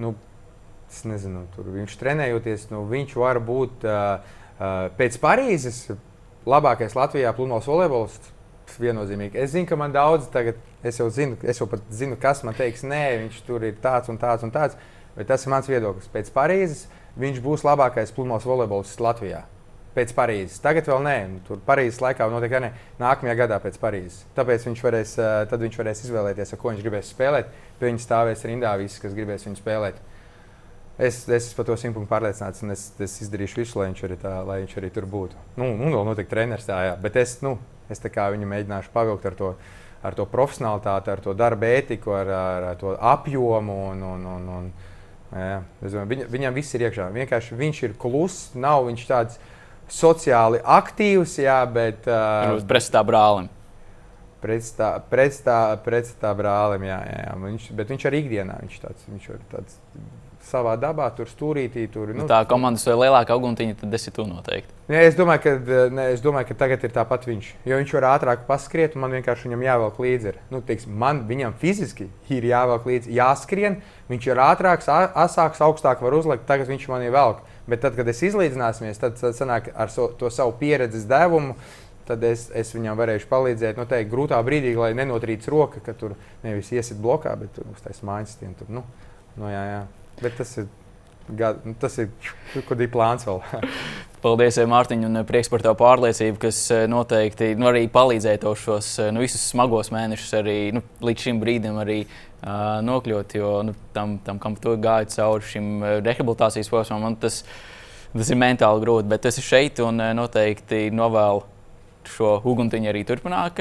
nu, 0.02 0.14
nezinu, 1.08 1.46
tur 1.54 1.70
viņš 1.74 1.96
trenējoties, 2.00 2.68
nu, 2.72 2.84
viņš 2.90 3.14
var 3.18 3.40
būt 3.42 3.86
uh, 3.88 4.34
uh, 4.58 4.74
pēc 4.98 5.18
Parīzes 5.22 5.86
labākais 6.48 6.96
Latvijā 6.98 7.34
plūmos 7.36 7.68
volejbols. 7.70 8.20
Viennozīmīgi. 8.74 9.38
Es 9.38 9.52
zinu, 9.52 9.68
ka 9.70 9.76
man 9.78 9.92
daudz 9.94 10.24
tagad, 10.32 10.56
es 10.82 10.96
jau 10.98 11.06
zinu, 11.12 11.36
es 11.46 11.60
jau 11.60 11.68
pat 11.70 11.84
zinu, 11.94 12.16
kas 12.18 12.40
man 12.42 12.56
teiks, 12.58 12.82
nē, 12.82 13.02
viņš 13.20 13.42
tur 13.46 13.62
ir 13.68 13.76
tāds 13.78 14.10
un 14.10 14.18
tāds 14.18 14.42
un 14.42 14.50
tāds. 14.54 14.74
Bet 15.14 15.28
tas 15.30 15.44
ir 15.44 15.52
mans 15.52 15.68
viedoklis. 15.70 16.10
Pēc 16.10 16.32
Parīzes 16.34 16.86
viņš 17.20 17.42
būs 17.44 17.62
labākais 17.68 18.10
plūmos 18.16 18.48
volejbols 18.48 18.96
Latvijā 19.04 19.44
pēc 19.94 20.14
Parīzes. 20.16 20.58
Tagad 20.62 20.88
vēl 20.90 21.04
nē, 21.06 21.16
tur 21.46 21.60
Parīzes 21.66 22.00
laikā 22.02 22.26
noteikti 22.32 22.62
ne. 22.64 22.72
Nākamajā 23.00 23.36
gadā 23.44 23.60
pēc 23.62 23.78
Parīzes. 23.82 24.24
Tāpēc 24.36 24.66
viņš 24.68 24.82
varēs, 24.84 25.14
tad 25.50 25.62
viņš 25.62 25.78
varēs 25.80 26.02
izvēlēties, 26.06 26.54
ar 26.54 26.60
ko 26.60 26.72
viņš 26.72 26.82
gribēs 26.84 27.12
spēlēt. 27.14 27.54
Pie 27.78 27.90
viņa 27.90 28.02
stāvēs 28.02 28.44
rindā 28.48 28.74
visi, 28.80 29.00
kas 29.02 29.14
gribēs 29.16 29.46
viņu 29.46 29.60
spēlēt. 29.60 30.02
Es, 30.94 31.24
es 31.26 31.48
par 31.56 31.66
to 31.66 31.74
simtpunktu 31.78 32.06
pārliecināts, 32.10 32.62
un 32.62 32.70
es, 32.70 32.84
es 33.02 33.16
izdarīšu 33.24 33.58
visu, 33.58 33.80
lai 33.80 33.88
viņš 33.88 34.02
arī, 34.06 34.18
tā, 34.22 34.34
lai 34.46 34.60
viņš 34.62 34.76
arī 34.78 34.90
tur 34.94 35.08
būtu. 35.10 35.40
Nu, 35.58 35.72
nu 35.74 35.90
vēl 35.90 36.04
noteikti 36.06 36.30
treneris 36.30 36.68
tā, 36.68 36.76
jā. 36.86 36.92
bet 37.02 37.18
es, 37.18 37.40
nu, 37.42 37.56
es 37.90 37.98
viņu 37.98 38.50
mēģināšu 38.50 38.92
pavilkt 38.94 39.26
ar 39.26 39.34
to, 39.34 39.50
ar 40.06 40.14
to 40.14 40.26
profesionālitāti, 40.30 41.10
ar 41.10 41.22
to 41.24 41.34
darba 41.34 41.72
ētiku, 41.80 42.14
ar, 42.14 42.30
ar, 42.30 42.68
ar 42.70 42.78
to 42.78 42.94
apjomu. 42.94 43.74
Un, 43.90 44.04
un, 44.06 44.28
un, 44.36 44.46
un, 44.58 44.70
jā, 45.34 45.58
domāju, 45.80 46.10
viņa, 46.12 46.28
viņam 46.36 46.56
viss 46.60 46.78
ir 46.78 46.86
iekšā. 46.86 47.08
Vienkārši 47.16 47.58
viņš 47.58 47.82
ir 47.88 47.98
kluss, 47.98 48.52
nav 48.54 48.86
viņš 48.86 49.06
tāds 49.10 49.42
sociāli 49.90 50.60
aktīvs, 50.62 51.38
jā, 51.44 51.60
bet. 51.70 52.08
Uh, 52.08 52.58
pretstā 52.68 53.04
brālim. 53.06 53.50
Pretstā, 54.44 54.90
pretstā, 55.08 55.58
pretstā 55.84 56.34
brālim, 56.36 56.84
jā, 56.90 56.98
jā, 57.08 57.22
jā. 57.28 57.38
Viņš, 57.46 57.70
bet 57.78 57.94
viņš 57.94 58.10
arī 58.10 58.20
ikdienā 58.26 58.58
viņš 58.60 58.82
tāds, 58.82 59.08
viņš 59.08 59.30
ir 59.32 59.40
tāds 59.52 59.80
savā 60.44 60.74
dabā, 60.80 61.08
tur 61.16 61.28
stūrītī. 61.30 61.86
Tur, 61.92 62.12
nu, 62.16 62.26
tā 62.30 62.42
komandas 62.48 62.84
vai 62.88 62.96
lielākā 63.04 63.36
uguntiņa, 63.38 63.78
tad 63.80 63.96
esi 63.96 64.12
tu 64.14 64.26
noteikti. 64.28 64.72
Nē, 64.92 65.00
es, 65.08 65.16
domāju, 65.16 65.40
ka, 65.46 65.78
ne, 65.94 66.06
es 66.12 66.22
domāju, 66.24 66.50
ka 66.50 66.58
tagad 66.64 66.84
ir 66.84 66.92
tāpat 66.94 67.24
viņš. 67.28 67.50
Jo 67.68 67.80
viņš 67.80 67.94
var 67.96 68.08
ātrāk 68.12 68.44
paskriet, 68.48 68.96
un 68.96 69.04
man 69.06 69.16
vienkārši 69.16 69.48
viņam 69.48 69.64
jāvelk 69.64 70.00
līdzi. 70.04 70.34
Nu, 70.52 70.60
teiks, 70.66 70.86
man 70.88 71.24
viņam 71.30 71.56
fiziski 71.60 72.10
ir 72.32 72.48
jāvelk 72.50 72.88
līdzi, 72.90 73.14
jāskrien. 73.16 73.80
Viņš 74.12 74.28
ir 74.28 74.44
ātrāks, 74.44 74.90
asāks, 74.92 75.64
augstāk 75.64 76.04
var 76.04 76.16
uzlikt. 76.16 76.44
Tagad 76.50 76.68
viņš 76.68 76.88
man 76.92 77.06
ir 77.06 77.14
velk. 77.16 77.40
Bet 77.70 77.80
tad, 77.80 77.94
kad 77.96 78.08
es 78.12 78.20
izlīdzināsimies, 78.26 79.00
tad, 79.00 79.16
sanāk 79.36 79.70
ar 79.72 79.92
so, 79.92 80.10
to 80.20 80.28
savu 80.32 80.52
pieredzes 80.60 81.06
devumu 81.08 81.56
tad 82.08 82.24
es, 82.28 82.48
es 82.56 82.72
viņam 82.76 82.98
varēšu 82.98 83.28
palīdzēt. 83.30 83.78
Nu, 83.80 83.86
teikt, 83.88 84.10
grūtā 84.12 84.38
brīdī, 84.44 84.74
lai 84.78 84.92
nenotrīc 84.96 85.46
roka, 85.52 85.82
ka 85.84 85.94
tur 85.96 86.14
nevis 86.44 86.70
iesit 86.74 87.00
blokā, 87.02 87.34
bet 87.40 87.54
tur 87.56 87.68
uztais 87.72 88.02
mājas 88.04 88.36
stūri. 88.36 88.68
Nu, 88.68 88.84
nu, 89.38 89.48
jā, 89.50 89.62
jā. 89.70 89.82
Bet 90.20 90.36
tas 90.40 90.52
ir, 90.60 90.68
gad, 91.30 91.64
nu, 91.64 91.74
tas 91.80 91.96
ir 92.02 92.12
kur 92.68 92.80
ir 92.80 92.92
plāns 92.92 93.26
vēl. 93.28 93.40
Paldies, 94.24 94.56
Mārtiņ, 94.56 95.02
un 95.04 95.20
prieks 95.28 95.50
par 95.52 95.60
tavu 95.60 95.76
pārliecību, 95.82 96.38
kas 96.46 96.58
eh, 96.72 96.86
noteikti 96.88 97.50
nu, 97.60 97.66
arī 97.68 97.82
palīdzēja 97.92 98.40
tev 98.40 98.54
šos 98.56 98.86
eh, 99.02 99.10
nu, 99.12 99.20
visus 99.20 99.42
smagos 99.52 99.90
mēnešus, 99.92 100.30
arī 100.38 100.54
nu, 100.72 100.80
līdz 101.04 101.26
šim 101.26 101.42
brīdim 101.42 101.76
arī, 101.82 101.98
uh, 102.08 102.78
nokļūt. 102.88 103.34
Jo 103.36 103.50
nu, 103.68 103.74
tam, 103.92 104.16
tam, 104.24 104.40
kam 104.40 104.56
tu 104.56 104.78
gāji 104.80 105.12
cauri 105.18 105.50
šim 105.50 105.68
rehabilitācijas 106.06 106.72
posmam, 106.72 107.18
tas, 107.20 107.42
tas 108.14 108.32
ir 108.32 108.40
mentāli 108.40 108.86
grūti. 108.86 109.10
Bet 109.12 109.28
es 109.28 109.36
esmu 109.36 109.44
šeit 109.50 109.84
un 109.84 110.00
noteikti 110.16 110.86
novēlu 110.96 111.44
šo 112.10 112.36
uguntiņu 112.46 112.90
arī 112.90 113.02
turpināt 113.06 113.60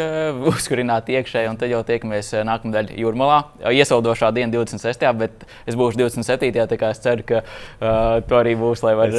uzkurināt 0.49 1.09
iekšēji, 1.13 1.49
un 1.51 1.59
tad 1.59 1.71
jau 1.71 1.81
tiekamies 1.87 2.31
eh, 2.37 2.43
nākamā 2.47 2.73
daļa 2.77 2.97
jūrmalā. 2.99 3.37
Iesaldošā 3.73 4.31
diena 4.35 4.51
26. 4.53 5.05
bet 5.19 5.45
es 5.69 5.77
būšu 5.79 5.99
27. 6.01 6.51
tā 6.71 6.79
kā 6.79 6.91
es 6.93 7.01
ceru, 7.03 7.25
ka 7.27 7.41
uh, 7.43 8.19
to 8.27 8.39
arī 8.39 8.55
būs, 8.59 8.83
lai, 8.85 8.95
var, 8.99 9.13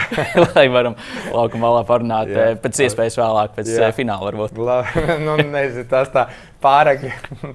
lai 0.54 0.66
varam 0.72 0.98
laukuma 1.32 1.68
malā 1.68 1.84
parunāt 1.88 2.32
Jā. 2.32 2.50
Eh, 2.50 2.58
pēc 2.60 2.84
iespējas 2.88 3.18
vēlāk, 3.20 3.56
pēc 3.58 3.72
Jā. 3.74 3.90
fināla 3.96 4.30
varbūt. 4.30 4.58
La, 4.58 4.80
nu, 5.26 5.36
nezinu, 5.42 5.86
tas 5.90 6.12
tā 6.14 6.28
pārāk, 6.64 7.08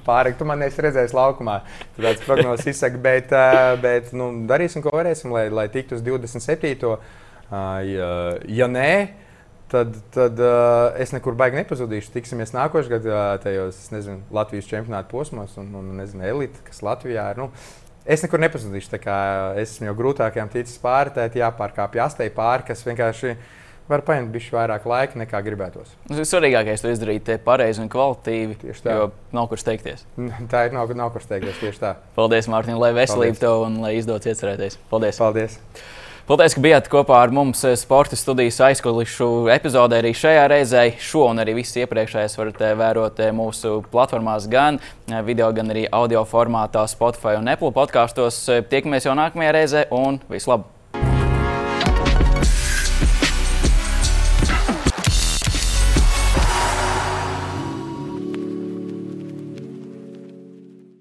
pārāk 0.07 0.38
tu 0.39 0.47
man 0.49 0.65
esi 0.65 0.86
redzējis 0.86 1.15
laukumā. 1.17 1.61
Tāds 1.99 2.26
prognozes 2.28 2.70
izsaka, 2.74 3.01
bet, 3.03 3.34
bet 3.84 4.13
nu, 4.17 4.32
darīsim, 4.49 4.86
ko 4.86 4.93
varēsim, 4.95 5.34
lai, 5.36 5.47
lai 5.53 5.70
tiktu 5.74 5.97
uz 5.97 6.05
27. 6.05 6.86
Ja, 7.49 8.09
ja 8.45 8.67
nē, 8.70 8.91
tad, 9.72 9.99
tad 10.15 10.41
uh, 10.41 10.95
es 11.01 11.13
nekur 11.15 11.38
baigi 11.39 11.59
nepazudīšu. 11.61 12.13
Tiksimies 12.15 12.55
nākošais 12.55 12.89
gads, 12.91 13.09
uh, 13.09 13.36
tajos 13.43 13.86
nezinu, 13.93 14.24
Latvijas 14.36 14.70
čempionāta 14.70 15.09
posmos 15.11 15.55
un, 15.61 15.72
un 15.80 15.93
nezinu, 15.99 16.26
elite, 16.32 16.63
kas 16.67 16.84
Latvijā 16.86 17.30
ir. 17.34 17.43
Nu, 17.43 17.49
es 18.09 18.26
nekur 18.26 18.41
nepazudīšu. 18.43 18.99
Es 19.59 19.76
esmu 19.76 19.89
jau 19.91 19.95
grūtākajām 20.01 20.51
ticis 20.53 20.82
pāri, 20.82 21.15
tad 21.15 21.38
jāpārkāpj 21.38 22.05
astei 22.05 22.30
pāri, 22.34 22.67
kas 22.72 22.86
vienkārši 22.88 23.36
var 23.89 24.03
paņemt 24.05 24.30
bišķi 24.34 24.53
vairāk 24.53 24.86
laika 24.89 25.17
nekā 25.17 25.39
gribētos. 25.45 25.93
Svarīgākais 26.13 26.84
ir 26.86 26.93
izdarīt 26.93 27.32
pareizi 27.45 27.82
un 27.82 27.89
kvalitīvi. 27.91 28.59
Tieši 28.61 28.86
tā. 28.86 28.97
Jo 28.99 29.07
nav 29.36 29.49
kur 29.49 29.61
steigties. 29.61 30.05
Tā 30.51 30.67
ir 30.67 30.76
nav, 30.78 30.93
nav 30.97 31.13
kur 31.15 31.26
steigties. 31.26 31.57
Tieši 31.61 31.82
tā. 31.82 31.95
Paldies, 32.17 32.49
Mārtiņ, 32.51 32.78
lai 32.82 32.91
veselība 32.97 33.41
tev 33.41 33.65
un 33.65 33.80
lai 33.86 33.95
izdodas 33.97 34.30
iecerēties. 34.30 34.78
Paldies! 34.93 35.22
Paldies. 35.22 35.57
Paldies, 36.30 36.54
ka 36.54 36.62
bijāt 36.62 36.86
kopā 36.94 37.24
ar 37.24 37.32
mums 37.34 37.64
eh, 37.66 37.72
sporta 37.74 38.14
studijas 38.14 38.60
aizkulisku 38.68 39.48
epizodē 39.50 39.98
arī 40.04 40.12
šajā 40.14 40.44
reizē. 40.52 40.84
Šo 41.02 41.24
un 41.32 41.42
arī 41.42 41.56
visus 41.58 41.80
iepriekšējos 41.82 42.38
varat 42.38 42.62
eh, 42.68 42.76
vērot 42.78 43.26
eh, 43.26 43.34
mūsu 43.34 43.80
platformās, 43.90 44.46
gan 44.46 44.78
video, 45.26 45.50
gan 45.58 45.74
arī 45.74 45.88
audio 45.90 46.22
formātā, 46.30 46.86
Spotify 46.86 47.40
un 47.42 47.50
Apple 47.50 47.74
podkāstos. 47.74 48.44
Tiekamies 48.70 49.10
jau 49.10 49.18
nākamajā 49.18 49.56
reizē 49.58 49.88
un 49.90 50.22
vislabāk! 50.30 50.79